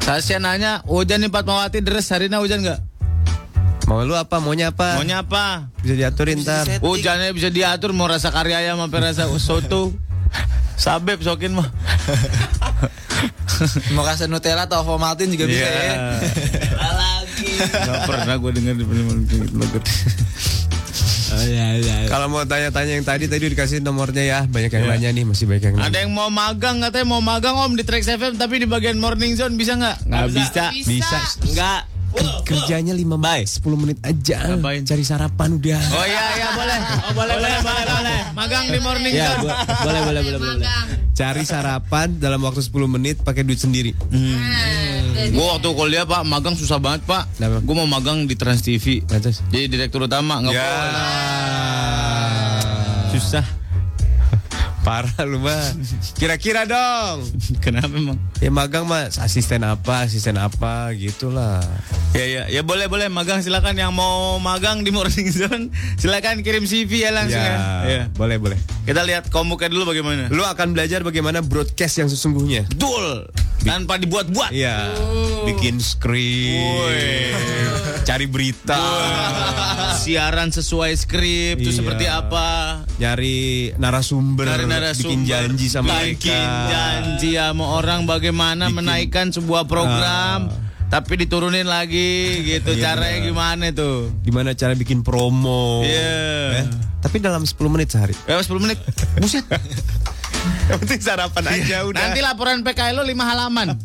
[0.00, 2.80] Sasya nanya, hujan nih Fatmawati deres hari ini hujan nggak?
[3.84, 4.40] Mau lu apa?
[4.40, 4.96] Maunya apa?
[4.96, 5.68] Maunya apa?
[5.84, 6.64] Bisa diaturin ntar.
[6.80, 9.92] Hujannya bisa diatur mau rasa kari ayam apa rasa soto.
[10.80, 11.68] Sabep sokin mah.
[13.92, 15.72] Mau kasih Nutella atau Ovomaltine juga bisa Iya.
[15.72, 15.96] ya.
[16.90, 17.50] lagi.
[17.60, 19.06] Gak pernah gue denger di film
[22.06, 24.40] Kalau mau tanya-tanya yang tadi tadi dikasih nomornya ya.
[24.46, 25.86] Banyak yang nanya nih, masih banyak yang nanya.
[25.90, 29.34] Ada yang mau magang katanya mau magang om di Trax FM tapi di bagian morning
[29.34, 30.06] zone bisa nggak?
[30.06, 30.64] Nggak bisa.
[30.72, 31.18] Bisa.
[31.42, 31.80] Enggak.
[32.46, 34.54] Kerjanya 5 menit, 10 menit aja.
[34.54, 34.86] Ngapain?
[34.86, 35.82] Cari sarapan udah.
[35.90, 36.78] Oh iya iya boleh.
[37.02, 38.18] Oh boleh boleh boleh boleh.
[38.38, 39.50] Magang di morning Ya, zone.
[39.50, 40.54] bo- boleh boleh boleh boleh.
[40.62, 40.88] Magang.
[41.14, 43.94] Cari sarapan dalam waktu 10 menit pakai duit sendiri.
[45.24, 47.30] Gue waktu kuliah pak magang susah banget pak.
[47.38, 48.98] Gue mau magang di Trans TV.
[49.48, 50.58] Jadi direktur utama nggak Ya.
[50.60, 51.06] boleh.
[53.14, 53.46] Susah.
[54.84, 55.72] Parah lu mah.
[56.12, 57.24] Kira-kira dong.
[57.64, 58.20] Kenapa emang?
[58.38, 61.64] Ya magang mah asisten apa, asisten apa gitulah.
[62.12, 66.62] Ya ya ya boleh boleh magang silakan yang mau magang di morning zone silakan kirim
[66.62, 67.56] CV ya langsung ya.
[67.56, 68.02] Ya, Ya.
[68.12, 68.60] boleh boleh.
[68.84, 70.28] Kita lihat komuknya dulu bagaimana.
[70.28, 72.68] Lu akan belajar bagaimana broadcast yang sesungguhnya.
[72.68, 73.32] Betul.
[73.64, 74.50] Tanpa dibuat-buat.
[74.50, 74.92] Iya.
[75.44, 77.34] Bikin skrip.
[78.02, 78.76] Cari berita.
[79.96, 81.78] Siaran sesuai skrip itu Iya.
[81.80, 82.80] seperti apa?
[82.94, 84.44] Nyari narasumber.
[84.46, 86.68] Dari narasumber, Bikin janji sama bikin mereka.
[86.68, 90.52] janji sama orang bagaimana Bikin- menaikkan sebuah program
[90.86, 93.26] tapi diturunin lagi gitu Iya, caranya benar.
[93.26, 95.80] gimana tuh Gimana cara bikin promo.
[95.82, 96.60] Iya.
[96.60, 96.66] Eh,
[97.00, 98.12] Tapi dalam 10 menit sehari.
[98.22, 98.78] ya 10 menit
[99.16, 99.44] buset
[100.68, 102.00] Yang penting sarapan aja udah.
[102.00, 103.76] nanti laporan PKL lo 5 halaman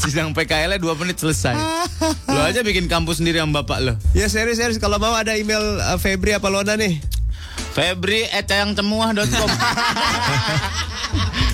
[0.00, 1.52] sidang PKL nya 2 menit selesai
[2.34, 5.60] lo aja bikin kampus sendiri sama bapak lo Ya serius serius kalau mau ada email
[5.60, 6.96] uh, Febri apa Lona nih?
[7.76, 9.50] Febri @cayangcemuah.com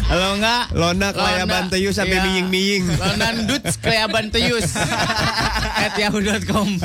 [0.06, 2.24] Kalau enggak Lona kelayaban teyus sampai iya.
[2.24, 2.86] miying-miying.
[2.94, 4.78] Lona Duts kelayaban teyus
[5.76, 6.78] at yahoo.com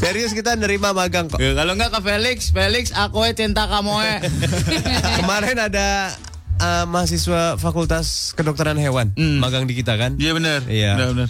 [0.00, 1.36] Serius kita nerima magang kok.
[1.36, 4.18] Ya, Kalau enggak ke Felix Felix aku cinta kamu eh
[5.20, 6.16] Kemarin ada
[6.56, 9.38] eh, mahasiswa Fakultas Kedokteran Hewan Hmm.
[9.38, 10.16] magang di kita kan?
[10.16, 10.60] Iya benar.
[10.64, 10.96] Iya.
[10.96, 11.28] Benar benar.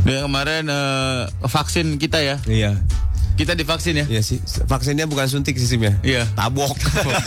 [0.00, 2.36] Dia kemarin eh, vaksin kita ya.
[2.44, 2.80] Iya.
[3.40, 4.04] Kita divaksin ya.
[4.04, 4.36] Iya sih.
[4.68, 5.96] Vaksinnya bukan suntik sistemnya.
[6.04, 6.28] Iya.
[6.36, 6.76] Tabok.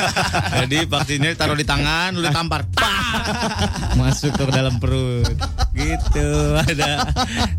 [0.62, 2.94] Jadi vaksinnya taruh di tangan, lu ditampar, Pak!
[4.00, 5.34] masuk ke dalam perut.
[5.74, 7.10] Gitu ada.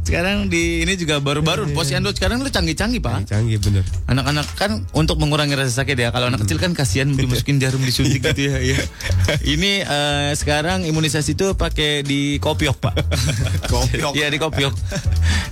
[0.06, 3.26] Sekarang di ini juga baru-baru posyandu sekarang lu canggih-canggih pak.
[3.26, 3.82] Canggih bener.
[4.06, 6.08] Anak-anak kan untuk mengurangi rasa sakit ya.
[6.14, 8.62] Kalau anak kecil kan kasihan dimasukin jarum disuntik gitu ya.
[8.62, 8.78] ya.
[9.54, 12.94] Ini eh, sekarang imunisasi itu pakai di kopiok pak.
[13.66, 14.14] Kopiok.
[14.14, 14.74] Iya di kopiok.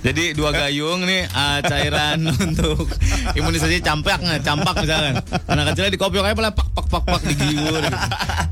[0.03, 2.87] Jadi dua gayung nih eh, cairan untuk
[3.37, 5.13] imunisasi campak nggak campak misalkan.
[5.49, 7.81] Anak kecilnya di kopiok aja malah pak pak pak pak digiur.
[7.81, 7.97] Gitu.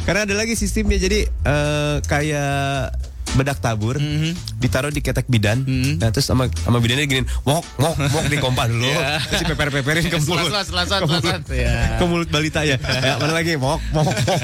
[0.08, 3.95] Karena ada lagi sistemnya jadi eh, kayak bedak tabur
[4.60, 5.64] ditaruh di ketek bidan.
[5.98, 8.88] Nah terus sama sama bidannya gini mok mok mok dikompa dulu.
[8.88, 9.24] Iya.
[9.28, 10.52] terus dipeper peperin ke mulut.
[10.52, 11.44] Selas, selas, selas, ke mulut.
[11.52, 11.74] Iya.
[11.95, 12.78] ke mulut balita ya.
[12.82, 13.56] Ya mana lagi?
[13.56, 14.40] Mok mok mok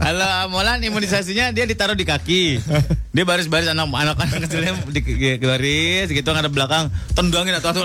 [0.00, 2.60] Kalau Molan imunisasinya dia ditaruh di kaki.
[3.14, 7.72] Dia baris-baris anak anak anak kecilnya di, di, di baris gitu ada belakang tendangin atau
[7.72, 7.84] atau